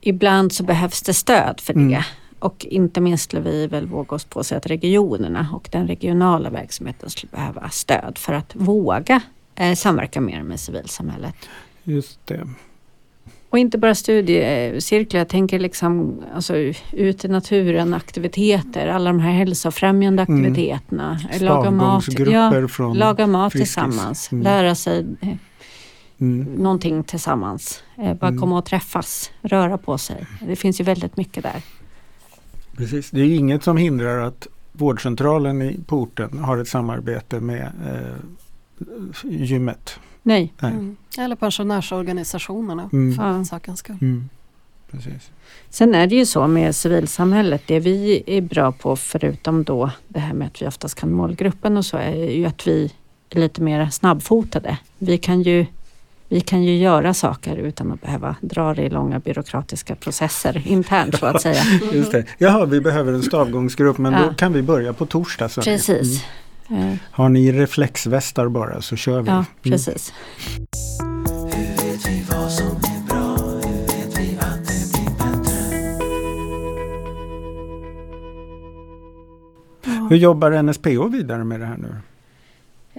ibland 0.00 0.52
så 0.52 0.62
behövs 0.62 1.02
det 1.02 1.14
stöd 1.14 1.60
för 1.60 1.74
det. 1.74 1.80
Mm. 1.80 2.02
Och 2.38 2.66
inte 2.70 3.00
minst 3.00 3.24
skulle 3.24 3.42
vi 3.42 3.66
väl 3.66 3.86
våga 3.86 4.16
oss 4.16 4.24
på 4.24 4.40
att 4.40 4.46
säga 4.46 4.58
att 4.58 4.66
regionerna 4.66 5.48
och 5.52 5.68
den 5.72 5.86
regionala 5.86 6.50
verksamheten 6.50 7.10
skulle 7.10 7.30
behöva 7.30 7.70
stöd 7.70 8.18
för 8.18 8.32
att 8.32 8.56
våga 8.56 9.20
eh, 9.54 9.74
samverka 9.74 10.20
mer 10.20 10.42
med 10.42 10.60
civilsamhället. 10.60 11.34
Just 11.84 12.26
det. 12.26 12.48
Och 13.50 13.58
inte 13.58 13.78
bara 13.78 13.94
studiecirklar, 13.94 15.20
jag 15.20 15.28
tänker 15.28 15.58
liksom 15.58 16.22
alltså, 16.34 16.56
ut 16.92 17.24
i 17.24 17.28
naturen, 17.28 17.94
aktiviteter, 17.94 18.88
alla 18.88 19.10
de 19.10 19.20
här 19.20 19.32
hälsofrämjande 19.32 20.22
mm. 20.22 20.40
aktiviteterna. 20.40 21.20
Mm. 21.32 21.46
Laga 21.46 21.70
mat, 21.70 22.04
ja, 22.18 22.68
från 22.68 22.98
laga 22.98 23.26
mat 23.26 23.52
tillsammans, 23.52 24.32
mm. 24.32 24.44
lära 24.44 24.74
sig 24.74 25.06
mm. 26.20 26.54
någonting 26.54 27.04
tillsammans. 27.04 27.82
Eh, 27.98 28.14
bara 28.14 28.28
mm. 28.28 28.40
komma 28.40 28.58
och 28.58 28.64
träffas, 28.64 29.30
röra 29.42 29.78
på 29.78 29.98
sig. 29.98 30.26
Det 30.46 30.56
finns 30.56 30.80
ju 30.80 30.84
väldigt 30.84 31.16
mycket 31.16 31.42
där. 31.42 31.62
Precis, 32.76 33.10
det 33.10 33.20
är 33.20 33.36
inget 33.36 33.64
som 33.64 33.76
hindrar 33.76 34.18
att 34.18 34.46
vårdcentralen 34.72 35.62
i 35.62 35.80
porten 35.86 36.38
har 36.38 36.58
ett 36.58 36.68
samarbete 36.68 37.40
med 37.40 37.72
eh, 37.86 38.16
gymmet. 39.24 39.98
Nej. 40.22 40.52
Nej. 40.58 40.72
Mm. 40.72 40.96
Eller 41.18 41.36
pensionärsorganisationerna 41.36 42.90
mm. 42.92 43.16
för 43.16 43.28
ja. 43.28 43.44
sakens 43.44 43.78
skull. 43.78 43.98
Mm. 44.00 44.28
Precis. 44.90 45.30
Sen 45.68 45.94
är 45.94 46.06
det 46.06 46.14
ju 46.14 46.26
så 46.26 46.46
med 46.46 46.76
civilsamhället, 46.76 47.62
det 47.66 47.80
vi 47.80 48.22
är 48.26 48.40
bra 48.40 48.72
på 48.72 48.96
förutom 48.96 49.64
då 49.64 49.90
det 50.08 50.20
här 50.20 50.34
med 50.34 50.46
att 50.46 50.62
vi 50.62 50.66
oftast 50.66 50.94
kan 50.94 51.12
målgruppen 51.12 51.76
och 51.76 51.84
så 51.84 51.96
är 51.96 52.30
ju 52.30 52.46
att 52.46 52.66
vi 52.66 52.92
är 53.30 53.40
lite 53.40 53.62
mer 53.62 53.90
snabbfotade. 53.90 54.78
Vi 54.98 55.18
kan 55.18 55.42
ju 55.42 55.66
vi 56.32 56.40
kan 56.40 56.62
ju 56.62 56.76
göra 56.76 57.14
saker 57.14 57.56
utan 57.56 57.92
att 57.92 58.00
behöva 58.00 58.36
dra 58.40 58.74
det 58.74 58.82
i 58.82 58.90
långa 58.90 59.18
byråkratiska 59.18 59.94
processer 59.94 60.62
internt 60.66 61.18
så 61.18 61.26
att 61.26 61.42
säga. 61.42 61.62
Just 61.92 62.12
det. 62.12 62.24
Jaha, 62.38 62.64
vi 62.64 62.80
behöver 62.80 63.12
en 63.12 63.22
stavgångsgrupp 63.22 63.98
men 63.98 64.12
ja. 64.12 64.26
då 64.28 64.34
kan 64.34 64.52
vi 64.52 64.62
börja 64.62 64.92
på 64.92 65.06
torsdag. 65.06 65.48
Så 65.48 65.62
Precis. 65.62 66.24
Mm. 66.68 66.98
Har 67.10 67.28
ni 67.28 67.52
reflexvästar 67.52 68.48
bara 68.48 68.80
så 68.80 68.96
kör 68.96 69.22
vi. 69.22 69.28
Ja, 69.28 69.34
mm. 69.34 69.44
precis. 69.62 70.12
Hur 80.10 80.16
jobbar 80.16 80.62
NSPO 80.62 81.08
vidare 81.08 81.44
med 81.44 81.60
det 81.60 81.66
här 81.66 81.76
nu? 81.76 81.96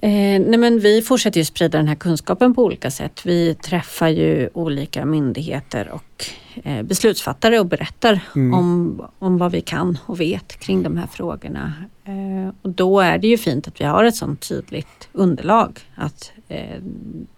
Eh, 0.04 0.42
nej 0.42 0.58
men 0.58 0.80
vi 0.80 1.02
fortsätter 1.02 1.40
ju 1.40 1.46
sprida 1.46 1.78
den 1.78 1.88
här 1.88 1.96
kunskapen 1.96 2.54
på 2.54 2.64
olika 2.64 2.92
sätt. 2.92 3.26
Vi 3.26 3.56
träffar 3.56 4.08
ju 4.08 4.50
olika 4.54 5.06
myndigheter 5.06 5.90
och 5.90 6.26
eh, 6.64 6.84
beslutsfattare 6.84 7.60
och 7.60 7.66
berättar 7.66 8.20
mm. 8.36 8.54
om, 8.54 9.02
om 9.20 9.38
vad 9.38 9.52
vi 9.52 9.62
kan 9.62 9.98
och 10.06 10.20
vet 10.20 10.60
kring 10.60 10.84
de 10.84 10.98
här 10.98 11.08
frågorna. 11.08 11.74
Eh, 12.06 12.54
och 12.62 12.70
då 12.70 13.00
är 13.00 13.18
det 13.18 13.28
ju 13.28 13.38
fint 13.38 13.68
att 13.68 13.82
vi 13.82 13.86
har 13.86 14.04
ett 14.04 14.16
sånt 14.16 14.48
tydligt 14.50 15.10
underlag 15.14 15.80
att, 15.96 16.32
eh, 16.48 16.82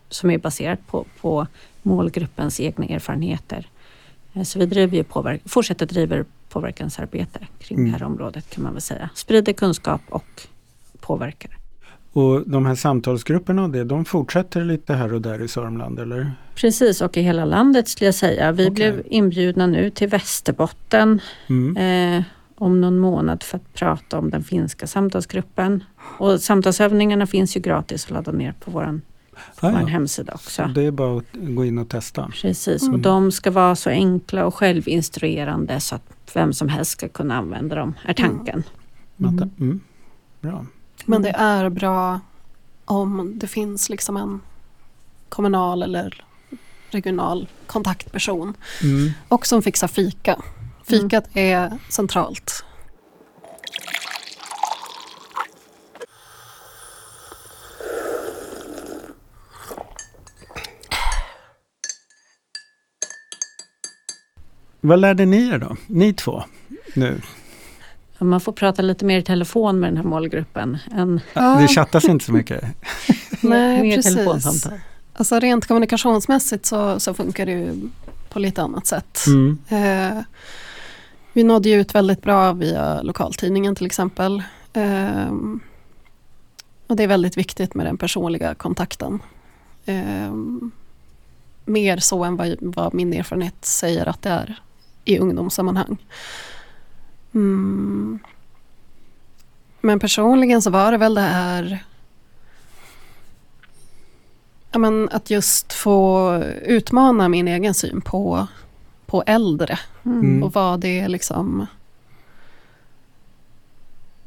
som 0.10 0.32
är 0.32 0.38
baserat 0.38 0.88
på, 0.88 1.06
på 1.22 1.48
målgruppens 1.82 2.60
egna 2.60 2.86
erfarenheter. 2.86 3.68
Eh, 4.34 4.44
så 4.44 4.60
vi 4.60 4.66
driver 4.66 4.98
ju 4.98 5.04
påverk 5.04 5.42
fortsätter 5.46 5.86
driva 5.86 6.24
påverkansarbete 6.50 7.40
kring 7.60 7.78
mm. 7.78 7.92
det 7.92 7.98
här 7.98 8.06
området 8.06 8.50
kan 8.50 8.64
man 8.64 8.74
väl 8.74 8.82
säga. 8.82 9.10
Sprider 9.16 9.54
kunskap 9.54 10.02
och 10.10 10.42
påverkar. 11.00 11.63
Och 12.14 12.50
de 12.50 12.66
här 12.66 12.76
samtalsgrupperna 12.76 13.64
och 13.64 13.70
det, 13.70 13.84
de 13.84 14.06
fortsätter 14.06 14.66
lite 14.66 14.94
här 14.94 15.14
och 15.14 15.22
där 15.22 15.42
i 15.42 15.48
Sörmland 15.48 16.00
eller? 16.00 16.32
Precis 16.56 17.02
och 17.02 17.18
i 17.18 17.22
hela 17.22 17.46
landet 17.46 17.88
skulle 17.88 18.08
jag 18.08 18.16
säga. 18.16 18.52
Vi 18.52 18.64
okay. 18.64 18.74
blev 18.74 19.02
inbjudna 19.06 19.68
nu 19.68 19.90
till 19.90 20.08
Västerbotten 20.08 21.22
mm. 21.50 21.78
eh, 22.18 22.24
om 22.56 22.82
någon 22.82 23.00
månad 23.00 23.44
för 23.44 23.58
att 23.58 23.74
prata 23.74 24.20
om 24.20 24.30
den 24.30 24.44
finska 24.44 24.88
samtalsgruppen. 24.88 25.84
Och 26.20 26.42
samtalsövningarna 26.42 27.28
finns 27.28 27.58
ju 27.58 27.60
gratis 27.60 28.06
att 28.06 28.12
ladda 28.12 28.32
ner 28.32 28.54
på 28.60 28.72
vår 28.72 29.00
på 29.60 29.68
ah, 29.68 29.72
vår 29.72 29.88
hemsida 29.88 30.34
också. 30.34 30.62
Så 30.62 30.68
det 30.68 30.86
är 30.86 30.92
bara 30.92 31.18
att 31.18 31.26
gå 31.34 31.66
in 31.66 31.78
och 31.78 31.90
testa? 31.90 32.32
Precis, 32.42 32.82
mm. 32.82 32.94
och 32.94 33.00
de 33.00 33.32
ska 33.32 33.52
vara 33.52 33.76
så 33.76 33.90
enkla 33.90 34.46
och 34.46 34.56
självinstruerande 34.56 35.80
så 35.80 35.96
att 35.96 36.04
vem 36.34 36.54
som 36.54 36.70
helst 36.70 36.92
ska 36.92 37.10
kunna 37.10 37.38
använda 37.38 37.76
dem, 37.76 37.94
är 38.06 38.14
tanken. 38.14 38.64
Mm. 39.20 39.50
Mm. 39.60 39.80
Bra. 40.42 40.66
Men 41.06 41.22
det 41.22 41.30
är 41.30 41.70
bra 41.70 42.20
om 42.86 43.32
det 43.36 43.48
finns 43.48 43.90
liksom 43.90 44.18
en 44.18 44.42
kommunal 45.30 45.84
eller 45.84 46.26
regional 46.90 47.48
kontaktperson. 47.68 48.54
Mm. 48.84 49.12
Och 49.28 49.48
som 49.48 49.62
fixar 49.62 49.88
fika. 49.88 50.42
Fikat 50.84 51.26
mm. 51.34 51.64
är 51.64 51.78
centralt. 51.90 52.64
Vad 64.86 65.00
lärde 65.00 65.26
ni 65.26 65.50
er 65.50 65.58
då, 65.58 65.76
ni 65.88 66.14
två, 66.14 66.44
nu? 66.94 67.22
Man 68.24 68.42
får 68.42 68.52
prata 68.52 68.82
lite 68.82 69.06
mer 69.06 69.20
i 69.20 69.24
telefon 69.24 69.80
med 69.80 69.90
den 69.90 69.98
här 69.98 70.04
målgruppen. 70.04 70.78
Än 70.96 71.22
ja. 71.34 71.58
Det 71.62 71.68
chattas 71.68 72.06
inte 72.06 72.26
så 72.26 72.34
mycket. 72.34 72.64
Nej, 73.42 73.82
mer 73.82 73.96
precis. 73.96 74.16
telefonsamtal. 74.16 74.80
Alltså 75.14 75.40
rent 75.40 75.66
kommunikationsmässigt 75.66 76.66
så, 76.66 77.00
så 77.00 77.14
funkar 77.14 77.46
det 77.46 77.52
ju 77.52 77.90
på 78.30 78.40
lite 78.40 78.62
annat 78.62 78.88
sätt. 78.88 79.20
Mm. 79.28 79.58
Eh, 79.70 80.24
vi 81.34 81.44
nådde 81.44 81.70
ju 81.70 81.82
ut 81.82 81.96
väldigt 81.96 82.22
bra 82.22 82.54
via 82.54 83.02
lokaltidningen 83.02 83.76
till 83.76 83.86
exempel. 83.86 84.44
Eh, 84.74 85.32
och 86.88 86.96
det 86.96 87.04
är 87.04 87.08
väldigt 87.08 87.38
viktigt 87.38 87.76
med 87.76 87.86
den 87.86 87.98
personliga 87.98 88.56
kontakten. 88.56 89.20
Eh, 89.86 90.34
mer 91.66 91.98
så 91.98 92.24
än 92.24 92.36
vad, 92.36 92.58
vad, 92.60 92.94
min 92.94 93.14
erfarenhet 93.14 93.66
säger 93.66 94.06
att 94.06 94.22
det 94.22 94.30
är 94.30 94.62
i 95.06 95.20
ungdomssammanhang. 95.20 95.98
Mm. 97.34 98.20
Men 99.82 100.00
personligen 100.00 100.62
så 100.62 100.70
var 100.70 100.92
det 100.92 100.98
väl 100.98 101.14
det 101.14 101.22
här 101.22 101.84
ja, 104.72 104.80
men 104.80 105.10
att 105.12 105.30
just 105.30 105.74
få 105.74 106.38
utmana 106.62 107.30
min 107.30 107.48
egen 107.48 107.74
syn 107.74 108.02
på, 108.02 108.48
på 109.06 109.24
äldre. 109.26 109.80
Mm. 110.06 110.44
Och 110.44 110.54
vad 110.54 110.80
det 110.80 111.00
är 111.00 111.08
liksom 111.08 111.68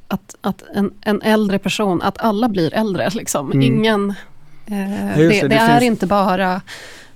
att, 0.09 0.37
att 0.41 0.63
en, 0.75 0.95
en 1.01 1.23
äldre 1.23 1.59
person, 1.59 2.03
att 2.03 2.19
alla 2.19 2.49
blir 2.49 2.75
äldre. 2.75 3.11
Liksom. 3.11 3.53
Mm. 3.53 3.63
Ingen, 3.63 4.11
eh, 4.67 5.17
det, 5.17 5.29
det, 5.29 5.49
det, 5.49 5.55
är 5.55 5.81
finns... 5.81 5.83
inte 5.83 6.07
bara 6.07 6.61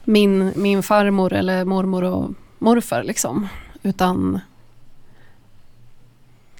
min, 0.04 0.52
min 0.56 0.82
farmor 0.82 1.32
eller 1.32 1.64
mormor 1.64 2.04
och 2.04 2.30
morfar. 2.58 3.02
Liksom, 3.02 3.48
utan 3.82 4.40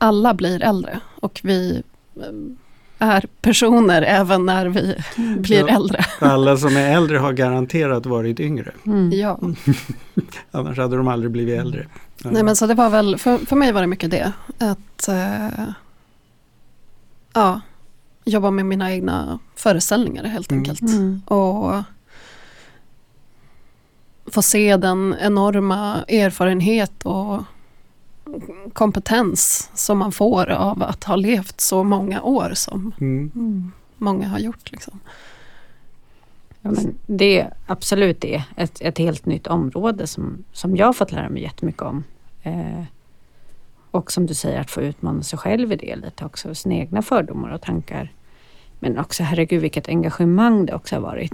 alla 0.00 0.34
blir 0.34 0.62
äldre 0.62 1.00
och 1.20 1.40
vi, 1.44 1.82
är 2.98 3.26
personer 3.42 4.02
även 4.02 4.46
när 4.46 4.66
vi 4.66 4.96
blir 5.38 5.58
Ja. 5.68 5.68
äldre. 5.68 6.04
Alla 6.20 6.56
som 6.56 6.76
är 6.76 6.94
äldre 6.96 7.18
har 7.18 7.32
garanterat 7.32 8.06
varit 8.06 8.40
yngre. 8.40 8.72
Mm. 8.86 9.10
Ja. 9.12 9.38
Annars 10.50 10.78
hade 10.78 10.96
de 10.96 11.08
aldrig 11.08 11.30
blivit 11.32 11.60
äldre. 11.60 11.86
Nej 12.24 12.42
men 12.42 12.56
så 12.56 12.66
det 12.66 12.74
var 12.74 12.90
väl, 12.90 13.18
för, 13.18 13.38
för 13.38 13.56
mig 13.56 13.72
var 13.72 13.80
det 13.80 13.86
mycket 13.86 14.10
det. 14.10 14.32
Att 14.58 15.08
eh, 15.08 15.64
ja, 17.32 17.60
jobba 18.24 18.50
med 18.50 18.66
mina 18.66 18.92
egna 18.92 19.38
föreställningar 19.56 20.24
helt 20.24 20.50
Mm. 20.50 20.60
enkelt. 20.60 20.80
Mm. 20.80 21.22
Och 21.26 21.82
få 24.26 24.42
se 24.42 24.76
den 24.76 25.16
enorma 25.20 26.02
erfarenhet 26.08 26.92
och 27.02 27.42
kompetens 28.72 29.70
som 29.74 29.98
man 29.98 30.12
får 30.12 30.50
av 30.50 30.82
att 30.82 31.04
ha 31.04 31.16
levt 31.16 31.60
så 31.60 31.84
många 31.84 32.22
år 32.22 32.52
som 32.54 32.92
Mm. 33.00 33.30
Mm. 33.34 33.72
många 33.98 34.28
har 34.28 34.38
gjort. 34.38 34.72
Liksom. 34.72 35.00
Ja, 36.62 36.70
men 36.70 36.94
det 37.06 37.40
är 37.40 37.52
absolut 37.66 38.20
det. 38.20 38.44
Ett, 38.56 38.80
ett 38.80 38.98
helt 38.98 39.26
nytt 39.26 39.46
område 39.46 40.06
som, 40.06 40.44
som 40.52 40.76
jag 40.76 40.86
har 40.86 40.92
fått 40.92 41.12
lära 41.12 41.28
mig 41.28 41.42
jättemycket 41.42 41.82
om. 41.82 42.04
Eh, 42.42 42.82
och 43.90 44.12
som 44.12 44.26
du 44.26 44.34
säger, 44.34 44.60
att 44.60 44.70
få 44.70 44.82
utmana 44.82 45.22
sig 45.22 45.38
själv 45.38 45.72
i 45.72 45.76
det 45.76 45.96
lite 45.96 46.24
också. 46.24 46.54
Sina 46.54 46.74
egna 46.74 47.02
fördomar 47.02 47.50
och 47.54 47.60
tankar. 47.62 48.12
Men 48.78 48.98
också, 48.98 49.22
herregud 49.22 49.62
vilket 49.62 49.88
engagemang 49.88 50.66
det 50.66 50.74
också 50.74 50.96
har 50.96 51.02
varit. 51.02 51.32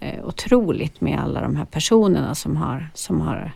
Eh, 0.00 0.24
otroligt 0.24 1.00
med 1.00 1.20
alla 1.20 1.40
de 1.40 1.56
här 1.56 1.64
personerna 1.64 2.34
som 2.34 2.56
har, 2.56 2.90
som 2.94 3.20
har 3.20 3.52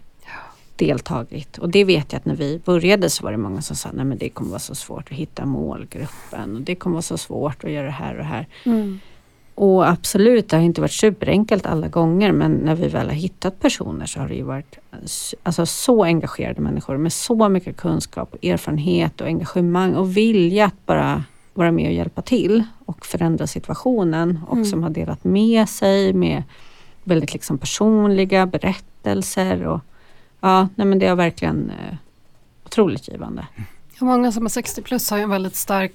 deltagit. 0.78 1.58
Och 1.58 1.68
det 1.68 1.84
vet 1.84 2.12
jag 2.12 2.18
att 2.20 2.24
när 2.24 2.36
vi 2.36 2.60
började 2.64 3.10
så 3.10 3.24
var 3.24 3.32
det 3.32 3.38
många 3.38 3.62
som 3.62 3.76
sa, 3.76 3.88
nej 3.92 4.04
men 4.04 4.18
det 4.18 4.28
kommer 4.28 4.50
vara 4.50 4.58
så 4.58 4.74
svårt 4.74 5.12
att 5.12 5.16
hitta 5.18 5.46
målgruppen. 5.46 6.56
Och 6.56 6.62
det 6.62 6.74
kommer 6.74 6.94
vara 6.94 7.02
så 7.02 7.18
svårt 7.18 7.64
att 7.64 7.70
göra 7.70 7.86
det 7.86 7.92
här 7.92 8.10
och 8.12 8.18
det 8.18 8.24
här. 8.24 8.46
Mm. 8.64 9.00
Och 9.54 9.88
absolut, 9.88 10.48
det 10.48 10.56
har 10.56 10.64
inte 10.64 10.80
varit 10.80 10.92
superenkelt 10.92 11.66
alla 11.66 11.88
gånger 11.88 12.32
men 12.32 12.52
när 12.52 12.74
vi 12.74 12.88
väl 12.88 13.06
har 13.06 13.14
hittat 13.14 13.60
personer 13.60 14.06
så 14.06 14.20
har 14.20 14.28
det 14.28 14.34
ju 14.34 14.42
varit 14.42 14.78
alltså, 15.42 15.66
så 15.66 16.04
engagerade 16.04 16.60
människor 16.60 16.96
med 16.96 17.12
så 17.12 17.48
mycket 17.48 17.76
kunskap, 17.76 18.34
och 18.34 18.44
erfarenhet 18.44 19.20
och 19.20 19.26
engagemang 19.26 19.94
och 19.94 20.16
vilja 20.16 20.66
att 20.66 20.86
bara 20.86 21.24
vara 21.54 21.72
med 21.72 21.86
och 21.86 21.92
hjälpa 21.92 22.22
till 22.22 22.62
och 22.84 23.06
förändra 23.06 23.46
situationen 23.46 24.40
och 24.48 24.56
Mm. 24.56 24.64
som 24.64 24.82
har 24.82 24.90
delat 24.90 25.24
med 25.24 25.68
sig 25.68 26.12
med 26.12 26.42
väldigt 27.04 27.32
liksom 27.32 27.58
personliga 27.58 28.46
berättelser 28.46 29.66
och 29.66 29.80
ja, 30.40 30.68
nej 30.74 30.86
men 30.86 30.98
det 30.98 31.06
har 31.06 31.16
verkligen 31.16 31.70
eh, 31.70 31.96
otroligt 32.64 33.08
givande. 33.08 33.46
Och 34.00 34.06
många 34.06 34.32
som 34.32 34.44
är 34.44 34.48
60 34.48 34.82
plus 34.82 35.10
har 35.10 35.16
ju 35.16 35.22
en 35.22 35.30
väldigt 35.30 35.56
stark 35.56 35.94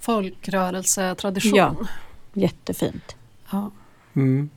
folkrörelsetradition. 0.00 1.56
Ja. 1.56 1.74
Jättefint. 2.32 3.16
Ja. 3.50 3.70
Mm. 4.14 4.50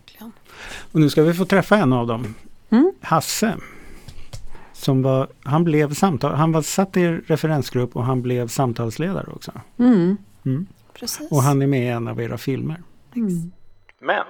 Och 0.92 1.00
nu 1.00 1.10
ska 1.10 1.24
vi 1.24 1.34
få 1.34 1.46
träffa 1.46 1.78
en 1.78 1.94
av 1.94 2.08
dem. 2.08 2.36
Mm. 2.70 2.92
Hasse. 3.02 3.58
Som 4.74 5.02
var, 5.02 5.28
han 5.44 5.64
blev 5.64 5.94
samtal, 5.94 6.34
han 6.34 6.52
var 6.52 6.62
satt 6.62 6.98
i 6.98 7.08
referensgrupp 7.08 7.96
och 7.96 8.04
han 8.04 8.22
blev 8.22 8.48
samtalsledare 8.48 9.32
också. 9.36 9.52
Mm. 9.78 10.18
Mm. 10.46 10.68
Precis. 10.94 11.32
Och 11.32 11.42
han 11.42 11.62
är 11.62 11.68
med 11.68 11.84
i 11.84 11.88
en 11.88 12.08
av 12.08 12.22
era 12.22 12.38
filmer. 12.38 12.82
Mm. 13.16 13.52
Men 14.00 14.26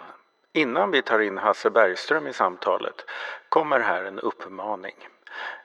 innan 0.54 0.92
vi 0.92 1.02
tar 1.02 1.20
in 1.20 1.38
Hasse 1.38 1.70
Bergström 1.70 2.28
i 2.28 2.34
samtalet 2.34 2.96
kommer 3.50 3.80
här 3.80 4.04
en 4.04 4.20
uppmaning. 4.20 4.96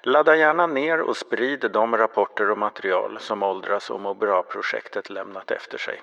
Ladda 0.03 0.37
gärna 0.37 0.67
ner 0.67 1.01
och 1.01 1.17
sprid 1.17 1.71
de 1.73 1.97
rapporter 1.97 2.51
och 2.51 2.59
material 2.59 3.19
som 3.21 3.43
Åldras 3.43 3.91
och 3.91 4.01
må 4.01 4.15
bra-projektet 4.15 5.11
lämnat 5.11 5.51
efter 5.51 5.79
sig. 5.79 6.03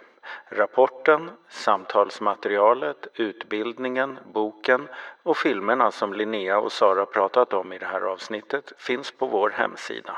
Rapporten, 0.49 1.31
samtalsmaterialet, 1.49 3.07
utbildningen, 3.13 4.19
boken 4.33 4.87
och 5.23 5.37
filmerna 5.37 5.91
som 5.91 6.13
Linnea 6.13 6.59
och 6.59 6.71
Sara 6.71 7.05
pratat 7.05 7.53
om 7.53 7.73
i 7.73 7.77
det 7.77 7.85
här 7.85 8.01
avsnittet 8.01 8.73
finns 8.77 9.11
på 9.11 9.25
vår 9.25 9.49
hemsida. 9.49 10.17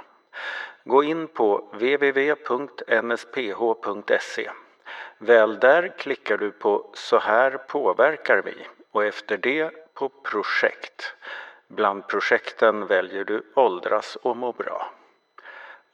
Gå 0.83 1.03
in 1.03 1.27
på 1.27 1.69
www.nsph.se. 1.73 2.89
Väl 5.17 5.59
där 5.59 5.93
klickar 5.97 6.37
du 6.37 6.51
på 6.51 6.89
Så 6.93 7.19
här 7.19 7.51
påverkar 7.51 8.41
vi 8.45 8.67
och 8.91 9.05
efter 9.05 9.37
det 9.37 9.93
på 9.93 10.09
Projekt. 10.09 11.15
Bland 11.75 12.07
projekten 12.07 12.87
väljer 12.87 13.25
du 13.25 13.43
Åldras 13.55 14.15
och 14.15 14.37
må 14.37 14.51
bra. 14.51 14.91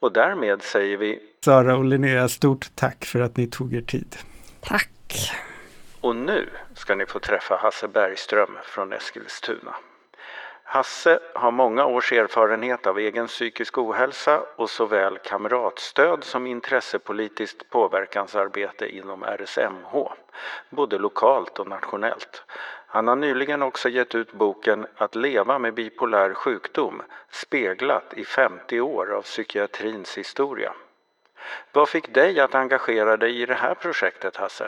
Och 0.00 0.12
därmed 0.12 0.62
säger 0.62 0.96
vi 0.96 1.20
Sara 1.44 1.76
och 1.76 1.84
Linnea 1.84 2.28
stort 2.28 2.66
tack 2.74 3.04
för 3.04 3.20
att 3.20 3.36
ni 3.36 3.46
tog 3.46 3.74
er 3.74 3.80
tid. 3.80 4.16
Tack. 4.60 4.90
Och 6.00 6.16
nu 6.16 6.48
ska 6.74 6.94
ni 6.94 7.06
få 7.06 7.18
träffa 7.18 7.56
Hasse 7.56 7.88
Bergström 7.88 8.58
från 8.64 8.92
Eskilstuna. 8.92 9.76
Hasse 10.72 11.20
har 11.34 11.50
många 11.50 11.84
års 11.84 12.12
erfarenhet 12.12 12.86
av 12.86 12.98
egen 12.98 13.26
psykisk 13.26 13.78
ohälsa 13.78 14.42
och 14.56 14.70
såväl 14.70 15.18
kamratstöd 15.18 16.24
som 16.24 16.46
intressepolitiskt 16.46 17.70
påverkansarbete 17.70 18.96
inom 18.96 19.24
RSMH, 19.24 20.12
både 20.70 20.98
lokalt 20.98 21.58
och 21.58 21.68
nationellt. 21.68 22.44
Han 22.92 23.08
har 23.08 23.16
nyligen 23.16 23.62
också 23.62 23.88
gett 23.88 24.14
ut 24.14 24.32
boken 24.32 24.86
Att 24.96 25.14
leva 25.14 25.58
med 25.58 25.74
bipolär 25.74 26.34
sjukdom, 26.34 27.02
speglat 27.32 28.14
i 28.16 28.24
50 28.24 28.80
år 28.80 29.16
av 29.16 29.22
psykiatrins 29.22 30.18
historia. 30.18 30.72
Vad 31.72 31.88
fick 31.88 32.14
dig 32.14 32.40
att 32.40 32.54
engagera 32.54 33.16
dig 33.16 33.42
i 33.42 33.46
det 33.46 33.54
här 33.54 33.74
projektet, 33.74 34.36
Hasse? 34.36 34.64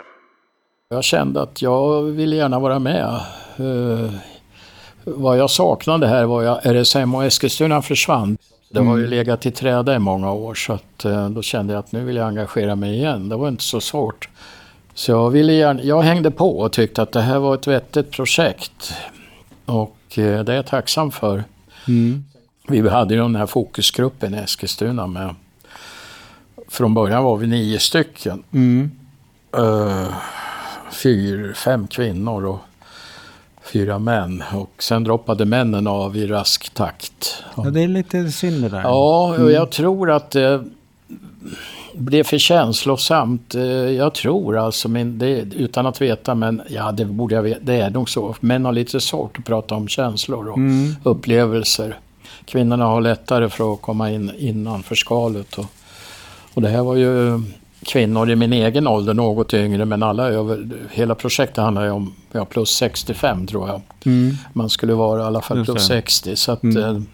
Jag 0.89 1.05
kände 1.05 1.43
att 1.43 1.63
jag 1.63 2.03
ville 2.03 2.37
gärna 2.37 2.59
vara 2.61 2.79
med. 2.79 3.21
Eh, 3.57 4.13
vad 5.05 5.39
jag 5.39 5.51
saknade 5.51 6.07
här 6.07 6.25
var 6.25 6.45
att 6.45 6.67
RSM 6.67 7.15
och 7.15 7.25
Eskilstuna 7.25 7.83
försvann. 7.83 8.39
Det 8.71 8.81
har 8.81 8.99
ju 8.99 9.07
legat 9.07 9.47
i 9.47 9.51
träda 9.51 9.95
i 9.95 9.99
många 9.99 10.33
år 10.33 10.55
så 10.55 10.73
att, 10.73 11.05
eh, 11.05 11.29
då 11.29 11.43
kände 11.43 11.73
jag 11.73 11.81
att 11.81 11.93
nu 11.93 12.05
vill 12.05 12.17
jag 12.17 12.27
engagera 12.27 12.77
mig 12.77 12.95
igen. 12.95 13.29
Det 13.29 13.37
var 13.37 13.49
inte 13.49 13.65
så 13.65 13.81
svårt. 13.81 14.29
Så 14.95 15.11
jag, 15.11 15.31
ville 15.31 15.53
gärna, 15.53 15.83
jag 15.83 16.03
hängde 16.03 16.31
på 16.31 16.59
och 16.59 16.73
tyckte 16.73 17.03
att 17.03 17.13
det 17.13 17.21
här 17.21 17.39
var 17.39 17.55
ett 17.55 17.67
vettigt 17.67 18.11
projekt. 18.11 18.95
Och 19.65 20.19
eh, 20.19 20.45
det 20.45 20.53
är 20.53 20.57
jag 20.57 20.67
tacksam 20.67 21.11
för. 21.11 21.45
Vi 22.69 22.89
hade 22.89 23.15
ju 23.15 23.21
den 23.21 23.37
här 23.37 23.47
fokusgruppen 23.47 24.35
i 24.35 24.39
Eskilstuna 24.39 25.07
med. 25.07 25.35
Från 26.69 26.95
början 26.95 27.25
var 27.25 27.37
vi 27.37 27.47
nio 27.47 27.79
stycken. 27.79 28.43
Uh, 29.59 30.15
fyra, 30.93 31.55
fem 31.55 31.87
kvinnor 31.87 32.45
och 32.45 32.59
fyra 33.63 33.99
män. 33.99 34.43
Och 34.55 34.83
sen 34.83 35.05
droppade 35.05 35.45
männen 35.45 35.87
av 35.87 36.17
i 36.17 36.27
rask 36.27 36.75
takt. 36.75 37.45
Ja, 37.57 37.63
det 37.63 37.83
är 37.83 37.89
lite 37.89 38.31
synd 38.31 38.63
det 38.63 38.69
där. 38.69 38.81
Ja, 38.81 39.37
och 39.39 39.53
jag 39.53 39.71
tror 39.71 40.11
att 40.11 40.31
det 40.31 40.65
blev 41.95 42.25
för 42.25 42.39
känslosamt. 42.39 43.55
Eh, 43.55 43.63
Jag 43.73 44.15
tror 44.15 44.59
alltså, 44.59 44.89
men 44.89 45.19
det, 45.19 45.29
utan 45.57 45.87
att 45.87 46.01
veta, 46.01 46.35
men 46.35 46.63
ja, 46.69 46.93
det 46.93 47.05
borde 47.05 47.35
jag 47.35 47.43
veta. 47.43 47.61
Det 47.63 47.75
är 47.75 47.91
nog 47.91 48.11
så. 48.11 48.35
Män 48.41 48.65
har 48.65 48.73
lite 48.73 49.01
svårt 49.01 49.39
att 49.39 49.45
prata 49.45 49.75
om 49.75 49.89
känslor 49.89 50.49
och 50.49 50.59
upplevelser. 51.11 51.99
Kvinnorna 52.45 52.85
har 52.85 53.01
lättare 53.01 53.49
för 53.49 53.73
att 53.75 53.83
komma 53.83 54.11
in 54.11 54.31
innanför 54.39 54.95
skalet. 54.95 55.59
Och, 55.59 55.67
och 56.55 56.63
det 56.63 56.69
här 56.69 56.83
var 56.83 56.97
ju 56.97 57.41
kvinnor 57.87 58.31
i 58.31 58.37
min 58.37 58.53
egen 58.53 58.87
ålder, 58.87 59.15
något 59.15 59.55
yngre, 59.55 59.85
men 59.85 60.03
alla 60.03 60.29
över... 60.29 60.69
Hela 60.91 61.15
projektet 61.15 61.57
handlar 61.65 61.85
ju 61.85 61.91
om 61.91 62.15
ja, 62.33 62.45
plus 62.45 62.71
65 62.71 63.47
tror 63.47 63.69
jag. 63.69 63.81
Man 64.53 64.71
skulle 64.71 64.95
vara 64.95 65.21
i 65.23 65.25
alla 65.25 65.41
fall 65.41 65.65
plus 65.65 65.89
det. 65.89 65.95
60. 65.95 66.37
Så 66.37 66.53
att, 66.53 66.63
Mm. 66.63 67.07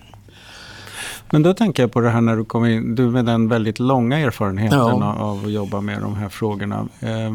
Men 1.31 1.43
då 1.43 1.55
tänker 1.55 1.83
jag 1.83 1.93
på 1.93 2.01
det 2.01 2.11
här 2.11 2.21
när 2.21 2.37
du 2.37 2.45
kom 2.45 2.67
in, 2.67 2.95
du 2.95 3.03
med 3.03 3.25
den 3.25 3.49
väldigt 3.49 3.79
långa 3.79 4.19
erfarenheten 4.19 4.79
Ja. 4.79 5.15
av 5.19 5.45
att 5.45 5.51
jobba 5.53 5.81
med 5.81 6.01
de 6.03 6.15
här 6.15 6.29
frågorna. 6.29 6.89
Eh, 7.01 7.35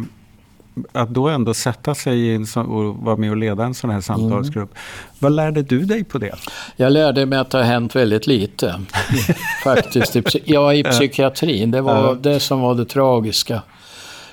att 0.92 1.10
då 1.10 1.28
ändå 1.30 1.54
sätta 1.54 1.96
sig 1.96 2.20
i 2.20 2.36
en 2.36 2.46
sån, 2.46 2.66
och 2.66 2.96
vara 2.96 3.16
med 3.16 3.32
och 3.32 3.38
leda 3.38 3.64
en 3.66 3.74
sån 3.74 3.90
här 3.90 4.02
samtalsgrupp. 4.02 4.76
Vad 5.20 5.32
lärde 5.32 5.62
du 5.62 5.80
dig 5.80 6.04
på 6.04 6.18
det? 6.18 6.36
Jag 6.76 6.92
lärde 6.94 7.26
mig 7.26 7.40
att 7.40 7.50
det 7.50 7.58
har 7.58 7.66
hänt 7.66 7.96
väldigt 7.96 8.28
lite. 8.28 8.82
Faktiskt. 9.64 10.16
Ja, 10.46 10.74
i 10.74 10.84
psykiatrin. 10.84 11.72
Det 11.72 11.82
var 11.82 12.16
det 12.16 12.40
som 12.40 12.60
var 12.62 12.76
det 12.76 12.86
tragiska. 12.86 13.62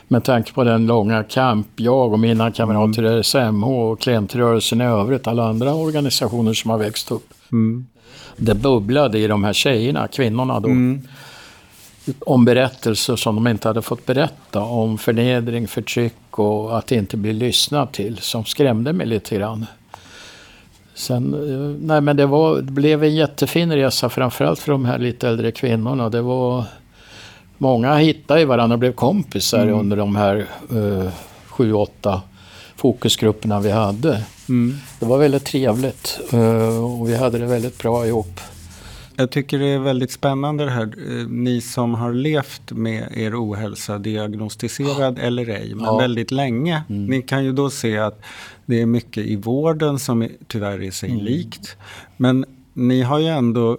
Med 0.09 0.25
tanke 0.25 0.53
på 0.53 0.65
den 0.65 0.87
långa 0.87 1.25
kamp 1.25 1.67
jag 1.77 2.13
och 2.13 2.19
mina 2.19 2.51
kamrater 2.51 3.03
i 3.05 3.21
RSMH 3.23 3.69
och 3.69 4.01
klientrörelsen 4.01 4.81
i 4.81 4.85
övrigt, 4.85 5.27
alla 5.27 5.49
andra 5.49 5.75
organisationer 5.75 6.53
som 6.53 6.71
har 6.71 6.79
växt 6.79 7.11
upp. 7.11 7.35
Mm. 7.53 7.87
Det 8.37 8.55
bubblade 8.55 9.19
i 9.19 9.27
de 9.27 9.45
här 9.45 9.53
tjejerna, 9.53 10.09
kvinnorna 10.09 10.61
då. 10.61 10.69
Om 12.21 12.45
berättelser 12.45 13.17
som 13.17 13.35
de 13.35 13.47
inte 13.47 13.69
hade 13.69 13.83
fått 13.83 14.07
berätta. 14.07 14.61
Om 14.61 14.99
förnedring, 14.99 15.69
förtryck 15.69 16.39
och 16.39 16.79
att 16.79 16.93
inte 16.93 17.17
bli 17.17 17.33
lyssnad 17.33 17.93
till. 17.93 18.19
Som 18.19 18.45
skrämde 18.45 18.93
mig 18.93 19.07
lite 19.07 19.37
grann. 19.37 19.67
Sen, 20.95 21.35
eh, 21.35 21.87
nej 21.87 22.01
men 22.01 22.17
det, 22.17 22.27
var, 22.27 22.57
det 22.57 22.73
blev 22.73 23.05
en 23.05 23.15
jättefin 23.15 23.73
resa 23.73 24.09
framförallt 24.09 24.59
för 24.59 24.73
de 24.73 24.85
här 24.85 24.99
lite 24.99 25.29
äldre 25.29 25.53
kvinnorna. 25.53 26.09
Det 26.09 26.23
var 26.23 26.65
många 27.59 27.95
hittade 27.97 28.45
varandra 28.45 28.75
och 28.75 28.79
blev 28.79 28.93
kompisar 28.93 29.63
Mm. 29.63 29.79
under 29.79 29.97
de 29.97 30.17
här 30.17 30.47
eh, 30.71 31.13
sju, 31.47 31.73
åtta 31.73 32.23
fokusgrupperna 32.77 33.61
vi 33.61 33.71
hade. 33.71 34.23
Mm. 34.51 34.77
Det 35.01 35.07
var 35.07 35.19
väldigt 35.19 35.45
trevligt 35.45 36.21
eh, 36.33 36.85
och 36.85 37.09
vi 37.09 37.17
hade 37.17 37.39
det 37.39 37.47
väldigt 37.47 37.79
bra 37.79 38.07
ihop. 38.07 38.41
Jag 39.17 39.31
tycker 39.31 39.59
det 39.59 39.67
är 39.69 39.79
väldigt 39.79 40.11
spännande 40.13 40.65
det 40.65 40.71
här. 40.71 40.83
eh, 40.83 41.27
Ni 41.29 41.61
som 41.61 41.95
har 41.95 42.13
levt 42.13 42.73
med 42.73 43.09
er 43.15 43.35
ohälsa, 43.45 43.99
diagnostiserad 43.99 45.19
eller 45.19 45.49
ej, 45.49 45.75
men 45.75 45.85
Ja. 45.85 45.99
väldigt 45.99 46.31
länge. 46.31 46.83
Mm. 46.89 47.07
Ni 47.07 47.23
kan 47.23 47.45
ju 47.45 47.53
då 47.53 47.71
se 47.71 47.99
att 47.99 48.21
det 48.67 48.81
är 48.83 48.87
mycket 48.87 49.27
i 49.27 49.37
vården 49.37 49.99
som 49.99 50.23
är- 50.23 50.31
tyvärr 50.47 50.83
är 50.83 50.91
sig 50.91 51.11
Mm. 51.11 51.25
likt. 51.25 51.77
Men 52.17 52.45
ni 52.75 53.03
har 53.03 53.19
ju 53.19 53.27
ändå 53.29 53.79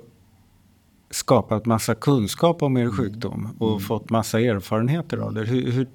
skapat 1.12 1.66
massa 1.66 1.96
kunskap 1.96 2.64
om 2.64 2.78
er 2.78 2.82
Mm. 2.82 2.94
sjukdom 2.98 3.50
och 3.60 3.82
fått 3.82 4.10
massa 4.10 4.40
erfarenheter 4.40 5.18
av 5.18 5.34
det. 5.34 5.42
Hur, 5.44 5.72
hur, 5.72 5.88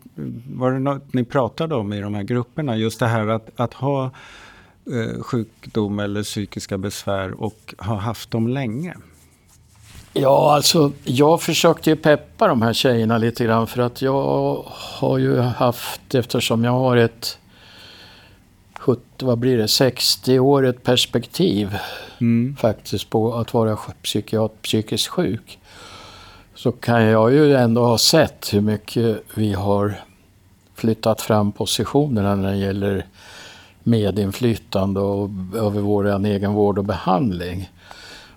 var 0.54 0.72
det 0.72 0.78
något 0.78 1.12
ni 1.14 1.24
pratade 1.24 1.74
om 1.74 1.92
i 1.92 2.00
de 2.00 2.14
här 2.14 2.22
grupperna? 2.22 2.76
Just 2.76 3.00
det 3.00 3.06
här 3.06 3.26
att, 3.26 3.48
att 3.60 3.74
ha 3.74 4.10
eh, 4.92 5.22
sjukdom 5.22 5.98
eller 5.98 6.22
psykiska 6.22 6.78
besvär 6.78 7.42
och 7.42 7.74
ha 7.78 7.94
haft 7.96 8.30
dem 8.30 8.48
länge. 8.48 8.94
Ja, 10.12 10.54
alltså 10.54 10.92
jag 11.04 11.42
försökte 11.42 11.90
ju 11.90 11.96
peppa 11.96 12.48
de 12.48 12.62
här 12.62 12.72
tjejerna 12.72 13.18
lite 13.18 13.44
grann 13.44 13.66
för 13.66 13.82
att 13.82 14.02
jag 14.02 14.62
har 15.00 15.18
ju 15.18 15.40
haft, 15.40 16.14
eftersom 16.14 16.64
jag 16.64 16.72
har 16.72 16.96
ett 16.96 17.38
70, 18.78 19.02
vad 19.20 19.38
blir 19.38 19.58
det, 19.58 19.66
60-årigt 19.66 20.82
perspektiv 20.82 21.78
Mm. 22.18 22.56
faktiskt 22.56 23.10
på 23.10 23.34
att 23.34 23.54
vara 23.54 23.76
psykiat, 24.02 24.62
psykiskt 24.62 25.08
sjuk. 25.08 25.58
Så 26.54 26.72
kan 26.72 27.02
jag 27.02 27.32
ju 27.32 27.54
ändå 27.54 27.84
ha 27.84 27.98
sett 27.98 28.54
hur 28.54 28.60
mycket 28.60 29.22
vi 29.34 29.52
har 29.52 30.00
flyttat 30.74 31.20
fram 31.20 31.52
positionerna 31.52 32.34
när 32.34 32.50
det 32.50 32.56
gäller 32.56 33.06
medinflytande 33.86 35.00
och 35.00 35.30
över 35.54 35.80
vår 35.80 36.26
egen 36.26 36.52
vård 36.52 36.78
och 36.78 36.84
behandling. 36.84 37.70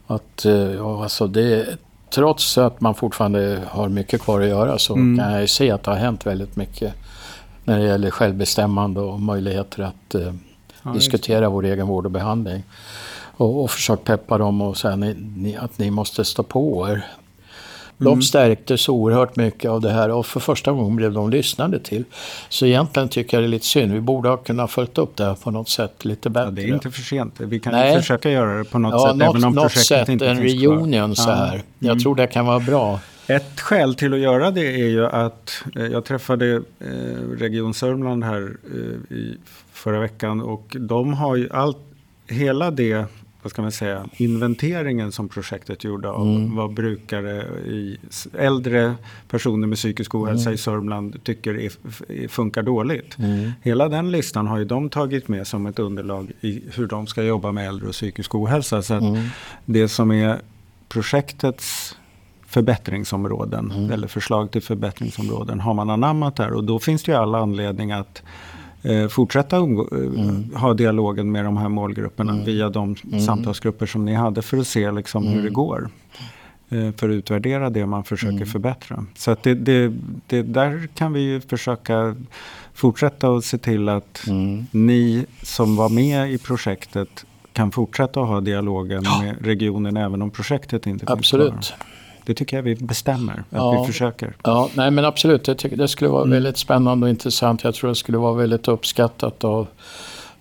Att, 0.07 0.45
eh, 0.45 0.53
ja, 0.53 1.03
alltså 1.03 1.27
det, 1.27 1.65
trots 2.09 2.57
att 2.57 2.81
man 2.81 2.95
fortfarande 2.95 3.61
har 3.67 3.89
mycket 3.89 4.21
kvar 4.21 4.41
att 4.41 4.47
göra 4.47 4.77
så 4.79 4.93
Mm. 4.93 5.17
kan 5.19 5.31
jag 5.31 5.41
ju 5.41 5.47
se 5.47 5.71
att 5.71 5.83
det 5.83 5.91
har 5.91 5.97
hänt 5.97 6.25
väldigt 6.25 6.55
mycket 6.55 6.93
när 7.63 7.79
det 7.79 7.85
gäller 7.85 8.09
självbestämmande 8.11 8.99
och 9.01 9.19
möjligheter 9.19 9.83
att 9.83 10.15
eh, 10.15 10.21
Ja, 10.21 10.93
just 10.93 11.11
diskutera 11.11 11.49
vår 11.49 11.65
egen 11.65 11.87
vård 11.87 12.05
och 12.05 12.11
behandling. 12.11 12.63
Och, 13.37 13.63
och 13.63 13.71
försökt 13.71 14.03
peppa 14.03 14.37
dem 14.37 14.61
och 14.61 14.77
säga 14.77 14.95
ni, 14.95 15.15
ni, 15.35 15.57
att 15.57 15.77
ni 15.77 15.91
måste 15.91 16.25
stå 16.25 16.43
på 16.43 16.89
er. 16.89 17.05
De 18.01 18.07
Mm. 18.07 18.21
stärktes 18.21 18.89
oerhört 18.89 19.35
mycket 19.35 19.71
av 19.71 19.81
det 19.81 19.91
här 19.91 20.09
och 20.11 20.25
för 20.25 20.39
första 20.39 20.71
gången 20.71 20.95
blev 20.95 21.13
de 21.13 21.29
lyssnade 21.29 21.79
till. 21.79 22.03
Så 22.49 22.65
egentligen 22.65 23.09
tycker 23.09 23.37
jag 23.37 23.43
det 23.43 23.47
är 23.47 23.49
lite 23.49 23.65
synd. 23.65 23.93
Vi 23.93 24.01
borde 24.01 24.29
ha 24.29 24.37
kunnat 24.37 24.71
följt 24.71 24.97
upp 24.97 25.15
det 25.15 25.23
här 25.25 25.33
på 25.35 25.51
något 25.51 25.69
sätt 25.69 26.05
lite 26.05 26.29
bättre. 26.29 26.45
Ja, 26.45 26.51
det 26.51 26.61
är 26.63 26.73
inte 26.73 26.91
för 26.91 27.01
sent. 27.01 27.33
Vi 27.37 27.59
kan 27.59 27.73
Nej. 27.73 27.95
försöka 27.97 28.31
göra 28.31 28.57
det 28.57 28.63
på 28.63 28.79
något 28.79 28.91
ja, 28.93 29.07
sätt. 29.07 29.15
något, 29.17 29.29
även 29.35 29.43
om 29.43 29.53
något 29.53 29.71
sätt, 29.71 30.09
inte 30.09 30.27
en 30.29 30.41
reunion 30.41 31.15
så 31.15 31.31
här. 31.31 31.61
Jag 31.79 31.89
Mm. 31.91 31.99
tror 31.99 32.15
det 32.15 32.27
kan 32.27 32.45
vara 32.45 32.59
bra. 32.59 32.99
Ett 33.27 33.59
skäl 33.59 33.95
till 33.95 34.13
att 34.13 34.19
göra 34.19 34.51
det 34.51 34.67
är 34.81 34.87
ju 34.87 35.05
att 35.05 35.63
eh, 35.75 35.85
jag 35.85 36.05
träffade 36.05 36.55
eh, 36.79 36.87
Region 37.39 37.73
Sörmland 37.73 38.23
här 38.23 38.51
eh, 38.73 39.15
i 39.17 39.37
förra 39.73 39.99
veckan 39.99 40.41
och 40.41 40.75
de 40.79 41.13
har 41.13 41.35
ju 41.35 41.49
allt, 41.51 41.77
hela 42.27 42.71
det, 42.71 43.05
vad 43.43 43.51
ska 43.51 43.61
man 43.61 43.71
säga, 43.71 44.05
inventeringen 44.17 45.11
som 45.11 45.29
projektet 45.29 45.83
gjorde 45.83 46.09
av 46.09 46.27
Mm. 46.27 46.55
vad 46.55 46.73
brukare 46.73 47.41
i 47.67 47.97
äldre 48.37 48.95
personer 49.29 49.67
med 49.67 49.77
psykisk 49.77 50.15
ohälsa 50.15 50.49
Mm. 50.49 50.53
i 50.53 50.57
Sörmland 50.57 51.23
tycker 51.23 51.59
är, 51.59 52.27
funkar 52.27 52.63
dåligt. 52.63 53.17
Mm. 53.17 53.51
Hela 53.61 53.89
den 53.89 54.11
listan 54.11 54.47
har 54.47 54.57
ju 54.57 54.65
de 54.65 54.89
tagit 54.89 55.27
med 55.27 55.47
som 55.47 55.65
ett 55.65 55.79
underlag 55.79 56.31
i 56.41 56.61
hur 56.75 56.87
de 56.87 57.07
ska 57.07 57.23
jobba 57.23 57.51
med 57.51 57.67
äldre 57.67 57.87
och 57.87 57.93
psykisk 57.93 58.35
ohälsa. 58.35 58.81
Så 58.81 58.93
att 58.93 59.01
Mm. 59.03 59.27
det 59.65 59.87
som 59.89 60.11
är 60.11 60.39
projektets 60.89 61.95
förbättringsområden 62.47 63.71
Mm. 63.71 63.91
eller 63.91 64.07
förslag 64.07 64.51
till 64.51 64.61
förbättringsområden 64.61 65.59
har 65.59 65.73
man 65.73 65.89
anammat 65.89 66.35
där 66.35 66.51
och 66.53 66.63
då 66.63 66.79
finns 66.79 67.03
det 67.03 67.11
ju 67.11 67.17
all 67.17 67.35
anledning 67.35 67.91
att 67.91 68.23
eh, 68.83 69.07
fortsätta 69.07 69.57
umgå, 69.57 69.87
eh, 69.91 69.97
Mm. 69.97 70.55
ha 70.55 70.73
dialogen 70.73 71.31
med 71.31 71.45
de 71.45 71.57
här 71.57 71.69
målgrupperna 71.69 72.43
via 72.45 72.69
de 72.69 72.95
samtalsgrupper 73.25 73.85
som 73.85 74.05
ni 74.05 74.13
hade 74.13 74.41
för 74.41 74.57
att 74.57 74.67
se 74.67 74.91
liksom, 74.91 75.23
hur 75.23 75.33
Mm. 75.33 75.45
det 75.45 75.51
går. 75.51 75.89
Eh, 76.69 76.91
för 76.97 77.09
att 77.09 77.13
utvärdera 77.13 77.69
det 77.69 77.85
man 77.85 78.03
försöker 78.03 78.33
Mm. 78.35 78.45
förbättra. 78.47 79.05
Så 79.15 79.31
att 79.31 79.43
det, 79.43 79.53
det, 79.55 79.93
det 80.27 80.41
där 80.43 80.87
kan 80.95 81.13
vi 81.13 81.19
ju 81.21 81.41
försöka 81.41 82.15
fortsätta 82.73 83.29
och 83.29 83.43
se 83.43 83.57
till 83.57 83.89
att 83.89 84.27
Mm. 84.27 84.65
ni 84.71 85.25
som 85.43 85.75
var 85.75 85.89
med 85.89 86.31
i 86.33 86.37
projektet 86.37 87.25
kan 87.53 87.71
fortsätta 87.71 88.21
att 88.21 88.27
ha 88.27 88.41
dialogen 88.41 89.03
med 89.21 89.35
regionen 89.45 89.97
även 89.97 90.21
om 90.21 90.29
projektet 90.31 90.87
inte 90.87 91.05
finns 91.05 91.17
Absolut. 91.19 91.49
kvar. 91.51 91.77
Det 92.29 92.35
tycker 92.35 92.55
jag 92.57 92.63
vi 92.63 92.75
bestämmer, 92.75 93.33
att 93.33 93.45
Ja. 93.49 93.81
vi 93.81 93.87
försöker. 93.87 94.33
Ja, 94.43 94.69
nej 94.73 94.91
men 94.91 95.05
absolut. 95.05 95.47
Jag 95.47 95.57
tycker 95.57 95.77
det 95.77 95.87
skulle 95.87 96.09
vara 96.09 96.21
Mm. 96.23 96.31
väldigt 96.33 96.57
spännande 96.57 97.05
och 97.05 97.09
intressant. 97.09 97.63
Jag 97.63 97.75
tror 97.75 97.89
det 97.89 97.95
skulle 97.95 98.17
vara 98.17 98.33
väldigt 98.33 98.67
uppskattat 98.67 99.43
av 99.43 99.67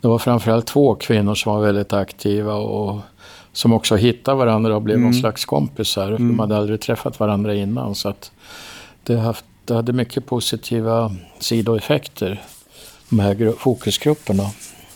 det 0.00 0.08
var 0.08 0.18
framförallt 0.18 0.66
två 0.66 0.94
kvinnor 0.94 1.34
som 1.34 1.52
var 1.52 1.62
väldigt 1.62 1.92
aktiva 1.92 2.54
och 2.54 3.00
som 3.52 3.72
också 3.72 3.96
hittade 3.96 4.36
varandra 4.36 4.76
och 4.76 4.82
blev 4.82 4.96
Mm. 4.96 5.04
någon 5.10 5.20
slags 5.20 5.44
kompisar. 5.44 6.08
Mm. 6.08 6.28
De 6.28 6.38
hade 6.38 6.56
aldrig 6.56 6.80
träffat 6.80 7.20
varandra 7.20 7.54
innan. 7.54 7.94
Så 7.94 8.08
att 8.08 8.32
det, 9.04 9.16
haft, 9.18 9.44
det 9.64 9.74
hade 9.74 9.92
mycket 9.92 10.26
positiva 10.26 11.12
sidoeffekter, 11.38 12.42
de 13.08 13.18
här 13.18 13.34
gru- 13.34 13.56
fokusgrupperna. 13.58 14.44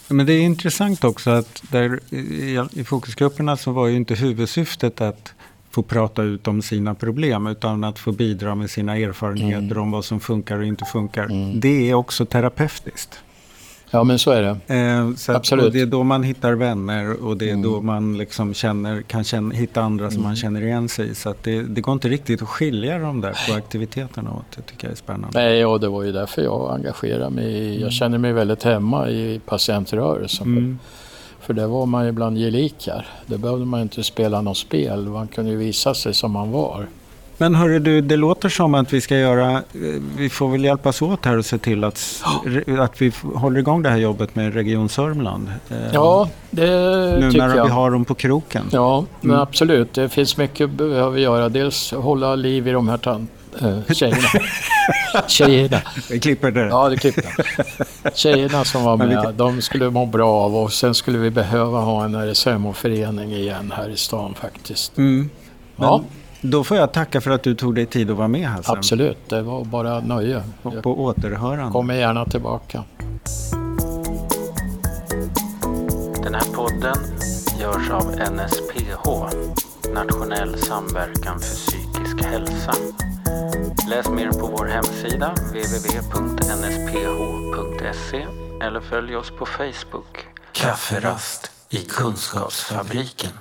Men 0.09 0.27
det 0.27 0.33
är 0.33 0.41
intressant 0.43 1.05
också 1.05 1.31
att 1.31 1.63
där, 1.71 2.01
i, 2.11 2.59
i 2.73 2.85
fokusgrupperna 2.85 3.57
så 3.57 3.73
var 3.73 3.87
ju 3.87 3.97
inte 3.97 4.15
huvudsyftet 4.15 5.01
att 5.01 5.33
få 5.73 5.83
prata 5.83 6.23
ut 6.23 6.49
om 6.49 6.63
sina 6.63 6.95
problem 6.95 7.47
utan 7.47 7.85
att 7.85 7.99
få 7.99 8.13
bidra 8.13 8.55
med 8.55 8.71
sina 8.71 8.97
erfarenheter 8.97 9.59
Mm. 9.59 9.79
om 9.83 9.91
vad 9.91 10.05
som 10.05 10.21
funkar 10.21 10.59
och 10.59 10.65
inte 10.65 10.85
funkar. 10.85 11.25
Mm. 11.25 11.61
Det 11.61 11.91
är 11.91 11.95
också 11.95 12.25
terapeutiskt. 12.27 13.19
Ja, 13.95 14.05
men 14.05 14.19
så 14.19 14.31
är 14.31 14.43
det. 14.43 14.75
Eh, 14.77 15.15
så 15.15 15.33
att, 15.33 15.37
Absolut. 15.39 15.65
och 15.65 15.73
det 15.73 15.81
är 15.81 15.87
då 15.87 16.03
man 16.03 16.23
hittar 16.23 16.53
vänner 16.53 17.25
och 17.25 17.37
det 17.37 17.45
är 17.49 17.51
Mm. 17.53 17.63
då 17.63 17.81
man 17.81 18.19
liksom 18.19 18.55
känner, 18.55 19.03
kan 19.03 19.25
känna, 19.25 19.55
hitta 19.55 19.83
andra 19.83 20.11
som 20.11 20.23
man 20.23 20.37
känner 20.37 20.63
igen 20.63 20.89
sig 20.89 21.09
i. 21.11 21.15
Så 21.15 21.29
att 21.31 21.43
det, 21.43 21.63
det 21.63 21.81
går 21.81 21.93
inte 21.93 22.09
riktigt 22.09 22.43
att 22.43 22.49
skilja 22.49 22.99
de 22.99 23.21
där 23.21 23.35
två 23.47 23.55
aktiviteterna 23.55 24.31
åt. 24.33 24.57
Det 24.57 24.63
tycker 24.63 24.87
jag 24.87 24.93
är 24.93 24.97
spännande. 24.97 25.41
Nej, 25.41 25.65
och 25.67 25.81
det 25.81 25.89
var 25.89 26.03
ju 26.03 26.13
därför 26.13 26.43
jag 26.43 26.75
engagerade 26.75 27.31
mig. 27.31 27.81
Jag 27.81 27.93
känner 27.93 28.19
mig 28.19 28.33
väldigt 28.33 28.63
hemma 28.63 29.09
i 29.11 29.41
patientrörelsen. 29.47 30.79
För 31.47 31.55
där 31.55 31.67
var 31.67 31.87
man 31.87 32.07
ju 32.07 32.13
bland 32.13 32.39
gelikar. 32.39 33.07
Där 33.27 33.39
behövde 33.39 33.65
man 33.65 33.81
inte 33.81 34.03
spela 34.05 34.41
något 34.41 34.57
spel. 34.57 35.09
Man 35.09 35.29
kunde 35.29 35.51
ju 35.51 35.57
visa 35.57 35.95
sig 35.95 36.15
som 36.15 36.33
man 36.33 36.51
var. 36.51 36.87
Men 37.39 37.55
hörru 37.55 37.79
du, 37.79 38.01
det 38.01 38.17
låter 38.17 38.49
som 38.49 38.75
att 38.75 38.93
vi 38.93 39.01
ska 39.01 39.17
göra, 39.19 39.51
eh, 39.53 39.61
vi 40.17 40.29
får 40.31 40.49
väl 40.49 40.65
hjälpas 40.65 41.03
åt 41.03 41.25
här 41.25 41.39
och 41.39 41.45
se 41.45 41.59
till 41.59 41.85
att, 41.85 42.23
att 42.81 43.03
vi 43.03 43.13
håller 43.35 43.59
igång 43.61 43.83
det 43.83 43.89
här 43.89 43.97
jobbet 43.97 44.35
med 44.35 44.55
Region 44.55 44.89
Sörmland. 44.89 45.49
Eh, 45.71 45.77
Ja, 45.93 46.29
det 46.51 46.67
nu 47.21 47.31
tycker 47.31 47.47
när 47.49 47.57
jag. 47.57 47.65
vi 47.65 47.71
har 47.71 47.91
dem 47.91 48.05
på 48.05 48.15
kroken. 48.15 48.65
Ja, 48.73 49.05
men 49.21 49.31
Mm. 49.31 49.43
absolut. 49.43 49.95
Det 49.95 50.09
finns 50.09 50.37
mycket 50.37 50.69
vi 50.71 50.75
behöver 50.77 51.19
göra. 51.19 51.49
Dels 51.49 51.93
hålla 51.93 52.35
liv 52.35 52.69
i 52.69 52.73
de 52.73 52.89
här 52.89 52.97
äh, 53.61 53.95
tjejerna. 53.95 54.29
tjejerna. 55.29 55.81
Vi 56.11 56.21
klipper 56.21 56.51
det. 56.51 56.67
Ja, 56.67 56.89
det 56.89 56.97
klipper. 56.97 57.25
Tjejerna 58.15 58.65
som 58.65 58.85
var 58.85 58.97
med, 58.97 59.35
de 59.35 59.63
skulle 59.63 59.91
må 59.91 60.07
bra 60.07 60.31
av 60.31 60.57
och 60.57 60.73
sen 60.73 60.95
skulle 60.95 61.19
vi 61.19 61.31
behöva 61.31 61.81
ha 61.81 62.05
en 62.05 62.15
RSMO-förening 62.15 63.33
igen 63.33 63.73
här 63.77 63.89
i 63.89 63.97
stan 63.97 64.35
faktiskt. 64.35 64.99
Mm. 64.99 65.31
Men 65.77 65.89
Ja. 65.89 66.03
Då 66.45 66.65
får 66.65 66.77
jag 66.77 66.93
tacka 66.93 67.21
för 67.21 67.31
att 67.31 67.43
du 67.43 67.55
tog 67.55 67.75
dig 67.75 67.87
tid 67.87 68.11
att 68.11 68.17
vara 68.17 68.29
med 68.29 68.49
Hassan. 68.49 68.79
Absolut, 68.79 69.19
det 69.29 69.43
var 69.43 69.65
bara 69.65 70.01
nöje. 70.01 70.43
Och 70.63 70.83
på 70.83 71.05
återhörande. 71.05 71.73
kommer 71.73 71.95
gärna 71.95 72.25
tillbaka. 72.25 72.85
Den 76.23 76.35
här 76.35 76.55
podden 76.55 76.97
görs 77.61 77.91
av 77.91 78.05
NSPH, 78.33 79.09
Nationell 79.93 80.59
samverkan 80.59 81.41
för 81.41 81.55
psykisk 81.55 82.23
hälsa. 82.25 82.75
Läs 83.91 84.09
mer 84.09 84.31
på 84.31 84.47
vår 84.47 84.67
hemsida 84.67 85.35
www.nsph.se 85.35 86.67
eller 88.65 88.81
följ 88.81 89.17
oss 89.17 89.31
på 89.31 89.47
Facebook. 89.47 90.27
Kafferast 90.53 91.51
i 91.71 91.77
Kunskapsfabriken. 91.77 93.33